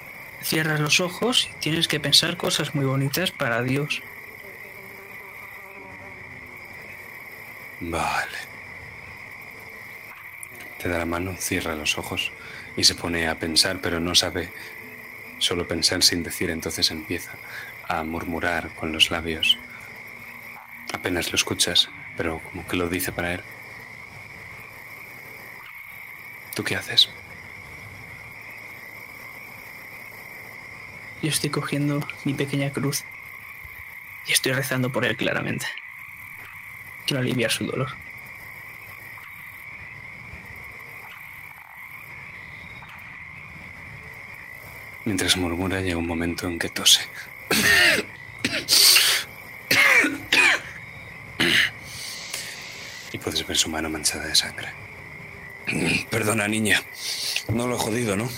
[0.44, 4.02] cierras los ojos y tienes que pensar cosas muy bonitas para Dios.
[7.80, 8.38] Vale.
[10.80, 12.30] Te da la mano, cierra los ojos
[12.76, 14.52] y se pone a pensar, pero no sabe
[15.38, 17.32] solo pensar sin decir, entonces empieza
[17.88, 19.58] a murmurar con los labios.
[20.92, 23.40] Apenas lo escuchas, pero como que lo dice para él.
[26.54, 27.08] ¿Tú qué haces?
[31.24, 33.02] Yo estoy cogiendo mi pequeña cruz
[34.26, 35.64] y estoy rezando por él claramente.
[37.06, 37.88] Quiero aliviar su dolor.
[45.06, 47.08] Mientras murmura, llega un momento en que tose.
[53.12, 54.68] Y puedes ver su mano manchada de sangre.
[56.10, 56.82] Perdona, niña.
[57.48, 58.28] No lo he jodido, ¿no?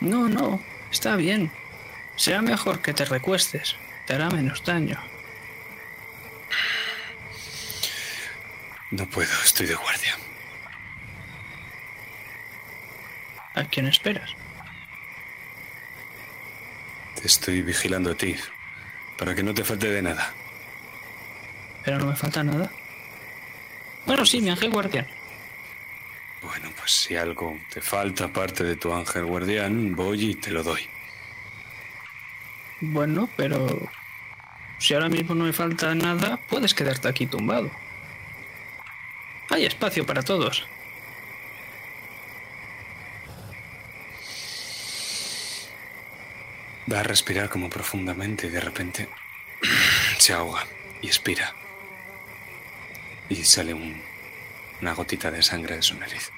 [0.00, 0.60] No, no,
[0.92, 1.50] está bien.
[2.16, 3.76] Será mejor que te recuestes.
[4.06, 4.98] Te hará menos daño.
[8.90, 10.16] No puedo, estoy de guardia.
[13.54, 14.30] ¿A quién esperas?
[17.20, 18.36] Te estoy vigilando a ti,
[19.18, 20.34] para que no te falte de nada.
[21.84, 22.70] Pero no me falta nada.
[24.06, 25.06] Bueno, sí, mi ángel guardián.
[26.42, 30.62] Bueno, pues si algo te falta aparte de tu ángel guardián, voy y te lo
[30.62, 30.88] doy.
[32.80, 33.88] Bueno, pero
[34.78, 37.70] si ahora mismo no me falta nada, puedes quedarte aquí tumbado.
[39.50, 40.66] Hay espacio para todos.
[46.92, 49.08] Va a respirar como profundamente y de repente
[50.18, 50.66] se ahoga
[51.00, 51.54] y expira.
[53.28, 54.02] Y sale un-
[54.82, 56.30] una gotita de sangre de su nariz.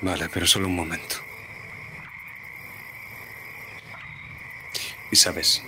[0.00, 1.16] Vale, pero solo un momento.
[5.10, 5.62] Y sabes,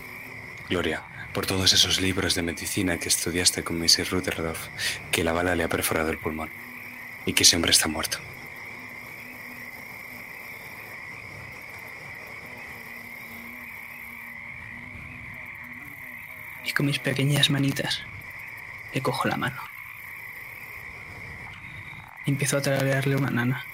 [0.71, 1.03] Gloria,
[1.35, 4.11] por todos esos libros de medicina que estudiaste con Mrs.
[4.11, 4.57] Rutherford,
[5.11, 6.51] que la bala le ha perforado el pulmón
[7.27, 8.19] y que ese hombre está muerto.
[16.65, 18.03] Y con mis pequeñas manitas
[19.02, 19.60] cojo la mano.
[22.27, 23.65] Empiezo a tararearle una nana.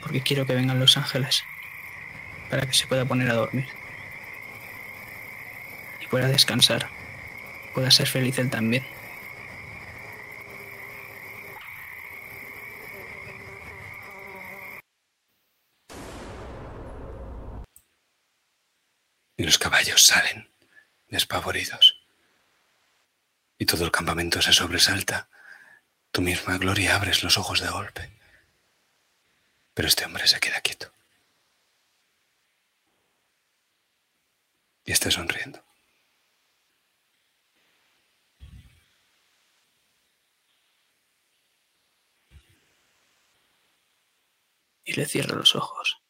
[0.00, 1.44] Porque quiero que vengan los ángeles.
[2.50, 3.68] Para que se pueda poner a dormir.
[6.00, 6.88] Y pueda descansar.
[7.74, 8.84] Pueda ser feliz él también.
[19.36, 20.48] Y los caballos salen,
[21.08, 22.01] despavoridos.
[23.62, 25.28] Y todo el campamento se sobresalta.
[26.10, 28.10] Tú misma, Gloria, abres los ojos de golpe.
[29.72, 30.92] Pero este hombre se queda quieto.
[34.84, 35.64] Y está sonriendo.
[44.82, 46.02] Y le cierro los ojos.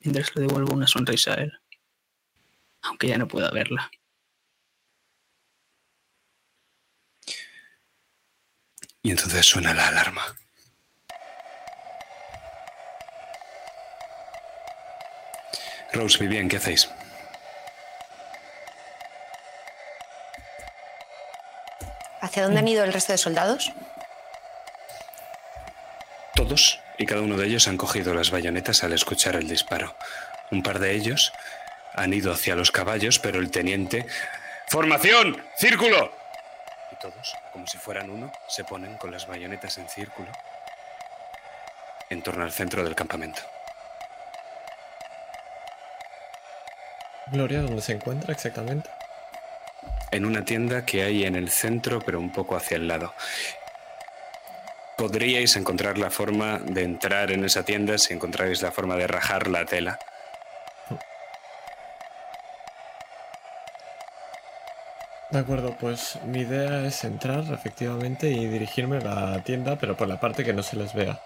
[0.00, 1.60] Mientras le devuelvo una sonrisa a él.
[2.82, 3.88] Aunque ya no pueda verla.
[9.04, 10.34] Y entonces suena la alarma.
[15.92, 16.88] Rose, Vivian, ¿qué hacéis?
[22.22, 23.72] ¿Hacia dónde han ido el resto de soldados?
[26.34, 29.94] Todos y cada uno de ellos han cogido las bayonetas al escuchar el disparo.
[30.50, 31.34] Un par de ellos
[31.94, 34.06] han ido hacia los caballos, pero el teniente...
[34.66, 35.44] ¡Formación!
[35.58, 36.23] ¡Círculo!
[36.94, 40.28] Y todos, como si fueran uno, se ponen con las bayonetas en círculo
[42.08, 43.42] en torno al centro del campamento.
[47.32, 48.90] Gloria, ¿dónde se encuentra exactamente?
[50.12, 53.12] En una tienda que hay en el centro, pero un poco hacia el lado.
[54.96, 59.48] Podríais encontrar la forma de entrar en esa tienda si encontráis la forma de rajar
[59.48, 59.98] la tela.
[65.34, 70.06] De acuerdo, pues mi idea es entrar efectivamente y dirigirme a la tienda, pero por
[70.06, 71.20] la parte que no se les vea.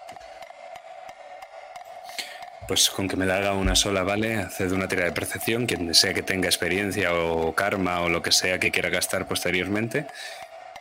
[2.67, 4.37] Pues con que me la haga una sola, ¿vale?
[4.37, 8.31] Haced una tira de percepción, quien sea que tenga experiencia o karma o lo que
[8.31, 10.07] sea que quiera gastar posteriormente,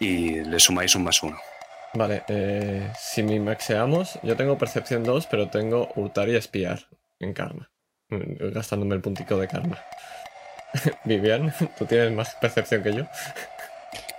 [0.01, 1.39] y le sumáis un más uno.
[1.93, 6.89] Vale, eh, si mi maxeamos, yo tengo percepción 2, pero tengo hurtar y espiar
[7.21, 7.71] en karma.
[8.09, 9.85] Mm, Gastándome el puntico de karma.
[11.05, 13.03] Vivian, tú tienes más percepción que yo.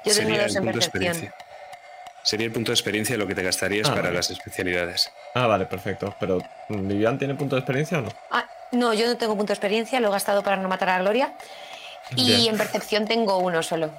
[0.06, 1.12] Yo tengo Sería dos el en punto de percepción.
[1.12, 1.34] experiencia.
[2.24, 4.16] Sería el punto de experiencia lo que te gastarías Ah, para vale.
[4.16, 5.12] las especialidades.
[5.34, 6.16] Ah, vale, perfecto.
[6.20, 8.10] Pero, ¿Vivian tiene punto de experiencia o no?
[8.32, 11.00] Ah, no, yo no tengo punto de experiencia, lo he gastado para no matar a
[11.00, 11.34] Gloria.
[12.16, 12.54] Y Bien.
[12.54, 13.92] en percepción tengo uno solo.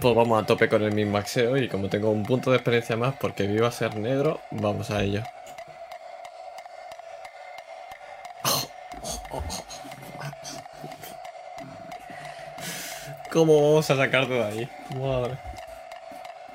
[0.00, 2.96] Pues vamos a tope con el min maxeo y como tengo un punto de experiencia
[2.96, 5.22] más porque vivo a ser negro, vamos a ello.
[13.34, 14.70] ¿Cómo vamos a sacar de ahí?
[14.96, 15.36] Madre.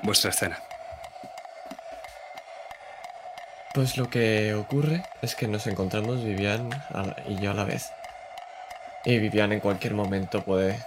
[0.02, 0.58] Vuestra escena.
[3.74, 6.70] Pues lo que ocurre es que nos encontramos Vivian
[7.28, 7.92] y yo a la vez.
[9.04, 10.78] Y Vivian en cualquier momento puede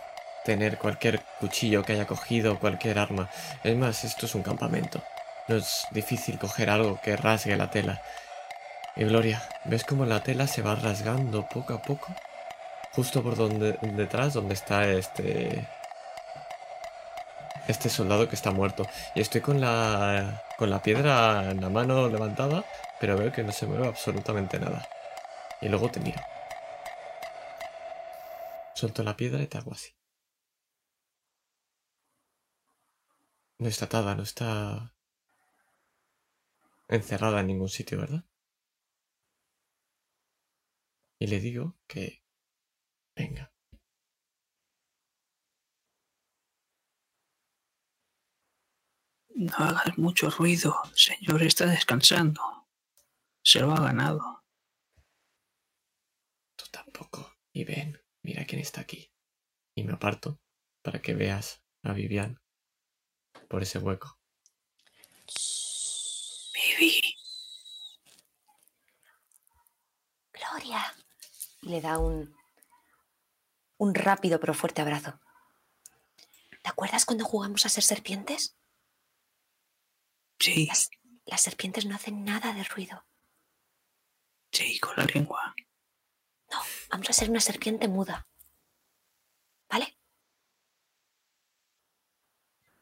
[0.43, 3.29] tener cualquier cuchillo que haya cogido, cualquier arma.
[3.63, 4.99] Es más, esto es un campamento.
[5.47, 8.01] No es difícil coger algo que rasgue la tela.
[8.95, 12.07] Y Gloria, ¿ves cómo la tela se va rasgando poco a poco?
[12.93, 15.67] Justo por donde detrás donde está este
[17.67, 18.87] este soldado que está muerto.
[19.15, 22.65] Y estoy con la con la piedra en la mano levantada,
[22.99, 24.87] pero veo que no se mueve absolutamente nada.
[25.61, 26.21] Y luego te miro.
[28.75, 29.95] Suelto la piedra y te hago así.
[33.59, 34.93] No está atada, no está
[36.87, 38.25] encerrada en ningún sitio, ¿verdad?
[41.19, 42.23] Y le digo que
[43.15, 43.52] venga.
[49.35, 52.67] No hagas mucho ruido, señor está descansando.
[53.43, 54.43] Se lo ha ganado.
[56.55, 57.35] Tú tampoco.
[57.51, 59.11] Y ven, mira quién está aquí.
[59.75, 60.39] Y me aparto
[60.83, 62.39] para que veas a Vivian
[63.49, 64.19] por ese hueco.
[66.53, 67.15] Vivi,
[70.31, 70.95] Gloria.
[71.61, 72.35] Y le da un,
[73.77, 75.19] un rápido pero fuerte abrazo.
[76.61, 78.55] ¿Te acuerdas cuando jugamos a ser serpientes?
[80.39, 80.89] Sí, Las,
[81.25, 83.05] las serpientes no hacen nada de ruido.
[84.51, 85.55] sí, con la lengua.
[86.51, 88.27] No, vamos a ser una serpiente muda.
[89.69, 89.97] ¿Vale?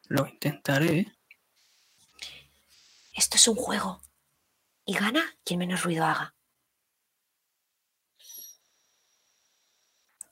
[0.08, 1.16] Lo intentaré.
[3.14, 4.02] Esto es un juego.
[4.84, 6.34] Y gana quien menos ruido haga.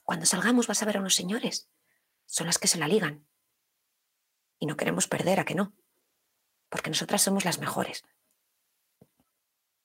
[0.03, 1.69] Cuando salgamos vas a ver a unos señores.
[2.27, 3.27] Son las que se la ligan.
[4.59, 5.73] Y no queremos perder, ¿a que no?
[6.71, 8.03] Porque nosotras somos las mejores.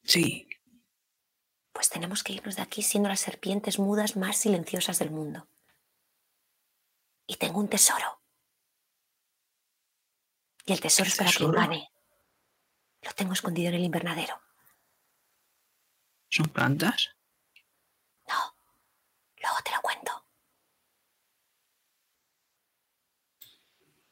[0.05, 0.49] Sí,
[1.73, 5.47] Pues tenemos que irnos de aquí siendo las serpientes mudas más silenciosas del mundo.
[7.27, 8.23] Y tengo un tesoro.
[10.65, 11.61] Y el tesoro ¿Qué es para quien tesoro?
[11.61, 11.91] gane.
[13.03, 14.41] Lo tengo escondido en el invernadero.
[16.31, 17.11] son plantas.
[18.29, 18.57] No,
[19.43, 20.27] luego te lo cuento.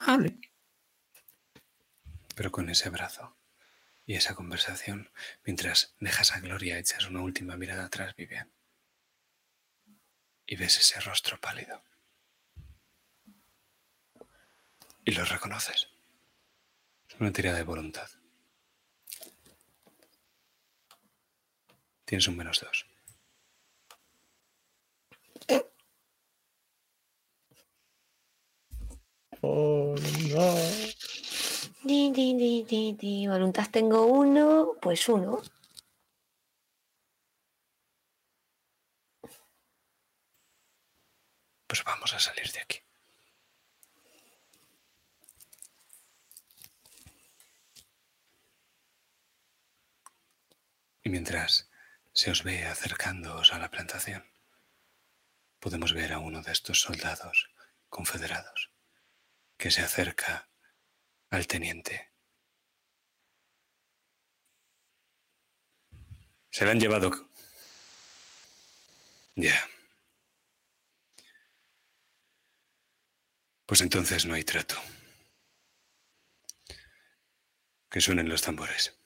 [0.07, 0.39] Vale.
[2.35, 3.37] Pero con ese abrazo
[4.07, 5.11] y esa conversación,
[5.45, 8.53] mientras dejas a Gloria, echas una última mirada atrás, Vivian.
[10.47, 11.83] Y ves ese rostro pálido.
[15.05, 15.89] Y lo reconoces.
[17.09, 18.09] Es una tirada de voluntad.
[22.05, 22.87] Tienes un menos dos.
[29.41, 29.95] Oh.
[31.85, 33.27] Di, di, di.
[33.29, 35.43] Voluntad tengo uno, pues uno.
[41.67, 42.79] Pues vamos a salir de aquí.
[51.03, 51.69] Y mientras
[52.15, 54.25] se os ve acercándoos a la plantación,
[55.61, 57.51] podemos ver a uno de estos soldados
[57.91, 58.71] confederados
[59.59, 60.49] que se acerca
[61.35, 62.11] al teniente.
[66.51, 67.11] Se le han llevado...
[69.37, 69.69] Ya.
[73.67, 74.77] Pues entonces no hay trato.
[77.91, 78.97] Que suenen los tambores.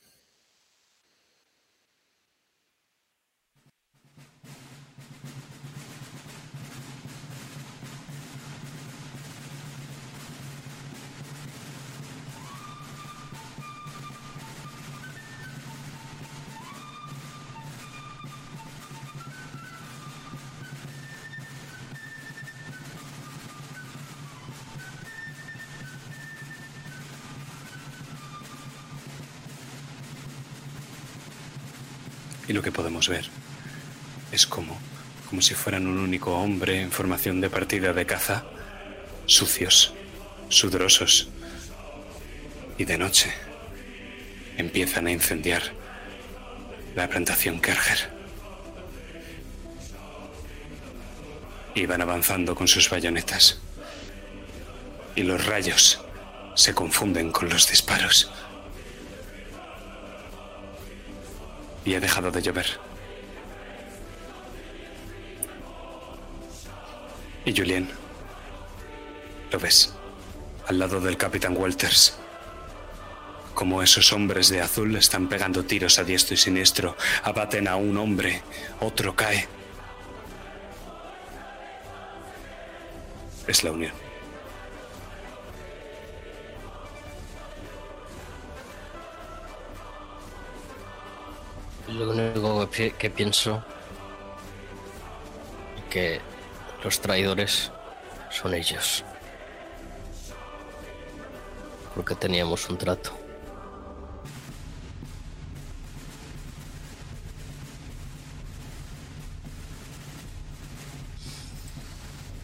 [32.48, 33.26] Y lo que podemos ver
[34.32, 34.78] es como,
[35.28, 38.44] como si fueran un único hombre en formación de partida de caza,
[39.26, 39.92] sucios,
[40.48, 41.28] sudorosos,
[42.78, 43.32] y de noche
[44.56, 45.62] empiezan a incendiar
[46.94, 48.10] la plantación Kerger.
[51.74, 53.60] Y van avanzando con sus bayonetas.
[55.14, 56.00] Y los rayos
[56.54, 58.30] se confunden con los disparos.
[61.84, 62.66] Y ha dejado de llover.
[67.44, 67.88] Y Julien,
[69.50, 69.94] lo ves,
[70.66, 72.18] al lado del capitán Walters,
[73.54, 77.96] como esos hombres de azul están pegando tiros a diestro y siniestro, abaten a un
[77.96, 78.42] hombre,
[78.80, 79.48] otro cae.
[83.46, 84.07] Es la unión.
[91.88, 93.62] Lo único que, pi- que pienso
[95.76, 96.20] es que
[96.84, 97.72] los traidores
[98.30, 99.04] son ellos.
[101.94, 103.12] Porque teníamos un trato.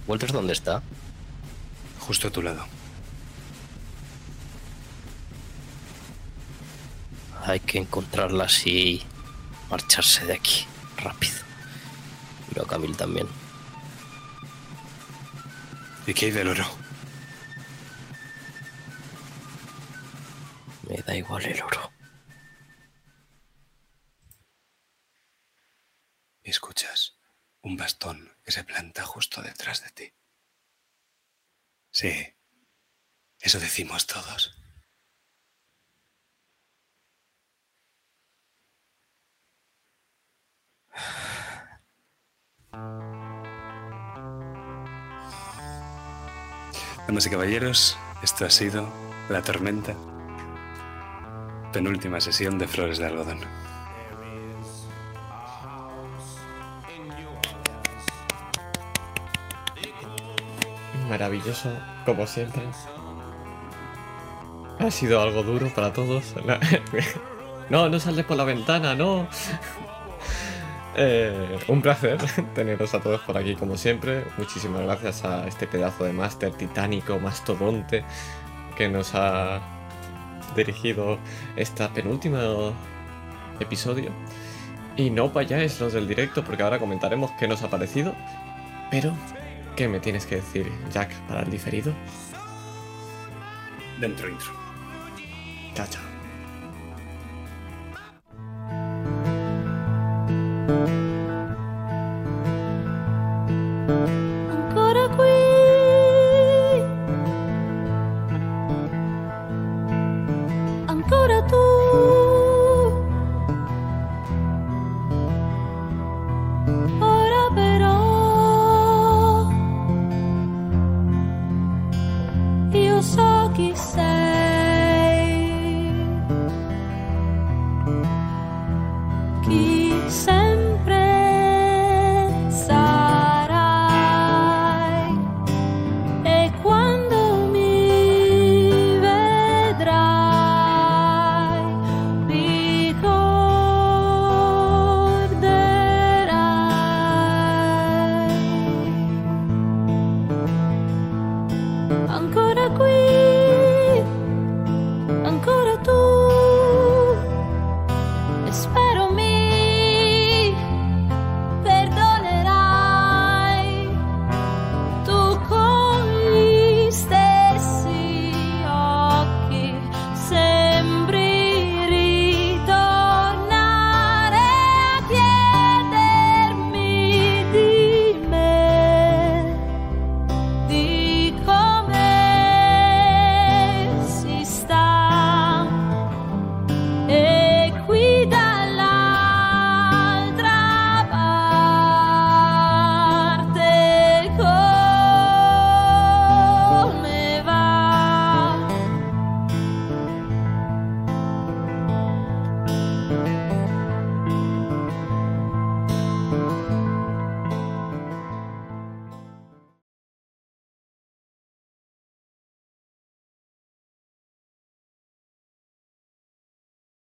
[0.06, 0.82] ¿Walters dónde está?
[2.00, 2.64] Justo a tu lado.
[7.46, 9.02] Hay que encontrarlas y
[9.70, 11.38] marcharse de aquí rápido.
[12.54, 13.28] Y a Camil también.
[16.06, 16.64] ¿Y qué hay del oro?
[20.88, 21.92] Me da igual el oro.
[26.42, 27.16] Escuchas
[27.62, 30.12] un bastón que se planta justo detrás de ti.
[31.90, 32.34] Sí,
[33.40, 34.63] eso decimos todos.
[47.06, 48.88] Damas y caballeros, esto ha sido
[49.28, 49.94] La Tormenta,
[51.72, 53.40] penúltima sesión de Flores de Algodón.
[61.08, 61.70] Maravilloso,
[62.06, 62.62] como siempre.
[64.78, 66.34] Ha sido algo duro para todos.
[67.70, 69.26] No, no sales por la ventana, no.
[70.96, 72.18] Eh, un placer
[72.54, 74.24] teneros a todos por aquí, como siempre.
[74.38, 78.04] Muchísimas gracias a este pedazo de máster titánico, mastodonte,
[78.76, 79.60] que nos ha
[80.54, 81.18] dirigido
[81.56, 82.40] esta penúltima
[83.60, 84.10] episodio.
[84.96, 88.14] Y no vayáis los del directo, porque ahora comentaremos qué nos ha parecido.
[88.90, 89.12] Pero,
[89.74, 91.92] ¿qué me tienes que decir, Jack, para el diferido?
[93.98, 94.52] Dentro intro.
[95.74, 96.13] Chao, chao.